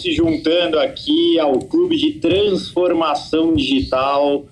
se 0.00 0.12
juntando 0.12 0.78
aqui 0.78 1.38
ao 1.38 1.58
Clube 1.58 1.96
de 1.96 2.12
Transformação 2.12 3.54
Digital. 3.54 4.46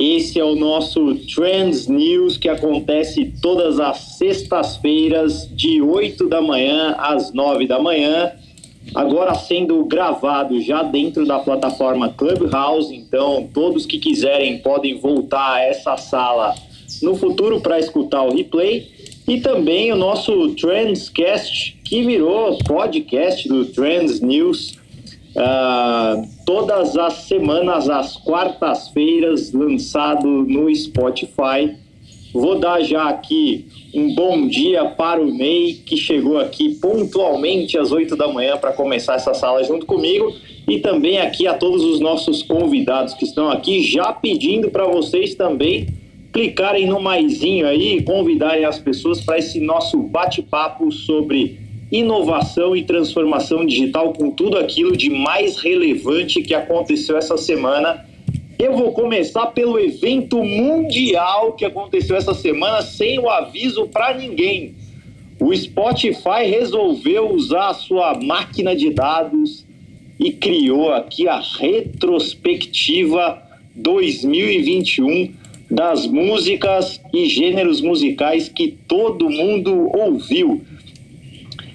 Esse 0.00 0.40
é 0.40 0.44
o 0.44 0.56
nosso 0.56 1.14
Trends 1.32 1.86
News 1.86 2.36
que 2.36 2.48
acontece 2.48 3.32
todas 3.40 3.78
as 3.78 3.98
sextas-feiras, 4.18 5.48
de 5.54 5.80
8 5.80 6.28
da 6.28 6.40
manhã 6.40 6.96
às 6.98 7.32
9 7.32 7.68
da 7.68 7.78
manhã. 7.78 8.32
Agora 8.92 9.34
sendo 9.34 9.84
gravado 9.84 10.60
já 10.60 10.82
dentro 10.82 11.24
da 11.24 11.38
plataforma 11.38 12.08
Clubhouse, 12.08 12.92
então 12.92 13.48
todos 13.54 13.86
que 13.86 13.98
quiserem 13.98 14.58
podem 14.58 14.98
voltar 14.98 15.54
a 15.54 15.62
essa 15.62 15.96
sala 15.96 16.52
no 17.00 17.14
futuro 17.14 17.60
para 17.60 17.78
escutar 17.78 18.22
o 18.22 18.34
replay. 18.34 18.88
E 19.28 19.40
também 19.40 19.92
o 19.92 19.96
nosso 19.96 20.48
Trendscast, 20.56 21.78
que 21.84 22.02
virou 22.02 22.58
podcast 22.64 23.48
do 23.48 23.64
Trends 23.64 24.20
News. 24.20 24.79
Uh, 25.30 26.28
todas 26.44 26.96
as 26.96 27.14
semanas, 27.24 27.88
às 27.88 28.16
quartas-feiras, 28.16 29.52
lançado 29.52 30.26
no 30.26 30.74
Spotify. 30.74 31.76
Vou 32.32 32.58
dar 32.58 32.80
já 32.82 33.08
aqui 33.08 33.66
um 33.94 34.14
bom 34.14 34.46
dia 34.46 34.84
para 34.84 35.20
o 35.20 35.32
Ney, 35.32 35.74
que 35.74 35.96
chegou 35.96 36.38
aqui 36.38 36.74
pontualmente 36.76 37.76
às 37.76 37.90
8 37.90 38.16
da 38.16 38.28
manhã 38.28 38.56
para 38.56 38.72
começar 38.72 39.14
essa 39.14 39.34
sala 39.34 39.62
junto 39.64 39.86
comigo. 39.86 40.32
E 40.68 40.78
também 40.78 41.18
aqui 41.18 41.46
a 41.46 41.54
todos 41.54 41.84
os 41.84 42.00
nossos 42.00 42.42
convidados 42.42 43.14
que 43.14 43.24
estão 43.24 43.50
aqui, 43.50 43.82
já 43.82 44.12
pedindo 44.12 44.70
para 44.70 44.86
vocês 44.86 45.34
também 45.34 45.88
clicarem 46.32 46.86
no 46.86 47.00
maisinho 47.00 47.66
aí 47.66 47.96
e 47.96 48.02
convidarem 48.02 48.64
as 48.64 48.78
pessoas 48.78 49.20
para 49.20 49.38
esse 49.38 49.60
nosso 49.60 49.98
bate-papo 49.98 50.92
sobre 50.92 51.58
inovação 51.90 52.76
e 52.76 52.84
transformação 52.84 53.66
digital 53.66 54.12
com 54.12 54.30
tudo 54.30 54.56
aquilo 54.56 54.96
de 54.96 55.10
mais 55.10 55.58
relevante 55.58 56.42
que 56.42 56.54
aconteceu 56.54 57.16
essa 57.16 57.36
semana. 57.36 58.06
Eu 58.58 58.76
vou 58.76 58.92
começar 58.92 59.46
pelo 59.46 59.78
evento 59.78 60.44
mundial 60.44 61.54
que 61.54 61.64
aconteceu 61.64 62.16
essa 62.16 62.34
semana 62.34 62.82
sem 62.82 63.18
o 63.18 63.28
aviso 63.28 63.88
para 63.88 64.14
ninguém. 64.14 64.74
O 65.40 65.56
Spotify 65.56 66.44
resolveu 66.46 67.32
usar 67.32 67.70
a 67.70 67.74
sua 67.74 68.14
máquina 68.14 68.76
de 68.76 68.90
dados 68.90 69.66
e 70.18 70.30
criou 70.30 70.92
aqui 70.92 71.26
a 71.26 71.40
retrospectiva 71.40 73.42
2021 73.74 75.32
das 75.70 76.06
músicas 76.06 77.00
e 77.14 77.24
gêneros 77.26 77.80
musicais 77.80 78.48
que 78.48 78.76
todo 78.86 79.30
mundo 79.30 79.90
ouviu. 79.96 80.62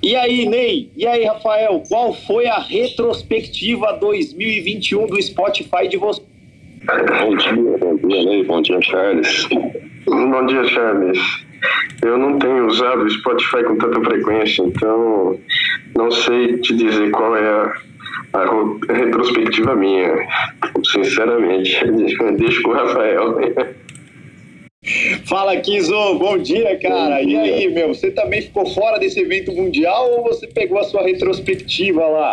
E 0.05 0.15
aí, 0.15 0.45
Ney? 0.45 0.91
E 0.95 1.07
aí, 1.07 1.25
Rafael? 1.25 1.81
Qual 1.89 2.13
foi 2.13 2.45
a 2.45 2.59
retrospectiva 2.59 3.93
2021 3.93 5.07
do 5.07 5.19
Spotify 5.19 5.87
de 5.89 5.97
você? 5.97 6.21
Bom 6.85 7.35
dia, 7.35 7.77
bom 7.79 7.95
dia, 7.95 8.23
Ney. 8.23 8.43
Bom 8.43 8.61
dia, 8.61 8.79
Charles. 8.83 9.49
Bom 10.05 10.45
dia, 10.45 10.63
Charles. 10.65 11.17
Eu 12.03 12.19
não 12.19 12.37
tenho 12.37 12.67
usado 12.67 13.01
o 13.01 13.09
Spotify 13.09 13.63
com 13.63 13.79
tanta 13.79 13.99
frequência, 14.01 14.61
então 14.61 15.39
não 15.97 16.11
sei 16.11 16.59
te 16.59 16.75
dizer 16.75 17.09
qual 17.09 17.35
é 17.35 17.49
a, 17.49 17.73
a 18.33 18.93
retrospectiva 18.93 19.75
minha. 19.75 20.13
Sinceramente, 20.83 21.79
deixo 22.37 22.61
com 22.61 22.69
o 22.69 22.73
Rafael. 22.75 23.39
Fala, 25.25 25.57
Kizo, 25.57 26.15
bom 26.15 26.37
dia, 26.37 26.77
cara. 26.79 27.17
Bom 27.19 27.25
dia. 27.27 27.45
E 27.45 27.53
aí, 27.53 27.73
meu, 27.73 27.87
você 27.87 28.11
também 28.11 28.41
ficou 28.41 28.65
fora 28.67 28.99
desse 28.99 29.19
evento 29.19 29.51
mundial 29.51 30.11
ou 30.11 30.23
você 30.23 30.45
pegou 30.47 30.79
a 30.79 30.83
sua 30.83 31.03
retrospectiva 31.03 32.05
lá? 32.05 32.31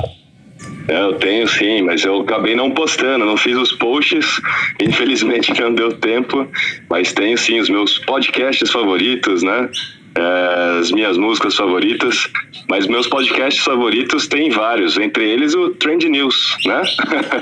Eu 0.88 1.14
tenho 1.14 1.48
sim, 1.48 1.82
mas 1.82 2.04
eu 2.04 2.20
acabei 2.20 2.54
não 2.54 2.70
postando, 2.70 3.24
não 3.24 3.36
fiz 3.36 3.56
os 3.56 3.72
posts, 3.72 4.40
infelizmente 4.80 5.58
não 5.60 5.74
deu 5.74 5.92
tempo, 5.94 6.46
mas 6.88 7.12
tenho 7.12 7.36
sim 7.38 7.58
os 7.58 7.68
meus 7.68 7.98
podcasts 7.98 8.70
favoritos, 8.70 9.42
né? 9.42 9.69
É, 10.14 10.78
as 10.78 10.92
minhas 10.92 11.16
músicas 11.16 11.56
favoritas, 11.56 12.28
mas 12.69 12.86
meus 12.86 13.06
podcasts 13.06 13.64
favoritos 13.64 14.26
tem 14.28 14.50
vários, 14.50 14.98
entre 14.98 15.28
eles 15.28 15.54
o 15.54 15.70
Trend 15.70 16.06
News, 16.08 16.58
né? 16.66 16.82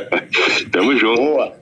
Tamo 0.71 0.97
junto. 0.97 1.21
Boa. 1.21 1.60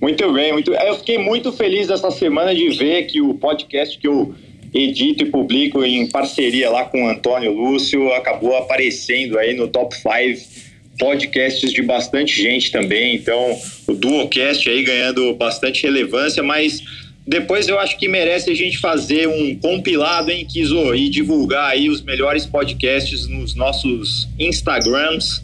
Muito 0.00 0.32
bem, 0.32 0.52
muito. 0.52 0.72
Eu 0.72 0.96
fiquei 0.96 1.18
muito 1.18 1.52
feliz 1.52 1.88
essa 1.90 2.10
semana 2.10 2.54
de 2.54 2.68
ver 2.70 3.04
que 3.06 3.20
o 3.20 3.34
podcast 3.34 3.98
que 3.98 4.06
eu 4.06 4.34
edito 4.72 5.24
e 5.24 5.30
publico 5.30 5.84
em 5.84 6.06
parceria 6.08 6.68
lá 6.68 6.84
com 6.84 7.04
o 7.04 7.08
Antônio 7.08 7.52
Lúcio 7.52 8.12
acabou 8.12 8.56
aparecendo 8.56 9.38
aí 9.38 9.54
no 9.54 9.68
top 9.68 9.94
5 9.94 10.64
podcasts 10.98 11.72
de 11.72 11.82
bastante 11.82 12.40
gente 12.40 12.72
também. 12.72 13.14
Então, 13.14 13.58
o 13.86 13.94
Duocast 13.94 14.68
aí 14.68 14.82
ganhando 14.82 15.34
bastante 15.34 15.82
relevância, 15.82 16.42
mas 16.42 16.82
depois 17.26 17.68
eu 17.68 17.78
acho 17.78 17.98
que 17.98 18.06
merece 18.06 18.50
a 18.50 18.54
gente 18.54 18.78
fazer 18.78 19.26
um 19.28 19.56
compilado, 19.56 20.30
hein, 20.30 20.44
Kizo, 20.44 20.94
e 20.94 21.08
divulgar 21.08 21.70
aí 21.70 21.88
os 21.88 22.02
melhores 22.02 22.44
podcasts 22.44 23.26
nos 23.26 23.54
nossos 23.54 24.28
Instagrams 24.38 25.40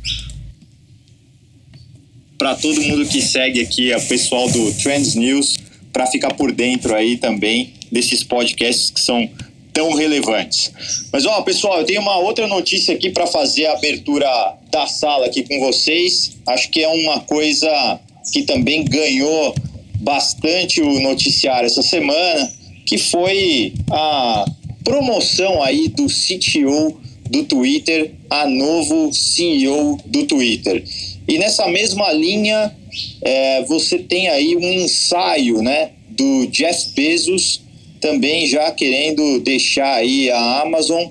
para 2.41 2.55
todo 2.55 2.81
mundo 2.81 3.05
que 3.05 3.21
segue 3.21 3.61
aqui, 3.61 3.95
o 3.95 4.01
pessoal 4.01 4.49
do 4.49 4.73
Trends 4.73 5.15
News, 5.15 5.59
para 5.93 6.07
ficar 6.07 6.33
por 6.33 6.51
dentro 6.51 6.95
aí 6.95 7.19
também 7.19 7.75
desses 7.93 8.25
podcasts 8.25 8.89
que 8.89 8.99
são 8.99 9.29
tão 9.75 9.93
relevantes. 9.93 10.73
Mas 11.13 11.27
ó, 11.27 11.43
pessoal, 11.43 11.81
eu 11.81 11.85
tenho 11.85 12.01
uma 12.01 12.17
outra 12.17 12.49
notícia 12.49 12.95
aqui 12.95 13.11
para 13.11 13.27
fazer 13.27 13.67
a 13.67 13.75
abertura 13.75 14.27
da 14.71 14.87
sala 14.87 15.27
aqui 15.27 15.43
com 15.43 15.61
vocês. 15.61 16.39
Acho 16.47 16.71
que 16.71 16.83
é 16.83 16.89
uma 16.89 17.21
coisa 17.21 18.01
que 18.33 18.45
também 18.45 18.87
ganhou 18.87 19.55
bastante 19.97 20.81
o 20.81 20.99
noticiário 20.99 21.67
essa 21.67 21.83
semana, 21.83 22.51
que 22.87 22.97
foi 22.97 23.75
a 23.91 24.47
promoção 24.83 25.63
aí 25.63 25.89
do 25.89 26.07
CTO 26.07 26.99
do 27.29 27.45
Twitter 27.45 28.13
a 28.31 28.47
novo 28.47 29.13
CEO 29.13 30.01
do 30.07 30.25
Twitter. 30.25 30.83
E 31.31 31.39
nessa 31.39 31.69
mesma 31.69 32.13
linha, 32.13 32.75
é, 33.23 33.63
você 33.63 33.99
tem 33.99 34.27
aí 34.27 34.57
um 34.57 34.73
ensaio 34.73 35.63
né, 35.63 35.93
do 36.09 36.49
Jeff 36.49 36.89
Bezos, 36.93 37.63
também 38.01 38.49
já 38.49 38.73
querendo 38.73 39.39
deixar 39.39 39.95
aí 39.95 40.29
a 40.29 40.63
Amazon. 40.63 41.07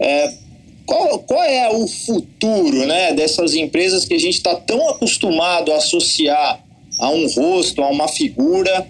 É, 0.00 0.32
qual, 0.84 1.20
qual 1.20 1.44
é 1.44 1.70
o 1.70 1.86
futuro 1.86 2.86
né, 2.88 3.12
dessas 3.12 3.54
empresas 3.54 4.04
que 4.04 4.14
a 4.14 4.18
gente 4.18 4.34
está 4.34 4.56
tão 4.56 4.90
acostumado 4.90 5.70
a 5.72 5.76
associar 5.76 6.60
a 6.98 7.10
um 7.10 7.28
rosto, 7.28 7.82
a 7.82 7.88
uma 7.88 8.08
figura, 8.08 8.84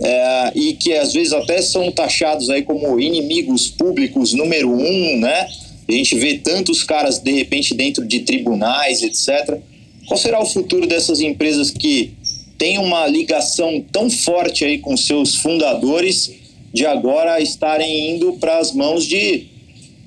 é, 0.00 0.52
e 0.56 0.72
que 0.72 0.92
às 0.92 1.12
vezes 1.12 1.32
até 1.32 1.62
são 1.62 1.92
taxados 1.92 2.50
aí 2.50 2.64
como 2.64 2.98
inimigos 2.98 3.68
públicos 3.68 4.32
número 4.32 4.72
um, 4.72 5.20
né? 5.20 5.46
A 5.88 5.92
gente 5.92 6.16
vê 6.16 6.38
tantos 6.38 6.82
caras 6.82 7.20
de 7.20 7.30
repente 7.30 7.74
dentro 7.74 8.04
de 8.04 8.20
tribunais, 8.20 9.00
etc. 9.04 9.62
Qual 10.06 10.18
será 10.18 10.40
o 10.40 10.46
futuro 10.46 10.86
dessas 10.86 11.20
empresas 11.20 11.70
que 11.70 12.12
têm 12.58 12.78
uma 12.78 13.06
ligação 13.06 13.84
tão 13.92 14.10
forte 14.10 14.64
aí 14.64 14.78
com 14.78 14.96
seus 14.96 15.36
fundadores 15.36 16.32
de 16.72 16.84
agora 16.84 17.40
estarem 17.40 18.16
indo 18.16 18.34
para 18.34 18.58
as 18.58 18.74
mãos 18.74 19.04
de 19.04 19.46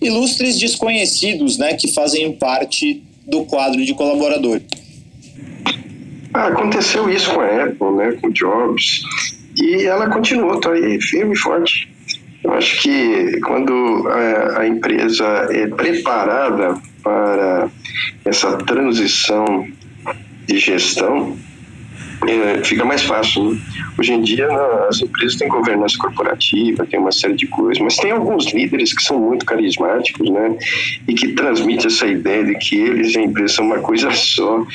ilustres 0.02 0.60
desconhecidos, 0.60 1.58
né, 1.58 1.74
que 1.74 1.92
fazem 1.92 2.32
parte 2.34 3.04
do 3.26 3.46
quadro 3.46 3.84
de 3.84 3.94
colaborador? 3.94 4.62
Ah, 6.34 6.48
aconteceu 6.48 7.10
isso 7.10 7.34
com 7.34 7.40
a 7.40 7.64
Apple, 7.64 7.92
né, 7.96 8.12
com 8.22 8.30
Jobs, 8.30 9.02
e 9.60 9.86
ela 9.86 10.10
continuou, 10.10 10.60
tá 10.60 10.72
aí 10.72 11.02
firme 11.02 11.34
e 11.34 11.38
forte. 11.38 11.90
Eu 12.44 12.54
acho 12.54 12.82
que 12.82 13.40
quando 13.42 14.08
a, 14.08 14.62
a 14.62 14.68
empresa 14.68 15.26
é 15.52 15.68
preparada 15.68 16.80
para 17.02 17.70
essa 18.24 18.58
transição 18.58 19.68
de 20.48 20.58
gestão, 20.60 21.38
é, 22.26 22.64
fica 22.64 22.84
mais 22.84 23.04
fácil. 23.04 23.52
Né? 23.52 23.60
Hoje 23.98 24.14
em 24.14 24.22
dia, 24.22 24.48
as 24.90 25.02
empresas 25.02 25.38
têm 25.38 25.48
governança 25.48 25.98
corporativa, 25.98 26.86
tem 26.86 27.00
uma 27.00 27.12
série 27.12 27.36
de 27.36 27.46
coisas, 27.48 27.80
mas 27.80 27.98
tem 27.98 28.12
alguns 28.12 28.52
líderes 28.54 28.94
que 28.94 29.04
são 29.04 29.20
muito 29.20 29.46
carismáticos, 29.46 30.30
né? 30.30 30.58
E 31.08 31.14
que 31.14 31.30
transmitem 31.34 31.88
essa 31.88 32.08
ideia 32.08 32.44
de 32.44 32.56
que 32.56 32.76
eles 32.76 33.14
e 33.14 33.20
a 33.20 33.24
empresa 33.24 33.56
são 33.56 33.66
uma 33.66 33.80
coisa 33.80 34.12
só. 34.12 34.66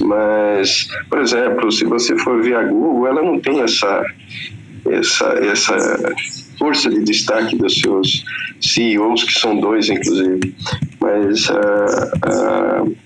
Mas, 0.00 0.88
por 1.08 1.20
exemplo, 1.20 1.70
se 1.72 1.84
você 1.84 2.16
for 2.18 2.42
ver 2.42 2.56
a 2.56 2.62
Google, 2.64 3.06
ela 3.06 3.22
não 3.22 3.38
tem 3.38 3.60
essa, 3.60 4.04
essa, 4.90 5.26
essa 5.42 6.14
força 6.58 6.90
de 6.90 7.02
destaque 7.04 7.56
dos 7.56 7.78
seus 7.78 8.24
CEOs, 8.60 9.24
que 9.24 9.32
são 9.32 9.58
dois, 9.58 9.88
inclusive. 9.88 10.54
Mas. 11.00 11.48
Uh, 11.48 12.86
uh, 12.86 12.96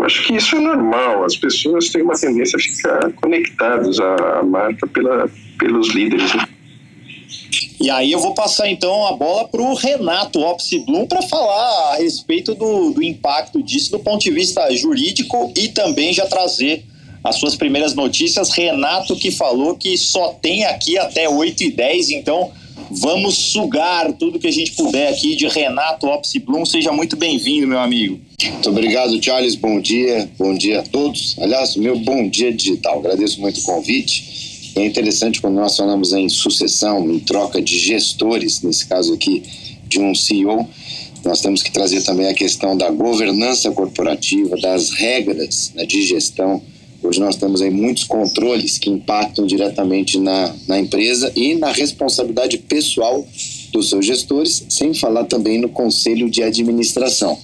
eu 0.00 0.06
acho 0.06 0.26
que 0.26 0.34
isso 0.34 0.56
é 0.56 0.60
normal. 0.60 1.24
As 1.24 1.36
pessoas 1.36 1.90
têm 1.90 2.02
uma 2.02 2.14
tendência 2.14 2.56
a 2.56 2.60
ficar 2.60 3.12
conectadas 3.12 3.98
à 4.00 4.42
marca 4.42 4.86
pela, 4.86 5.30
pelos 5.58 5.90
líderes. 5.90 6.34
Né? 6.34 6.48
E 7.78 7.90
aí 7.90 8.10
eu 8.10 8.18
vou 8.18 8.34
passar 8.34 8.70
então 8.70 9.06
a 9.06 9.12
bola 9.12 9.46
para 9.48 9.60
o 9.60 9.74
Renato 9.74 10.40
Opsi 10.40 10.78
Blum 10.80 11.06
para 11.06 11.22
falar 11.22 11.94
a 11.94 11.96
respeito 11.96 12.54
do, 12.54 12.90
do 12.90 13.02
impacto 13.02 13.62
disso 13.62 13.90
do 13.90 13.98
ponto 13.98 14.22
de 14.22 14.30
vista 14.30 14.74
jurídico 14.74 15.52
e 15.56 15.68
também 15.68 16.12
já 16.12 16.26
trazer 16.26 16.84
as 17.22 17.36
suas 17.36 17.54
primeiras 17.54 17.94
notícias. 17.94 18.50
Renato 18.50 19.14
que 19.16 19.30
falou 19.30 19.76
que 19.76 19.96
só 19.98 20.28
tem 20.28 20.64
aqui 20.64 20.96
até 20.96 21.28
8 21.28 21.62
e 21.62 21.70
10, 21.72 22.10
então 22.10 22.50
vamos 22.90 23.36
sugar 23.36 24.12
tudo 24.14 24.38
que 24.38 24.46
a 24.46 24.52
gente 24.52 24.72
puder 24.72 25.12
aqui 25.12 25.36
de 25.36 25.46
Renato 25.46 26.06
Opsi 26.06 26.38
Blum. 26.38 26.64
Seja 26.64 26.90
muito 26.90 27.16
bem-vindo, 27.16 27.66
meu 27.66 27.78
amigo. 27.78 28.29
Muito 28.48 28.70
obrigado, 28.70 29.22
Charles. 29.22 29.54
Bom 29.54 29.80
dia, 29.80 30.30
bom 30.38 30.54
dia 30.54 30.80
a 30.80 30.82
todos. 30.82 31.36
Aliás, 31.38 31.76
meu 31.76 31.98
bom 31.98 32.26
dia 32.28 32.52
digital. 32.52 32.98
Agradeço 32.98 33.40
muito 33.40 33.60
o 33.60 33.62
convite. 33.62 34.72
É 34.76 34.86
interessante 34.86 35.40
quando 35.40 35.56
nós 35.56 35.76
falamos 35.76 36.12
em 36.12 36.28
sucessão, 36.28 37.10
em 37.10 37.18
troca 37.18 37.60
de 37.60 37.78
gestores, 37.78 38.62
nesse 38.62 38.86
caso 38.86 39.12
aqui 39.12 39.42
de 39.86 40.00
um 40.00 40.14
CEO, 40.14 40.66
nós 41.24 41.40
temos 41.40 41.62
que 41.62 41.70
trazer 41.70 42.02
também 42.02 42.28
a 42.28 42.34
questão 42.34 42.76
da 42.76 42.88
governança 42.90 43.70
corporativa, 43.72 44.56
das 44.56 44.90
regras 44.90 45.72
né, 45.74 45.84
de 45.84 46.02
gestão. 46.02 46.62
Hoje 47.02 47.18
nós 47.18 47.36
temos 47.36 47.60
aí 47.60 47.70
muitos 47.70 48.04
controles 48.04 48.78
que 48.78 48.88
impactam 48.88 49.46
diretamente 49.46 50.18
na, 50.18 50.54
na 50.68 50.78
empresa 50.78 51.32
e 51.34 51.54
na 51.54 51.72
responsabilidade 51.72 52.58
pessoal 52.58 53.26
dos 53.72 53.88
seus 53.88 54.04
gestores, 54.04 54.64
sem 54.68 54.94
falar 54.94 55.24
também 55.24 55.58
no 55.58 55.68
conselho 55.68 56.30
de 56.30 56.42
administração. 56.42 57.38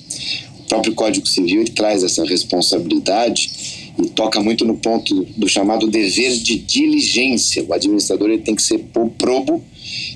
O 0.66 0.68
próprio 0.68 0.94
Código 0.94 1.26
Civil 1.28 1.64
traz 1.74 2.02
essa 2.02 2.24
responsabilidade 2.24 3.92
e 4.02 4.08
toca 4.08 4.42
muito 4.42 4.64
no 4.64 4.76
ponto 4.76 5.24
do 5.36 5.48
chamado 5.48 5.86
dever 5.86 6.32
de 6.32 6.58
diligência. 6.58 7.64
O 7.66 7.72
administrador 7.72 8.28
ele 8.28 8.42
tem 8.42 8.54
que 8.54 8.62
ser 8.62 8.84
probo 9.16 9.62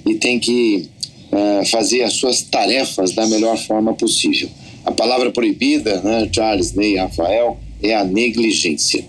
e 0.05 0.17
tem 0.17 0.41
que 0.41 0.89
uh, 1.31 1.65
fazer 1.67 2.03
as 2.03 2.15
suas 2.15 2.43
tarefas 2.43 3.13
da 3.13 3.29
melhor 3.29 3.57
forma 3.59 3.95
possível. 3.95 4.51
A 4.85 4.91
palavra 4.91 5.31
proibida, 5.31 6.01
né, 6.03 6.29
Charles, 6.33 6.75
Ney, 6.75 6.97
Rafael, 6.97 7.61
é 7.81 7.95
a 7.95 8.05
negligência. 8.05 9.05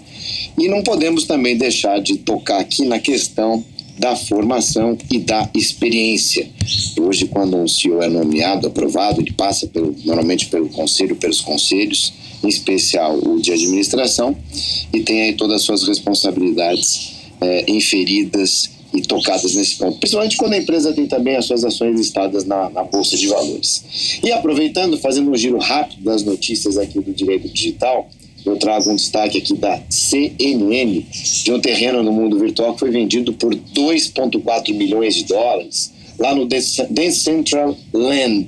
E 0.60 0.68
não 0.68 0.84
podemos 0.84 1.24
também 1.24 1.58
deixar 1.58 2.00
de 2.00 2.18
tocar 2.18 2.60
aqui 2.60 2.86
na 2.86 3.00
questão 3.00 3.66
da 4.02 4.16
formação 4.16 4.98
e 5.12 5.20
da 5.20 5.48
experiência. 5.54 6.50
Hoje, 7.00 7.28
quando 7.28 7.56
um 7.56 7.68
CEO 7.68 8.02
é 8.02 8.10
nomeado, 8.10 8.66
aprovado, 8.66 9.22
ele 9.22 9.32
passa 9.32 9.68
pelo, 9.68 9.96
normalmente 10.04 10.48
pelo 10.48 10.68
conselho, 10.70 11.16
pelos 11.16 11.40
conselhos, 11.40 12.12
em 12.44 12.48
especial 12.48 13.16
o 13.16 13.40
de 13.40 13.54
administração, 13.54 14.36
e 14.92 15.02
tem 15.02 15.22
aí 15.22 15.34
todas 15.34 15.58
as 15.58 15.62
suas 15.62 15.88
responsabilidades 15.88 17.12
é, 17.40 17.72
inferidas 17.72 18.72
e 18.92 19.04
tocadas 19.04 19.54
nesse 19.54 19.76
ponto, 19.76 20.00
principalmente 20.00 20.36
quando 20.36 20.54
a 20.54 20.58
empresa 20.58 20.92
tem 20.92 21.06
também 21.06 21.36
as 21.36 21.46
suas 21.46 21.64
ações 21.64 21.96
listadas 21.96 22.44
na, 22.44 22.72
na 22.72 22.84
Bolsa 22.84 23.16
de 23.16 23.28
Valores. 23.28 24.20
E 24.24 24.32
aproveitando, 24.32 24.98
fazendo 24.98 25.30
um 25.30 25.38
giro 25.38 25.60
rápido 25.60 26.04
das 26.04 26.24
notícias 26.24 26.76
aqui 26.76 27.00
do 27.00 27.14
direito 27.14 27.48
digital, 27.48 28.10
eu 28.46 28.58
trago 28.58 28.90
um 28.90 28.96
destaque 28.96 29.38
aqui 29.38 29.54
da 29.54 29.82
CNN, 29.90 31.06
de 31.44 31.52
um 31.52 31.60
terreno 31.60 32.02
no 32.02 32.12
mundo 32.12 32.40
virtual 32.40 32.74
que 32.74 32.80
foi 32.80 32.90
vendido 32.90 33.34
por 33.34 33.54
2,4 33.54 34.74
milhões 34.74 35.16
de 35.16 35.26
dólares, 35.26 35.92
lá 36.18 36.34
no 36.34 36.48
Decentral 36.48 37.78
Land. 37.94 38.48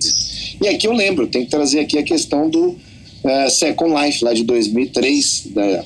E 0.62 0.68
aqui 0.68 0.88
eu 0.88 0.94
lembro, 0.94 1.28
tem 1.28 1.45
que 1.45 1.51
trazer 1.51 1.80
aqui 1.80 1.98
a 1.98 2.04
questão 2.04 2.50
do 2.50 2.69
uh, 2.69 3.50
Second 3.50 3.94
Life, 3.94 4.24
lá 4.24 4.34
de 4.34 4.44
2003, 4.44 5.48
da 5.51 5.86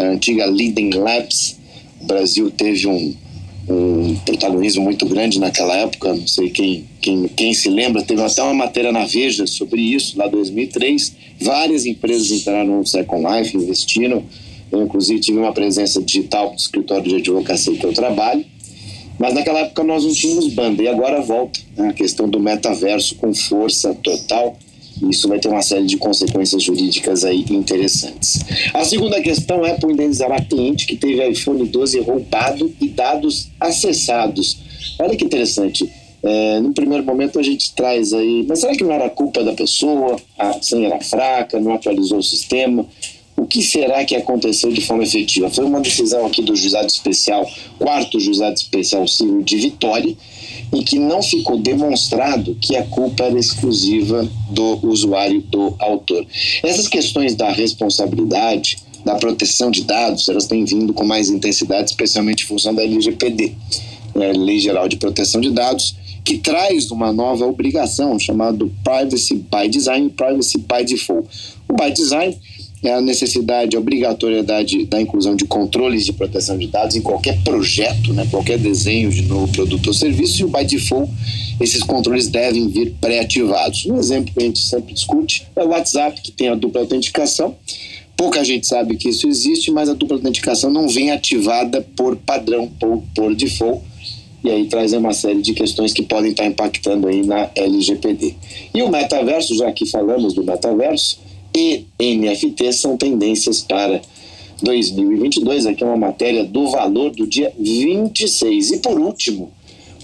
antiga 0.00 0.46
Leading 0.46 0.90
Labs. 0.90 1.56
O 2.00 2.06
Brasil 2.06 2.50
teve 2.50 2.86
um, 2.86 3.14
um 3.68 4.14
protagonismo 4.24 4.82
muito 4.82 5.06
grande 5.06 5.40
naquela 5.40 5.76
época, 5.76 6.14
não 6.14 6.26
sei 6.26 6.50
quem, 6.50 6.84
quem, 7.00 7.28
quem 7.28 7.52
se 7.52 7.68
lembra, 7.68 8.02
teve 8.02 8.22
até 8.22 8.42
uma 8.42 8.54
matéria 8.54 8.92
na 8.92 9.04
Veja 9.04 9.46
sobre 9.46 9.80
isso, 9.80 10.16
lá 10.16 10.26
em 10.26 10.30
2003. 10.30 11.14
Várias 11.40 11.84
empresas 11.84 12.30
entraram 12.30 12.78
no 12.78 12.86
Second 12.86 13.24
Life, 13.26 13.56
investiram. 13.56 14.22
Eu, 14.70 14.82
inclusive, 14.82 15.20
tive 15.20 15.38
uma 15.38 15.52
presença 15.52 16.00
digital 16.00 16.50
do 16.50 16.56
escritório 16.56 17.08
de 17.08 17.16
advocacia 17.16 17.76
que 17.76 17.84
eu 17.84 17.92
trabalho. 17.92 18.44
Mas 19.18 19.32
naquela 19.34 19.60
época 19.60 19.82
nós 19.82 20.04
não 20.04 20.12
tínhamos 20.12 20.48
banda, 20.48 20.82
e 20.82 20.88
agora 20.88 21.20
volta 21.22 21.58
né, 21.76 21.88
a 21.88 21.92
questão 21.92 22.28
do 22.28 22.38
metaverso 22.38 23.14
com 23.16 23.34
força 23.34 23.94
total. 23.94 24.56
Isso 25.02 25.28
vai 25.28 25.38
ter 25.38 25.48
uma 25.48 25.62
série 25.62 25.84
de 25.84 25.96
consequências 25.96 26.62
jurídicas 26.62 27.24
aí 27.24 27.44
interessantes. 27.50 28.40
A 28.72 28.84
segunda 28.84 29.20
questão 29.20 29.64
é 29.64 29.74
por 29.74 29.90
indenizar 29.90 30.46
cliente 30.48 30.86
que 30.86 30.96
teve 30.96 31.28
iPhone 31.28 31.66
12 31.66 32.00
roubado 32.00 32.72
e 32.80 32.88
dados 32.88 33.48
acessados. 33.60 34.58
Olha 34.98 35.16
que 35.16 35.24
interessante. 35.24 35.90
É, 36.22 36.60
no 36.60 36.72
primeiro 36.72 37.04
momento 37.04 37.38
a 37.38 37.42
gente 37.42 37.72
traz 37.74 38.12
aí, 38.12 38.44
mas 38.48 38.60
será 38.60 38.74
que 38.74 38.82
não 38.82 38.92
era 38.92 39.08
culpa 39.08 39.44
da 39.44 39.52
pessoa? 39.52 40.16
A 40.38 40.60
senha 40.60 40.88
era 40.88 41.00
fraca, 41.00 41.60
não 41.60 41.74
atualizou 41.74 42.18
o 42.18 42.22
sistema? 42.22 42.86
O 43.36 43.46
que 43.46 43.62
será 43.62 44.04
que 44.04 44.16
aconteceu 44.16 44.72
de 44.72 44.80
forma 44.80 45.04
efetiva? 45.04 45.50
Foi 45.50 45.64
uma 45.64 45.80
decisão 45.80 46.24
aqui 46.24 46.40
do 46.40 46.56
Juizado 46.56 46.86
Especial, 46.86 47.46
quarto 47.78 48.18
Juizado 48.18 48.54
Especial 48.54 49.06
Civil 49.06 49.42
de 49.42 49.56
Vitória, 49.58 50.16
em 50.72 50.82
que 50.82 50.98
não 50.98 51.22
ficou 51.22 51.58
demonstrado 51.58 52.56
que 52.60 52.76
a 52.76 52.84
culpa 52.84 53.24
era 53.24 53.38
exclusiva 53.38 54.28
do 54.50 54.86
usuário, 54.86 55.40
do 55.42 55.74
autor. 55.78 56.26
Essas 56.62 56.88
questões 56.88 57.34
da 57.34 57.50
responsabilidade, 57.50 58.78
da 59.04 59.14
proteção 59.14 59.70
de 59.70 59.84
dados, 59.84 60.28
elas 60.28 60.46
têm 60.46 60.64
vindo 60.64 60.92
com 60.92 61.04
mais 61.04 61.30
intensidade, 61.30 61.90
especialmente 61.90 62.44
em 62.44 62.46
função 62.46 62.74
da 62.74 62.82
LGPD, 62.82 63.54
né, 64.14 64.32
Lei 64.32 64.58
Geral 64.58 64.88
de 64.88 64.96
Proteção 64.96 65.40
de 65.40 65.50
Dados, 65.50 65.94
que 66.24 66.38
traz 66.38 66.90
uma 66.90 67.12
nova 67.12 67.46
obrigação 67.46 68.18
chamada 68.18 68.66
Privacy 68.82 69.34
by 69.34 69.68
Design, 69.68 70.10
Privacy 70.10 70.58
by 70.58 70.84
Default. 70.84 71.28
O 71.68 71.74
by 71.74 71.92
Design 71.92 72.36
é 72.82 72.92
a 72.92 73.00
necessidade, 73.00 73.76
a 73.76 73.80
obrigatoriedade 73.80 74.84
da 74.84 75.00
inclusão 75.00 75.34
de 75.34 75.44
controles 75.44 76.04
de 76.04 76.12
proteção 76.12 76.58
de 76.58 76.66
dados 76.66 76.94
em 76.94 77.00
qualquer 77.00 77.42
projeto, 77.42 78.12
né, 78.12 78.26
qualquer 78.30 78.58
desenho 78.58 79.10
de 79.10 79.22
novo 79.22 79.50
produto 79.50 79.88
ou 79.88 79.94
serviço, 79.94 80.42
e 80.42 80.46
by 80.46 80.64
default, 80.64 81.10
esses 81.60 81.82
controles 81.82 82.28
devem 82.28 82.68
vir 82.68 82.94
pré-ativados. 83.00 83.86
Um 83.86 83.98
exemplo 83.98 84.32
que 84.32 84.40
a 84.40 84.46
gente 84.46 84.60
sempre 84.60 84.92
discute 84.92 85.46
é 85.56 85.62
o 85.62 85.68
WhatsApp, 85.68 86.20
que 86.20 86.30
tem 86.30 86.48
a 86.48 86.54
dupla 86.54 86.82
autenticação. 86.82 87.56
Pouca 88.16 88.42
gente 88.44 88.66
sabe 88.66 88.96
que 88.96 89.08
isso 89.08 89.26
existe, 89.28 89.70
mas 89.70 89.88
a 89.88 89.94
dupla 89.94 90.16
autenticação 90.16 90.70
não 90.70 90.88
vem 90.88 91.10
ativada 91.10 91.86
por 91.96 92.16
padrão, 92.16 92.68
por, 92.78 93.02
por 93.14 93.34
default, 93.34 93.82
e 94.44 94.50
aí 94.50 94.66
traz 94.66 94.92
uma 94.92 95.12
série 95.12 95.42
de 95.42 95.52
questões 95.52 95.92
que 95.92 96.02
podem 96.02 96.30
estar 96.30 96.46
impactando 96.46 97.08
aí 97.08 97.26
na 97.26 97.50
LGPD. 97.54 98.34
E 98.74 98.82
o 98.82 98.88
metaverso, 98.88 99.56
já 99.56 99.72
que 99.72 99.84
falamos 99.86 100.34
do 100.34 100.44
metaverso, 100.44 101.18
e 101.56 101.86
NFT 101.98 102.72
são 102.74 102.96
tendências 102.96 103.62
para 103.62 104.02
2022. 104.62 105.66
Aqui 105.66 105.82
é 105.82 105.86
uma 105.86 105.96
matéria 105.96 106.44
do 106.44 106.68
valor 106.68 107.10
do 107.10 107.26
dia 107.26 107.52
26. 107.58 108.72
E 108.72 108.78
por 108.78 108.98
último, 108.98 109.50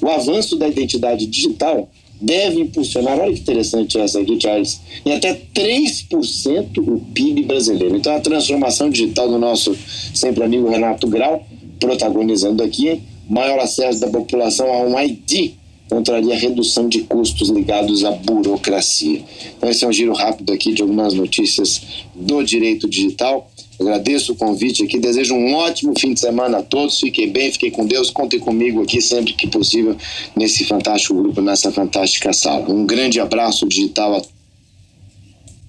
o 0.00 0.08
avanço 0.08 0.56
da 0.56 0.66
identidade 0.66 1.26
digital 1.26 1.88
deve 2.20 2.60
impulsionar, 2.60 3.18
olha 3.18 3.34
que 3.34 3.40
interessante 3.40 3.98
essa 3.98 4.20
aqui, 4.20 4.40
Charles, 4.40 4.80
em 5.04 5.12
até 5.12 5.34
3% 5.54 6.78
o 6.78 7.00
PIB 7.12 7.42
brasileiro. 7.42 7.96
Então, 7.96 8.14
a 8.14 8.20
transformação 8.20 8.88
digital 8.88 9.28
do 9.28 9.38
nosso 9.38 9.76
sempre 10.14 10.44
amigo 10.44 10.68
Renato 10.68 11.06
Grau, 11.08 11.44
protagonizando 11.80 12.62
aqui, 12.62 13.02
maior 13.28 13.58
acesso 13.58 14.00
da 14.00 14.08
população 14.08 14.72
a 14.72 14.82
um 14.82 14.98
ID 14.98 15.52
então 15.92 16.02
traria 16.02 16.34
redução 16.34 16.88
de 16.88 17.02
custos 17.02 17.50
ligados 17.50 18.02
à 18.02 18.12
burocracia. 18.12 19.22
Então 19.58 19.68
esse 19.68 19.84
é 19.84 19.88
um 19.88 19.92
giro 19.92 20.14
rápido 20.14 20.50
aqui 20.50 20.72
de 20.72 20.80
algumas 20.80 21.12
notícias 21.12 21.82
do 22.14 22.42
direito 22.42 22.88
digital. 22.88 23.50
Agradeço 23.78 24.32
o 24.32 24.36
convite 24.36 24.82
aqui, 24.82 24.98
desejo 24.98 25.34
um 25.34 25.52
ótimo 25.54 25.92
fim 25.98 26.14
de 26.14 26.20
semana 26.20 26.58
a 26.58 26.62
todos, 26.62 26.98
fiquem 26.98 27.28
bem, 27.28 27.52
fiquem 27.52 27.70
com 27.70 27.84
Deus, 27.84 28.10
contem 28.10 28.40
comigo 28.40 28.82
aqui 28.82 29.02
sempre 29.02 29.34
que 29.34 29.46
possível 29.46 29.94
nesse 30.34 30.64
fantástico 30.64 31.14
grupo, 31.14 31.42
nessa 31.42 31.70
fantástica 31.70 32.32
sala. 32.32 32.70
Um 32.70 32.86
grande 32.86 33.20
abraço 33.20 33.66
digital 33.68 34.16
a 34.16 34.22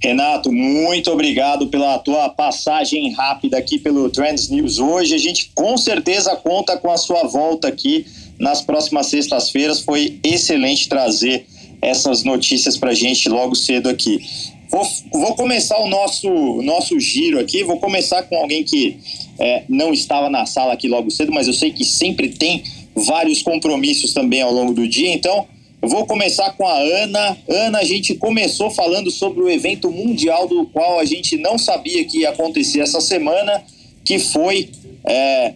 Renato, 0.02 0.52
muito 0.52 1.10
obrigado 1.12 1.68
pela 1.68 1.98
tua 1.98 2.28
passagem 2.28 3.14
rápida 3.14 3.58
aqui 3.58 3.80
pelo 3.80 4.10
Trends 4.10 4.50
News 4.50 4.78
hoje. 4.78 5.16
A 5.16 5.18
gente 5.18 5.50
com 5.56 5.78
certeza 5.78 6.36
conta 6.36 6.78
com 6.78 6.92
a 6.92 6.98
sua 6.98 7.24
volta 7.24 7.70
aqui 7.70 8.06
nas 8.40 8.62
próximas 8.62 9.08
sextas-feiras. 9.08 9.82
Foi 9.82 10.20
excelente 10.24 10.88
trazer 10.90 11.46
essas 11.82 12.24
notícias 12.24 12.78
para 12.78 12.92
a 12.92 12.94
gente 12.94 13.28
logo 13.30 13.56
cedo 13.56 13.90
aqui. 13.90 14.22
Vou, 14.70 14.88
vou, 15.12 15.36
começar 15.36 15.78
o 15.80 15.88
nosso, 15.88 16.30
nosso 16.64 17.00
giro 17.00 17.40
aqui. 17.40 17.64
Vou 17.64 17.80
começar 17.80 18.24
com 18.24 18.36
alguém 18.38 18.64
que 18.64 18.98
é, 19.40 19.64
não 19.70 19.94
estava 19.94 20.30
na 20.30 20.46
sala 20.46 20.74
aqui 20.74 20.88
logo 20.88 21.12
cedo, 21.12 21.32
mas 21.32 21.48
eu 21.48 21.54
sei 21.54 21.72
que 21.72 21.86
sempre 21.86 22.30
tem 22.30 22.64
vários 22.96 23.42
compromissos 23.42 24.14
também 24.14 24.42
ao 24.42 24.52
longo 24.52 24.74
do 24.74 24.88
dia. 24.88 25.14
Então, 25.14 25.46
eu 25.82 25.90
vou 25.90 26.06
começar 26.06 26.52
com 26.54 26.66
a 26.66 26.78
Ana. 26.78 27.38
Ana, 27.48 27.80
a 27.80 27.84
gente 27.84 28.16
começou 28.16 28.72
falando 28.72 29.12
sobre 29.12 29.44
o 29.44 29.50
evento 29.50 29.92
mundial 29.92 30.48
do 30.48 30.66
qual 30.68 30.98
a 30.98 31.06
gente 31.06 31.38
não 31.38 31.58
sabia 31.58 32.06
que 32.06 32.20
ia 32.20 32.30
acontecer 32.30 32.80
essa 32.80 33.02
semana, 33.02 33.64
que 34.04 34.18
foi 34.18 34.70
é, 35.06 35.54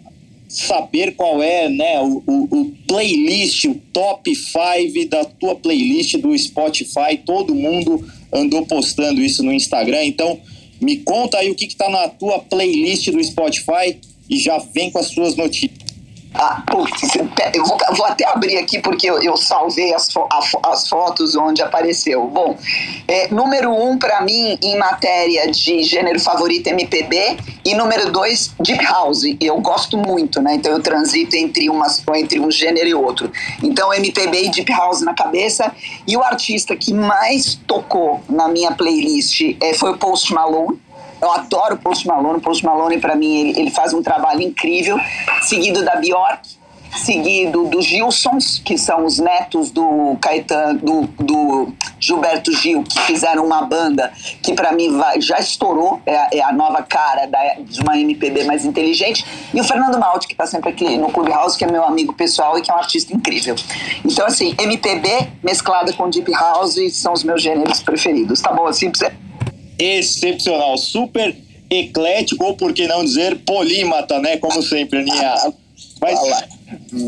saber 0.47 1.15
qual 1.15 1.41
é 1.43 1.67
né, 1.67 1.99
o, 1.99 2.23
o, 2.25 2.61
o 2.61 2.71
playlist, 2.87 3.65
o 3.65 3.75
top 3.91 4.33
5 4.33 5.09
da 5.09 5.25
tua 5.25 5.55
playlist 5.55 6.17
do 6.17 6.37
Spotify. 6.37 7.17
Todo 7.25 7.53
mundo 7.53 8.05
andou 8.31 8.65
postando 8.65 9.21
isso 9.21 9.43
no 9.43 9.53
Instagram. 9.53 10.05
Então, 10.05 10.39
me 10.79 10.97
conta 10.97 11.37
aí 11.39 11.49
o 11.49 11.55
que 11.55 11.65
está 11.65 11.89
na 11.89 12.07
tua 12.07 12.39
playlist 12.39 13.09
do 13.09 13.23
Spotify 13.23 13.97
e 14.29 14.37
já 14.37 14.57
vem 14.57 14.91
com 14.91 14.99
as 14.99 15.07
suas 15.07 15.35
notícias. 15.35 15.86
Ah, 16.39 16.61
putz, 16.67 17.15
eu 17.15 17.65
vou, 17.65 17.77
vou, 17.95 18.05
até 18.05 18.27
abrir 18.27 18.57
aqui 18.57 18.79
porque 18.79 19.09
eu, 19.09 19.19
eu 19.21 19.35
salvei 19.35 19.91
as, 19.93 20.11
fo 20.11 20.27
as, 20.63 20.87
fotos 20.87 21.35
onde 21.35 21.63
apareceu. 21.63 22.27
Bom, 22.27 22.55
é, 23.07 23.27
número 23.29 23.73
um 23.73 23.97
para 23.97 24.21
mim 24.21 24.55
em 24.61 24.77
matéria 24.77 25.49
de 25.51 25.83
gênero 25.83 26.19
favorito 26.19 26.67
MPB 26.67 27.37
e 27.65 27.73
número 27.73 28.11
dois 28.11 28.53
Deep 28.59 28.85
House. 28.85 29.23
Eu 29.41 29.59
gosto 29.59 29.97
muito, 29.97 30.39
né? 30.39 30.55
Então 30.55 30.71
eu 30.71 30.79
transito 30.79 31.35
entre, 31.35 31.69
umas, 31.69 32.03
entre 32.15 32.39
um 32.39 32.51
gênero 32.51 32.87
e 32.87 32.93
outro. 32.93 33.31
Então 33.63 33.91
MPB 33.91 34.45
e 34.45 34.49
Deep 34.49 34.71
House 34.71 35.01
na 35.01 35.15
cabeça. 35.15 35.71
E 36.07 36.15
o 36.15 36.21
artista 36.21 36.75
que 36.75 36.93
mais 36.93 37.55
tocou 37.65 38.21
na 38.29 38.47
minha 38.47 38.71
playlist 38.73 39.41
é, 39.59 39.73
foi 39.73 39.91
o 39.91 39.97
Post 39.97 40.31
Malone 40.31 40.79
eu 41.21 41.31
adoro 41.31 41.75
o 41.75 41.77
Post 41.77 42.07
Malone. 42.07 42.37
O 42.37 42.41
Post 42.41 42.65
Malone, 42.65 42.99
para 42.99 43.15
mim, 43.15 43.49
ele, 43.49 43.59
ele 43.59 43.71
faz 43.71 43.93
um 43.93 44.01
trabalho 44.01 44.41
incrível. 44.41 44.99
Seguido 45.41 45.83
da 45.83 45.95
Bjork, 45.95 46.57
seguido 46.95 47.65
dos 47.65 47.85
Gilsons, 47.85 48.61
que 48.63 48.77
são 48.77 49.05
os 49.05 49.19
netos 49.19 49.71
do 49.71 50.17
Caetano, 50.21 50.79
do, 50.79 51.01
do 51.23 51.73
Gilberto 51.99 52.51
Gil, 52.53 52.83
que 52.83 52.99
fizeram 53.01 53.45
uma 53.45 53.61
banda 53.61 54.11
que 54.41 54.53
para 54.53 54.71
mim 54.71 54.97
vai, 54.97 55.21
já 55.21 55.37
estourou, 55.37 56.01
é 56.05 56.15
a, 56.15 56.27
é 56.33 56.41
a 56.41 56.51
nova 56.51 56.81
cara 56.83 57.27
da, 57.27 57.39
de 57.59 57.81
uma 57.81 57.97
MPB 57.97 58.45
mais 58.45 58.65
inteligente, 58.65 59.25
e 59.53 59.59
o 59.59 59.63
Fernando 59.63 59.99
Malte, 59.99 60.27
que 60.27 60.33
está 60.33 60.45
sempre 60.45 60.69
aqui 60.69 60.97
no 60.97 61.11
Clubhouse, 61.11 61.57
que 61.57 61.63
é 61.63 61.71
meu 61.71 61.83
amigo 61.83 62.13
pessoal 62.13 62.57
e 62.57 62.61
que 62.61 62.71
é 62.71 62.73
um 62.73 62.77
artista 62.77 63.13
incrível. 63.15 63.55
Então, 64.03 64.25
assim, 64.25 64.55
MPB 64.57 65.29
mesclada 65.43 65.93
com 65.93 66.09
Deep 66.09 66.31
House 66.31 66.77
são 66.93 67.13
os 67.13 67.23
meus 67.23 67.41
gêneros 67.41 67.81
preferidos. 67.81 68.41
Tá 68.41 68.51
bom 68.51 68.65
assim 68.65 68.89
pra 68.89 68.99
você? 68.99 69.26
Excepcional, 69.77 70.77
super 70.77 71.35
eclético, 71.69 72.43
ou 72.45 72.55
por 72.55 72.73
que 72.73 72.87
não 72.87 73.03
dizer 73.03 73.39
polímata, 73.39 74.19
né? 74.19 74.37
Como 74.37 74.61
sempre, 74.61 74.99
Aninha. 74.99 75.53
Mas 76.01 76.19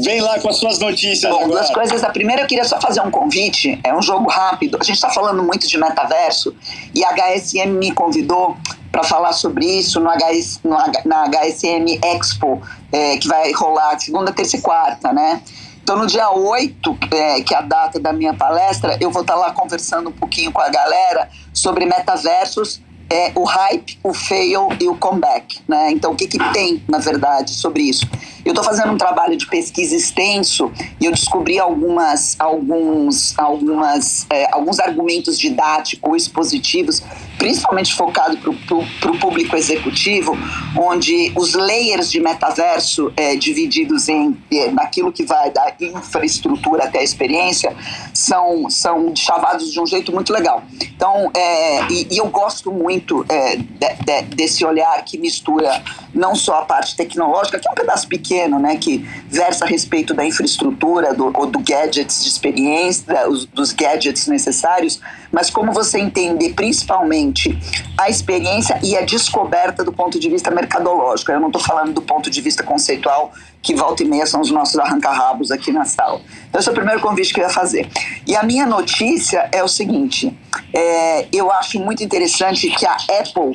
vem 0.04 0.22
lá 0.22 0.40
com 0.40 0.50
as 0.50 0.58
suas 0.58 0.80
notícias 0.80 1.32
Bom, 1.32 1.44
agora. 1.44 1.62
duas 1.62 1.72
coisas. 1.72 2.04
A 2.04 2.10
primeira, 2.10 2.44
eu 2.44 2.48
queria 2.48 2.64
só 2.64 2.80
fazer 2.80 3.02
um 3.02 3.12
convite. 3.12 3.80
É 3.84 3.96
um 3.96 4.02
jogo 4.02 4.30
rápido. 4.30 4.78
A 4.80 4.84
gente 4.84 4.96
está 4.96 5.10
falando 5.10 5.44
muito 5.44 5.68
de 5.68 5.78
metaverso 5.78 6.56
e 6.94 7.04
a 7.04 7.10
HSM 7.14 7.68
me 7.68 7.92
convidou 7.92 8.58
para 8.92 9.04
falar 9.04 9.34
sobre 9.34 9.66
isso 9.66 10.00
no 10.00 10.10
HS, 10.10 10.62
no, 10.64 10.76
na 11.06 11.28
HSM 11.30 12.00
Expo, 12.04 12.62
é, 12.92 13.18
que 13.18 13.28
vai 13.28 13.52
rolar 13.52 14.00
segunda, 14.00 14.32
terça 14.32 14.58
e 14.58 14.62
quarta, 14.62 15.14
né? 15.14 15.42
Então, 15.90 15.98
no 15.98 16.06
dia 16.06 16.30
8, 16.30 17.00
é, 17.10 17.42
que 17.42 17.52
é 17.52 17.58
a 17.58 17.62
data 17.62 18.00
da 18.00 18.14
minha 18.14 18.32
palestra, 18.32 18.96
eu 19.02 19.10
vou 19.10 19.24
estar 19.24 19.34
tá 19.34 19.40
lá 19.40 19.52
conversando 19.52 20.10
um 20.10 20.12
pouquinho 20.12 20.52
com 20.52 20.62
a 20.62 20.70
galera 20.70 21.28
sobre 21.52 21.84
metaversos, 21.84 22.80
é, 23.10 23.32
o 23.34 23.44
hype, 23.44 23.98
o 24.04 24.14
fail 24.14 24.68
e 24.80 24.88
o 24.88 24.96
comeback. 24.96 25.60
Né? 25.68 25.90
Então, 25.90 26.12
o 26.12 26.16
que, 26.16 26.28
que 26.28 26.38
tem, 26.54 26.84
na 26.88 27.00
verdade, 27.00 27.56
sobre 27.56 27.82
isso? 27.82 28.08
Eu 28.46 28.52
estou 28.52 28.64
fazendo 28.64 28.94
um 28.94 28.98
trabalho 28.98 29.36
de 29.36 29.46
pesquisa 29.48 29.96
extenso 29.96 30.72
e 31.00 31.06
eu 31.06 31.12
descobri 31.12 31.60
algumas, 31.60 32.36
alguns, 32.40 33.38
algumas, 33.38 34.26
é, 34.30 34.48
alguns 34.52 34.80
argumentos 34.80 35.38
didáticos, 35.38 36.24
expositivos, 36.24 37.04
principalmente 37.38 37.94
focado 37.94 38.38
para 38.38 39.12
o 39.12 39.18
público 39.20 39.56
executivo, 39.56 40.38
onde 40.78 41.32
os 41.36 41.54
layers 41.54 42.12
de 42.12 42.20
metaverso 42.20 43.12
é, 43.16 43.36
divididos 43.36 44.10
em 44.10 44.38
é, 44.52 44.72
naquilo 44.72 45.12
que 45.12 45.24
vai 45.24 45.52
da 45.52 45.74
infraestrutura 45.80 46.86
até 46.86 47.00
a 47.00 47.04
experiência 47.04 47.76
são, 48.14 48.70
são 48.70 49.16
chavados 49.16 49.72
de 49.72 49.80
um 49.80 49.86
jeito 49.86 50.12
muito 50.12 50.34
legal. 50.34 50.64
Então, 50.82 51.32
é, 51.36 51.92
e, 51.92 52.08
e, 52.12 52.18
eu 52.18 52.28
gosto 52.28 52.72
muito 52.72 53.26
é, 53.30 53.56
de, 53.56 53.66
de, 54.06 54.22
desse 54.36 54.66
olhar 54.66 55.04
que 55.04 55.18
mistura 55.18 55.82
não 56.14 56.36
só 56.36 56.60
a 56.60 56.66
parte 56.66 56.96
tecnológica, 56.96 57.60
que 57.60 57.68
é 57.68 57.72
um 57.72 57.76
pedaço 57.76 58.08
pequeno, 58.08 58.29
né, 58.60 58.78
que 58.78 59.06
versa 59.28 59.66
a 59.66 59.68
respeito 59.68 60.14
da 60.14 60.26
infraestrutura, 60.26 61.14
do, 61.14 61.32
ou 61.34 61.46
do 61.46 61.60
gadgets 61.60 62.24
de 62.24 62.30
experiência, 62.30 63.28
os, 63.28 63.46
dos 63.46 63.72
gadgets 63.72 64.28
necessários, 64.28 65.00
mas 65.32 65.50
como 65.50 65.72
você 65.72 66.00
entender 66.00 66.54
principalmente 66.54 67.58
a 67.98 68.10
experiência 68.10 68.80
e 68.84 68.96
a 68.98 69.02
descoberta 69.02 69.84
do 69.84 69.92
ponto 69.92 70.20
de 70.20 70.30
vista 70.30 70.50
mercadológico. 70.50 71.32
Eu 71.32 71.40
não 71.40 71.48
estou 71.48 71.62
falando 71.62 71.94
do 71.94 72.02
ponto 72.02 72.30
de 72.30 72.42
vista 72.42 72.64
conceitual, 72.64 73.32
que 73.62 73.76
volta 73.76 74.04
e 74.04 74.08
meia 74.08 74.26
são 74.26 74.42
os 74.42 74.52
nossos 74.52 74.80
arranca-rabos 74.80 75.52
aqui 75.52 75.72
na 75.72 75.86
sala. 75.86 76.22
Então, 76.48 76.60
esse 76.60 76.70
é 76.70 76.72
o 76.72 76.76
primeiro 76.76 77.02
convite 77.02 77.34
que 77.34 77.42
eu 77.42 77.44
ia 77.44 77.50
fazer. 77.50 77.90
E 78.26 78.36
a 78.36 78.44
minha 78.44 78.66
notícia 78.66 79.50
é 79.52 79.64
o 79.64 79.68
seguinte: 79.68 80.36
é, 80.74 81.28
eu 81.32 81.52
acho 81.52 81.80
muito 81.80 82.04
interessante 82.04 82.70
que 82.70 82.86
a 82.86 82.96
Apple 83.20 83.54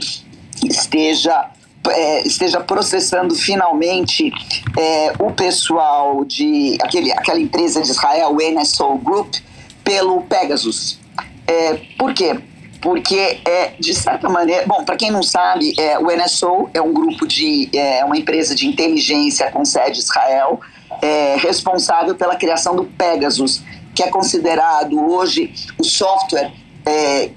esteja 0.62 1.50
é, 1.90 2.26
esteja 2.26 2.60
processando 2.60 3.34
finalmente 3.34 4.32
é, 4.78 5.12
o 5.18 5.30
pessoal 5.32 6.24
de 6.24 6.78
aquele, 6.82 7.12
aquela 7.12 7.40
empresa 7.40 7.82
de 7.82 7.90
Israel, 7.90 8.30
o 8.30 8.38
NSO 8.38 8.96
Group, 8.98 9.34
pelo 9.82 10.22
Pegasus. 10.22 10.98
É, 11.46 11.74
por 11.98 12.14
quê? 12.14 12.38
Porque, 12.80 13.40
é, 13.46 13.72
de 13.78 13.94
certa 13.94 14.28
maneira, 14.28 14.64
bom, 14.66 14.84
para 14.84 14.96
quem 14.96 15.10
não 15.10 15.22
sabe, 15.22 15.74
é, 15.78 15.98
o 15.98 16.06
NSO 16.14 16.68
é 16.74 16.82
um 16.82 16.92
grupo 16.92 17.26
de, 17.26 17.70
é 17.72 18.04
uma 18.04 18.16
empresa 18.16 18.54
de 18.54 18.66
inteligência 18.66 19.50
com 19.50 19.64
sede 19.64 19.98
em 19.98 20.02
Israel, 20.02 20.60
é, 21.00 21.36
responsável 21.38 22.14
pela 22.14 22.36
criação 22.36 22.76
do 22.76 22.84
Pegasus, 22.84 23.62
que 23.94 24.02
é 24.02 24.08
considerado 24.08 25.00
hoje 25.00 25.52
o 25.78 25.84
software 25.84 26.52
é, 26.84 27.30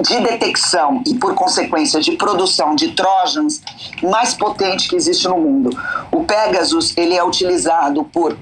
de 0.00 0.20
detecção 0.20 1.02
e, 1.06 1.14
por 1.14 1.34
consequência, 1.34 2.00
de 2.00 2.12
produção 2.12 2.74
de 2.74 2.92
trojans 2.92 3.62
mais 4.02 4.34
potente 4.34 4.88
que 4.88 4.96
existe 4.96 5.26
no 5.26 5.38
mundo. 5.38 5.70
O 6.12 6.24
Pegasus 6.24 6.96
ele 6.96 7.14
é 7.14 7.24
utilizado 7.24 8.04
por 8.04 8.36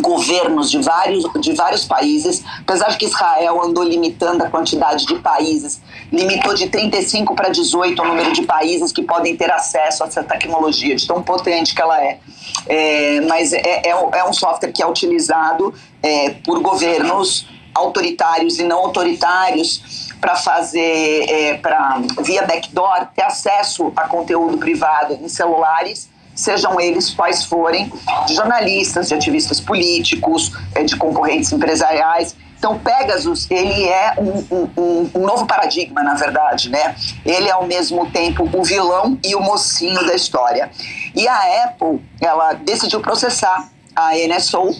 governos 0.00 0.70
de 0.70 0.80
vários, 0.80 1.24
de 1.40 1.52
vários 1.52 1.84
países, 1.84 2.42
apesar 2.60 2.88
de 2.88 2.96
que 2.96 3.04
Israel 3.04 3.62
andou 3.62 3.84
limitando 3.84 4.42
a 4.42 4.50
quantidade 4.50 5.06
de 5.06 5.14
países, 5.16 5.80
limitou 6.10 6.54
de 6.54 6.68
35 6.68 7.34
para 7.34 7.50
18 7.50 8.00
o 8.00 8.04
número 8.04 8.32
de 8.32 8.42
países 8.42 8.90
que 8.90 9.02
podem 9.02 9.36
ter 9.36 9.50
acesso 9.50 10.02
a 10.02 10.06
essa 10.06 10.24
tecnologia, 10.24 10.96
de 10.96 11.06
tão 11.06 11.22
potente 11.22 11.74
que 11.74 11.80
ela 11.80 12.02
é. 12.02 12.18
é 12.66 13.20
mas 13.22 13.52
é, 13.52 13.60
é, 13.60 13.90
é, 13.90 14.24
um 14.24 14.32
software 14.32 14.72
que 14.72 14.82
é 14.82 14.86
utilizado 14.86 15.72
é, 16.02 16.30
por 16.44 16.60
governos 16.60 17.46
autoritários 17.74 18.58
e 18.58 18.64
não 18.64 18.78
autoritários 18.78 20.05
para 20.20 20.36
fazer, 20.36 21.28
é, 21.28 21.54
para 21.58 22.02
via 22.22 22.42
backdoor, 22.46 23.06
ter 23.14 23.22
acesso 23.22 23.92
a 23.96 24.08
conteúdo 24.08 24.58
privado 24.58 25.14
em 25.14 25.28
celulares, 25.28 26.08
sejam 26.34 26.78
eles 26.78 27.10
quais 27.10 27.44
forem, 27.44 27.90
de 28.26 28.34
jornalistas, 28.34 29.08
de 29.08 29.14
ativistas 29.14 29.60
políticos, 29.60 30.52
é, 30.74 30.82
de 30.82 30.96
concorrentes 30.96 31.50
empresariais. 31.52 32.36
Então, 32.58 32.78
Pegasus, 32.78 33.46
ele 33.50 33.84
é 33.84 34.14
um, 34.18 34.44
um, 34.50 35.10
um, 35.14 35.26
novo 35.26 35.46
paradigma, 35.46 36.02
na 36.02 36.14
verdade, 36.14 36.70
né? 36.70 36.94
Ele 37.24 37.48
é 37.48 37.52
ao 37.52 37.66
mesmo 37.66 38.10
tempo 38.10 38.48
o 38.52 38.62
vilão 38.62 39.18
e 39.22 39.34
o 39.34 39.40
mocinho 39.40 40.04
da 40.06 40.14
história. 40.14 40.70
E 41.14 41.28
a 41.28 41.64
Apple, 41.64 42.02
ela 42.20 42.54
decidiu 42.54 43.00
processar 43.00 43.68
a 43.94 44.12
NSO, 44.14 44.74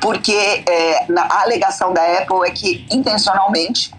porque 0.00 0.32
é, 0.66 1.04
na, 1.08 1.22
a 1.22 1.42
alegação 1.42 1.92
da 1.92 2.02
Apple 2.02 2.46
é 2.46 2.50
que, 2.50 2.86
intencionalmente, 2.90 3.92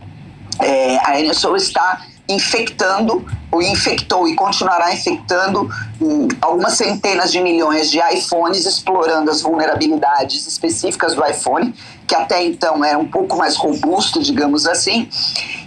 é, 0.60 0.98
a 1.04 1.20
NSO 1.22 1.56
está 1.56 2.02
infectando, 2.30 3.26
ou 3.52 3.60
infectou 3.60 4.28
e 4.28 4.36
continuará 4.36 4.94
infectando 4.94 5.68
hum, 6.00 6.28
algumas 6.40 6.74
centenas 6.74 7.32
de 7.32 7.42
milhões 7.42 7.90
de 7.90 8.00
iPhones, 8.14 8.68
explorando 8.68 9.32
as 9.32 9.42
vulnerabilidades 9.42 10.46
específicas 10.46 11.16
do 11.16 11.26
iPhone, 11.26 11.74
que 12.06 12.14
até 12.14 12.44
então 12.44 12.86
era 12.86 13.00
um 13.00 13.08
pouco 13.08 13.36
mais 13.36 13.56
robusto, 13.56 14.22
digamos 14.22 14.68
assim. 14.68 15.10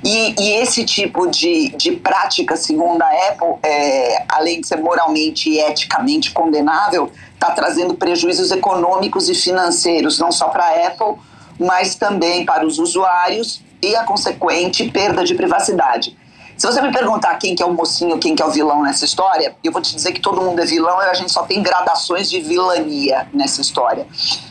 E, 0.05 0.41
e 0.41 0.53
esse 0.63 0.85
tipo 0.85 1.27
de, 1.27 1.71
de 1.71 1.93
prática, 1.93 2.57
segundo 2.57 3.03
a 3.03 3.09
Apple, 3.29 3.59
é, 3.65 4.25
além 4.29 4.61
de 4.61 4.69
ser 4.69 4.77
moralmente 4.77 5.51
e 5.51 5.59
eticamente 5.59 6.31
condenável, 6.31 7.11
está 7.35 7.51
trazendo 7.51 7.95
prejuízos 7.95 8.53
econômicos 8.53 9.29
e 9.29 9.35
financeiros, 9.35 10.21
não 10.21 10.31
só 10.31 10.49
para 10.49 10.65
a 10.65 10.87
Apple, 10.87 11.17
mas 11.59 11.97
também 11.97 12.45
para 12.45 12.65
os 12.65 12.79
usuários 12.79 13.61
e 13.83 13.97
a 13.97 14.05
consequente 14.05 14.91
perda 14.91 15.25
de 15.25 15.35
privacidade. 15.35 16.17
Se 16.57 16.67
você 16.67 16.81
me 16.81 16.93
perguntar 16.93 17.35
quem 17.37 17.55
que 17.55 17.63
é 17.63 17.67
o 17.67 17.73
mocinho, 17.73 18.19
quem 18.19 18.37
que 18.37 18.43
é 18.43 18.47
o 18.47 18.51
vilão 18.51 18.83
nessa 18.83 19.05
história, 19.05 19.57
eu 19.65 19.73
vou 19.73 19.83
te 19.83 19.95
dizer 19.95 20.13
que 20.13 20.21
todo 20.21 20.41
mundo 20.41 20.61
é 20.61 20.65
vilão 20.65 21.03
e 21.03 21.07
a 21.07 21.15
gente 21.15 21.33
só 21.33 21.43
tem 21.43 21.63
gradações 21.63 22.31
de 22.31 22.41
vilania 22.41 23.27
nessa 23.33 23.61
história. 23.61 24.07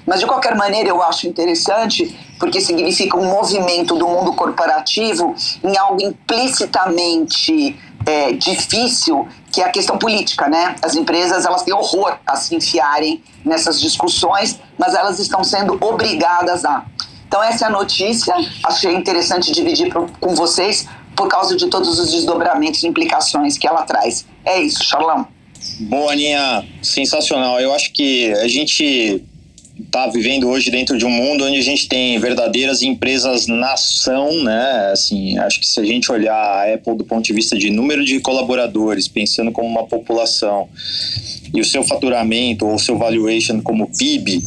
Mas 0.05 0.19
de 0.19 0.25
qualquer 0.25 0.55
maneira 0.55 0.89
eu 0.89 1.01
acho 1.01 1.27
interessante 1.27 2.19
porque 2.37 2.59
significa 2.59 3.15
um 3.15 3.25
movimento 3.25 3.95
do 3.95 4.07
mundo 4.07 4.33
corporativo 4.33 5.33
em 5.63 5.77
algo 5.77 6.01
implicitamente 6.01 7.79
é, 8.05 8.31
difícil, 8.33 9.27
que 9.51 9.61
é 9.61 9.65
a 9.65 9.69
questão 9.69 9.97
política, 9.97 10.47
né? 10.47 10.75
As 10.81 10.95
empresas 10.95 11.45
elas 11.45 11.63
têm 11.63 11.73
horror 11.73 12.17
a 12.25 12.35
se 12.35 12.55
enfiarem 12.55 13.23
nessas 13.45 13.79
discussões, 13.79 14.59
mas 14.77 14.95
elas 14.95 15.19
estão 15.19 15.43
sendo 15.43 15.77
obrigadas 15.79 16.65
a. 16.65 16.83
Então 17.31 17.41
essa 17.41 17.63
é 17.63 17.67
a 17.69 17.71
notícia. 17.71 18.35
Achei 18.61 18.93
interessante 18.93 19.53
dividir 19.53 19.89
com 19.93 20.35
vocês 20.35 20.85
por 21.15 21.29
causa 21.29 21.55
de 21.55 21.67
todos 21.67 21.97
os 21.97 22.11
desdobramentos 22.11 22.83
e 22.83 22.87
implicações 22.87 23.57
que 23.57 23.65
ela 23.65 23.83
traz. 23.83 24.25
É 24.43 24.61
isso, 24.61 24.83
Charlão. 24.83 25.25
Boa, 25.79 26.11
Aninha. 26.11 26.67
Sensacional. 26.81 27.57
Eu 27.61 27.73
acho 27.73 27.93
que 27.93 28.33
a 28.33 28.49
gente 28.49 29.23
está 29.91 30.07
vivendo 30.07 30.47
hoje 30.47 30.71
dentro 30.71 30.97
de 30.97 31.05
um 31.05 31.09
mundo 31.09 31.43
onde 31.43 31.57
a 31.57 31.61
gente 31.61 31.85
tem 31.89 32.17
verdadeiras 32.17 32.81
empresas 32.81 33.45
nação, 33.45 34.41
né? 34.41 34.89
Assim, 34.93 35.37
acho 35.37 35.59
que 35.59 35.67
se 35.67 35.81
a 35.81 35.83
gente 35.83 36.09
olhar 36.09 36.33
a 36.33 36.73
Apple 36.73 36.95
do 36.95 37.03
ponto 37.03 37.25
de 37.25 37.33
vista 37.33 37.57
de 37.57 37.69
número 37.69 38.05
de 38.05 38.21
colaboradores, 38.21 39.09
pensando 39.09 39.51
como 39.51 39.67
uma 39.67 39.83
população, 39.83 40.69
e 41.53 41.59
o 41.59 41.65
seu 41.65 41.83
faturamento 41.83 42.65
ou 42.65 42.79
seu 42.79 42.97
valuation 42.97 43.61
como 43.61 43.91
PIB, 43.97 44.41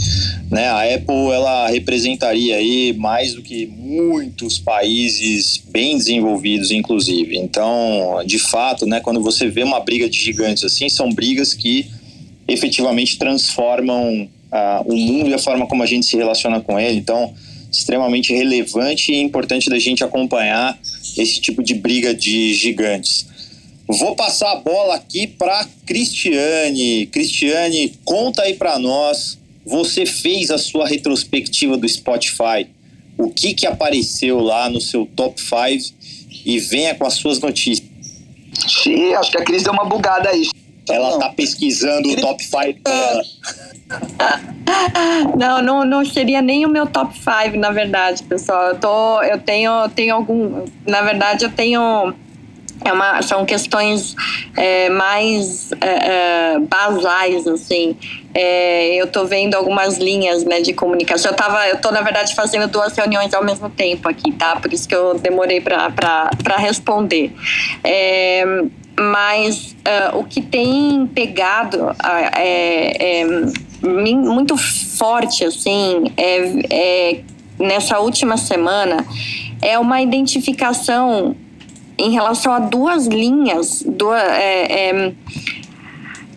né, 0.51 0.69
a 0.69 0.95
Apple 0.95 1.31
ela 1.35 1.69
representaria 1.69 2.57
aí 2.57 2.95
mais 2.95 3.35
do 3.35 3.43
que 3.43 3.67
muitos 3.67 4.59
países 4.59 5.63
bem 5.69 5.99
desenvolvidos, 5.99 6.71
inclusive. 6.71 7.37
Então, 7.37 8.23
de 8.25 8.39
fato, 8.39 8.87
né, 8.87 9.01
quando 9.01 9.21
você 9.21 9.47
vê 9.49 9.63
uma 9.63 9.81
briga 9.81 10.09
de 10.09 10.19
gigantes 10.19 10.65
assim, 10.65 10.89
são 10.89 11.13
brigas 11.13 11.53
que 11.53 11.91
efetivamente 12.49 13.19
transformam 13.19 14.27
o 14.85 14.97
mundo 14.97 15.31
e 15.31 15.35
a 15.35 15.39
forma 15.39 15.67
como 15.67 15.83
a 15.83 15.87
gente 15.87 16.07
se 16.07 16.17
relaciona 16.17 16.61
com 16.61 16.79
ele. 16.79 16.99
Então, 16.99 17.35
extremamente 17.71 18.33
relevante 18.33 19.13
e 19.13 19.21
importante 19.21 19.69
da 19.69 19.79
gente 19.79 20.05
acompanhar 20.05 20.79
esse 21.17 21.41
tipo 21.41 21.63
de 21.63 21.75
briga 21.75 22.15
de 22.15 22.55
gigantes. 22.55 23.27
Vou 23.87 24.15
passar 24.15 24.53
a 24.53 24.57
bola 24.57 24.95
aqui 24.95 25.27
para 25.27 25.67
Cristiane. 25.85 27.07
Cristiane, 27.07 27.93
conta 28.05 28.43
aí 28.43 28.55
para 28.55 28.79
nós. 28.79 29.39
Você 29.67 30.07
fez 30.07 30.51
a 30.51 30.59
sua 30.59 30.87
retrospectiva 30.87 31.77
do 31.77 31.89
Spotify. 31.89 32.67
O 33.19 33.31
que 33.31 33.55
que 33.55 33.67
apareceu 33.67 34.41
lá 34.41 34.71
no 34.71 34.81
seu 34.81 35.07
top 35.15 35.41
5 35.41 35.95
e 36.45 36.59
venha 36.59 36.95
com 36.95 37.07
as 37.07 37.15
suas 37.15 37.39
notícias. 37.41 37.89
Sim, 38.83 39.15
acho 39.15 39.31
que 39.31 39.39
a 39.39 39.45
Cris 39.45 39.63
deu 39.63 39.73
uma 39.73 39.85
bugada 39.85 40.29
aí. 40.31 40.49
Ela 40.89 41.19
tá 41.19 41.31
pesquisando 41.31 42.11
o 42.11 42.17
top 42.17 42.45
5 42.45 42.81
dela. 42.83 43.23
Não, 45.37 45.63
não, 45.63 45.85
não 45.85 46.05
seria 46.05 46.41
nem 46.41 46.65
o 46.65 46.69
meu 46.69 46.87
top 46.87 47.15
5, 47.17 47.57
na 47.59 47.71
verdade, 47.71 48.23
pessoal. 48.23 48.69
Eu, 48.69 48.79
tô, 48.79 49.23
eu 49.23 49.39
tenho, 49.39 49.89
tenho 49.91 50.15
algum. 50.15 50.65
Na 50.87 51.03
verdade, 51.03 51.45
eu 51.45 51.51
tenho. 51.51 52.15
É 52.85 52.93
uma, 52.93 53.23
são 53.23 53.47
questões 53.47 54.15
é, 54.57 54.91
mais 54.91 55.71
é, 55.81 56.55
é, 56.55 56.59
basais, 56.59 57.47
assim. 57.47 57.97
É, 58.35 58.97
eu 58.97 59.07
tô 59.07 59.25
vendo 59.25 59.55
algumas 59.55 59.97
linhas 59.97 60.45
né, 60.45 60.61
de 60.61 60.73
comunicação. 60.73 61.31
Eu, 61.31 61.37
tava, 61.37 61.69
eu 61.69 61.81
tô, 61.81 61.91
na 61.93 62.01
verdade, 62.01 62.35
fazendo 62.35 62.67
duas 62.67 62.97
reuniões 62.97 63.33
ao 63.33 63.45
mesmo 63.45 63.71
tempo 63.71 64.09
aqui, 64.09 64.33
tá? 64.33 64.57
Por 64.57 64.73
isso 64.73 64.89
que 64.89 64.95
eu 64.95 65.15
demorei 65.15 65.61
para 65.61 66.57
responder. 66.59 67.33
É, 67.85 68.65
mas 68.99 69.75
uh, 70.13 70.19
o 70.19 70.25
que 70.25 70.41
tem 70.41 71.07
pegado 71.07 71.85
uh, 71.85 71.95
é, 72.37 73.21
é, 73.21 73.27
muito 73.83 74.57
forte 74.57 75.45
assim 75.45 76.13
é, 76.17 76.67
é, 76.71 77.21
nessa 77.59 77.99
última 77.99 78.37
semana 78.37 79.05
é 79.61 79.79
uma 79.79 80.01
identificação 80.01 81.37
em 81.99 82.11
relação 82.11 82.53
a 82.53 82.59
duas 82.59 83.07
linhas 83.07 83.83
duas, 83.87 84.23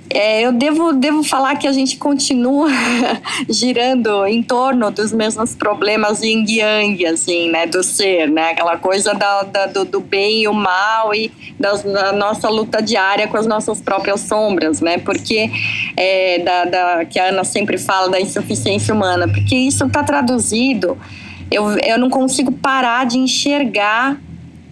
é, 0.10 0.42
eu 0.42 0.52
devo, 0.52 0.94
devo 0.94 1.24
falar 1.24 1.56
que 1.58 1.68
a 1.68 1.72
gente 1.72 1.98
continua 1.98 2.70
girando 3.50 4.26
em 4.26 4.42
torno 4.42 4.90
dos 4.90 5.12
mesmos 5.12 5.54
problemas 5.54 6.22
yin 6.22 6.46
yang, 6.48 7.06
assim, 7.06 7.50
né, 7.50 7.66
do 7.66 7.84
ser, 7.84 8.30
né, 8.30 8.52
aquela 8.52 8.78
coisa 8.78 9.14
da, 9.14 9.44
da 9.44 9.66
do, 9.66 9.86
do, 9.86 10.00
bem 10.00 10.44
e 10.44 10.48
o 10.48 10.54
mal 10.54 11.14
e 11.14 11.32
das, 11.60 11.84
da 11.84 12.14
nossa 12.14 12.50
luta 12.50 12.82
diária 12.82 13.28
com 13.28 13.38
as 13.38 13.46
nossas 13.46 13.82
próprias 13.82 14.22
sombras, 14.22 14.80
né, 14.80 14.98
porque 14.98 15.52
é, 15.96 16.40
da, 16.40 16.66
da, 16.66 17.06
que 17.06 17.20
a 17.20 17.26
Ana 17.26 17.44
sempre 17.44 17.78
fala 17.78 18.10
da 18.10 18.20
insuficiência 18.20 18.94
humana, 18.94 19.28
porque 19.28 19.56
isso 19.56 19.86
está 19.86 20.04
traduzido, 20.04 20.98
eu, 21.52 21.78
eu 21.80 21.98
não 21.98 22.10
consigo 22.10 22.52
parar 22.52 23.06
de 23.06 23.18
enxergar 23.18 24.18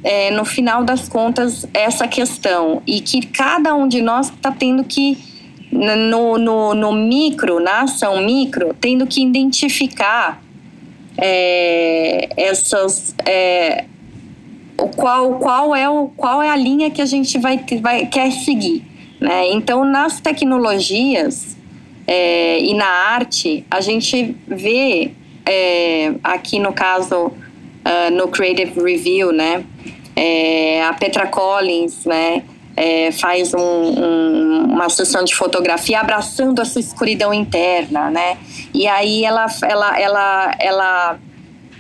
é, 0.06 0.30
no 0.30 0.46
final 0.46 0.84
das 0.84 1.10
contas, 1.10 1.66
essa 1.74 2.08
questão. 2.08 2.80
E 2.86 3.02
que 3.02 3.26
cada 3.26 3.74
um 3.74 3.88
de 3.88 4.04
nós 4.04 4.30
está 4.30 4.52
tendo 4.52 4.84
que, 4.84 5.18
no, 5.72 6.38
no, 6.38 6.76
no, 6.76 6.94
micro, 6.94 7.60
na 7.60 7.82
ação 7.82 8.24
micro, 8.24 8.76
tendo 8.80 9.08
que 9.08 9.24
identificar 9.24 10.40
é, 11.18 12.30
essas. 12.38 13.16
É, 13.26 13.86
o 14.78 14.90
qual, 14.90 15.40
qual, 15.40 15.76
é 15.76 15.90
o, 15.90 16.10
qual 16.16 16.40
é 16.40 16.50
a 16.50 16.56
linha 16.56 16.92
que 16.92 17.02
a 17.02 17.06
gente 17.06 17.40
vai, 17.40 17.66
vai 17.82 18.06
quer 18.06 18.30
seguir. 18.32 18.84
Né? 19.20 19.54
Então, 19.54 19.84
nas 19.84 20.20
tecnologias 20.20 21.58
é, 22.06 22.60
e 22.60 22.76
na 22.76 22.86
arte, 22.86 23.66
a 23.72 23.82
gente 23.82 24.36
vê, 24.48 25.12
é, 25.46 26.14
aqui 26.24 26.60
no 26.60 26.74
caso, 26.74 27.32
uh, 27.86 28.12
no 28.12 28.28
Creative 28.28 28.82
Review, 28.82 29.32
né? 29.32 29.64
É, 30.16 30.84
a 30.84 30.94
Petra 30.94 31.28
Collins, 31.28 32.06
né? 32.06 32.44
É, 32.78 33.12
faz 33.12 33.54
um, 33.54 33.60
um, 33.60 34.66
uma 34.74 34.90
sessão 34.90 35.24
de 35.24 35.34
fotografia 35.34 36.00
abraçando 36.00 36.62
a 36.62 36.66
sua 36.66 36.82
escuridão 36.82 37.34
interna, 37.34 38.10
né? 38.10 38.38
E 38.74 38.88
aí 38.88 39.24
ela, 39.24 39.46
ela, 39.62 40.00
ela, 40.00 40.56
ela, 40.60 41.20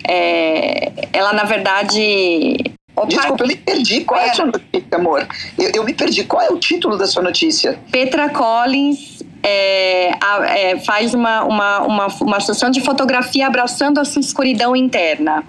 é, 0.07 0.91
ela 1.11 1.33
na 1.33 1.43
verdade 1.43 2.75
Oh, 2.97 3.05
desculpa, 3.05 3.43
eu 3.43 3.47
me 3.47 3.57
perdi. 3.57 4.05
Qual 4.05 4.19
é 4.19 4.29
a 4.29 4.33
sua 4.33 4.45
notícia, 4.45 4.87
amor? 4.93 5.27
Eu, 5.59 5.71
eu, 5.75 5.83
me 5.83 5.93
perdi. 5.93 6.23
Qual 6.23 6.41
é 6.41 6.49
o 6.49 6.57
título 6.57 6.97
da 6.97 7.05
sua 7.05 7.21
notícia? 7.21 7.77
Petra 7.91 8.29
Collins 8.29 9.14
é, 9.47 10.11
é, 10.71 10.79
faz 10.79 11.13
uma, 11.13 11.43
uma, 11.43 11.79
uma, 11.81 12.07
uma 12.19 12.39
sessão 12.39 12.71
de 12.71 12.81
fotografia 12.81 13.45
abraçando 13.45 13.99
a 13.99 14.05
sua 14.05 14.19
escuridão 14.19 14.75
interna. 14.75 15.43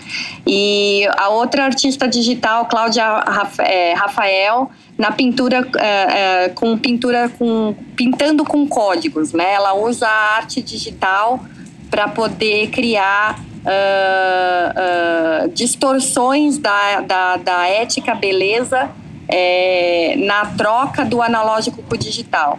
E 0.47 1.09
a 1.17 1.31
outra 1.31 1.65
artista 1.65 2.07
digital, 2.07 2.67
Cláudia 2.67 3.25
é, 3.61 3.95
Rafael, 3.95 4.71
na 4.99 5.11
pintura 5.11 5.67
é, 5.79 6.45
é, 6.45 6.49
com 6.51 6.77
pintura 6.77 7.31
com 7.39 7.75
pintando 7.95 8.45
com 8.45 8.67
códigos, 8.67 9.33
né? 9.33 9.55
Ela 9.55 9.75
usa 9.75 10.07
a 10.07 10.37
arte 10.37 10.61
digital 10.61 11.41
para 11.91 12.09
poder 12.09 12.69
criar 12.69 13.39
uh, 13.67 15.47
uh, 15.47 15.49
distorções 15.55 16.59
da, 16.59 17.01
da, 17.01 17.37
da 17.37 17.67
ética 17.69 18.15
beleza 18.15 18.91
é, 19.29 20.17
na 20.19 20.47
troca 20.47 21.05
do 21.05 21.23
analógico 21.23 21.83
para 21.83 21.95
o 21.95 21.99
digital. 21.99 22.59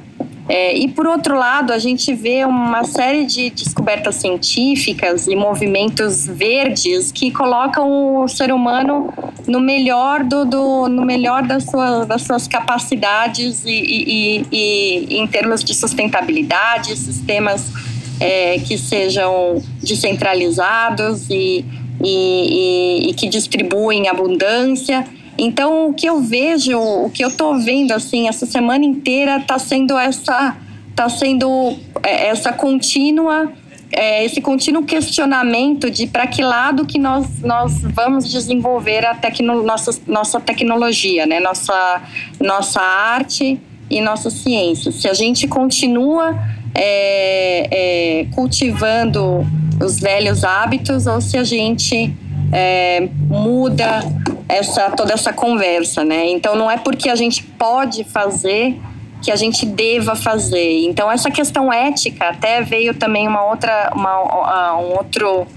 É, 0.50 0.78
e 0.78 0.88
por 0.88 1.06
outro 1.06 1.38
lado, 1.38 1.74
a 1.74 1.80
gente 1.80 2.14
vê 2.14 2.46
uma 2.46 2.84
série 2.86 3.26
de 3.26 3.50
descobertas 3.50 4.16
científicas 4.16 5.28
e 5.28 5.36
movimentos 5.36 6.26
verdes 6.26 7.12
que 7.12 7.32
colocam 7.32 8.24
o 8.24 8.28
ser 8.30 8.54
humano 8.54 9.14
no 9.46 9.60
melhor 9.60 10.24
do, 10.24 10.46
do 10.46 10.88
no 10.88 11.06
melhor 11.06 11.44
das 11.44 11.64
suas, 11.66 12.08
das 12.08 12.22
suas 12.22 12.48
capacidades 12.48 13.66
e, 13.66 13.72
e, 13.72 14.46
e, 14.52 15.08
e 15.10 15.18
em 15.20 15.28
termos 15.28 15.64
de 15.64 15.74
sustentabilidade, 15.74 16.96
sistemas 16.96 17.72
é, 18.20 18.60
que 18.60 18.78
sejam 18.78 19.62
descentralizados 19.82 21.30
e, 21.30 21.66
e, 22.04 23.14
que 23.18 23.28
distribuem 23.28 24.08
abundância. 24.08 25.06
Então, 25.38 25.90
o 25.90 25.94
que 25.94 26.08
eu 26.08 26.20
vejo, 26.22 26.78
o 26.80 27.10
que 27.10 27.24
eu 27.24 27.30
estou 27.30 27.60
vendo 27.60 27.92
assim 27.92 28.28
essa 28.28 28.46
semana 28.46 28.84
inteira 28.84 29.38
está 29.38 29.60
sendo 29.60 29.98
essa, 29.98 30.58
tá 30.96 31.08
sendo 31.10 31.78
é, 32.04 32.30
essa 32.30 32.52
contínua, 32.52 33.52
é, 33.92 34.26
esse 34.26 34.42
contínuo 34.42 34.84
questionamento 34.84 35.92
de 35.92 36.08
para 36.08 36.26
que 36.26 36.42
lado 36.42 36.86
que 36.86 36.98
nós, 36.98 37.42
nós 37.42 37.82
vamos 37.82 38.30
desenvolver 38.30 39.06
a 39.06 39.14
tecno, 39.14 39.64
nossa, 39.64 39.92
nossa 40.08 40.40
tecnologia, 40.40 41.26
né? 41.26 41.40
Nossa, 41.40 42.02
nossa 42.40 42.82
arte 42.82 43.60
e 43.90 44.02
nossa 44.02 44.30
ciência. 44.30 44.92
Se 44.92 45.08
a 45.08 45.14
gente 45.14 45.48
continua 45.48 46.36
é, 46.74 47.68
é, 47.72 48.26
cultivando 48.34 49.46
os 49.84 50.00
velhos 50.00 50.44
hábitos 50.44 51.08
ou 51.08 51.22
se 51.22 51.38
a 51.38 51.44
gente 51.44 52.14
é, 52.52 53.08
muda 53.28 54.00
essa 54.48 54.90
toda 54.92 55.14
essa 55.14 55.34
conversa, 55.34 56.04
né? 56.04 56.28
Então 56.30 56.56
não 56.56 56.70
é 56.70 56.78
porque 56.78 57.10
a 57.10 57.16
gente 57.16 57.44
pode 57.44 58.04
fazer 58.04 58.80
que 59.22 59.32
a 59.32 59.36
gente 59.36 59.66
deva 59.66 60.16
fazer. 60.16 60.86
Então 60.86 61.12
essa 61.12 61.30
questão 61.30 61.72
ética 61.72 62.30
até 62.30 62.62
veio 62.62 62.94
também 62.94 63.28
uma 63.28 63.46
outra, 63.46 63.92
uma, 63.96 64.78
um 64.78 64.96
outro 64.96 65.48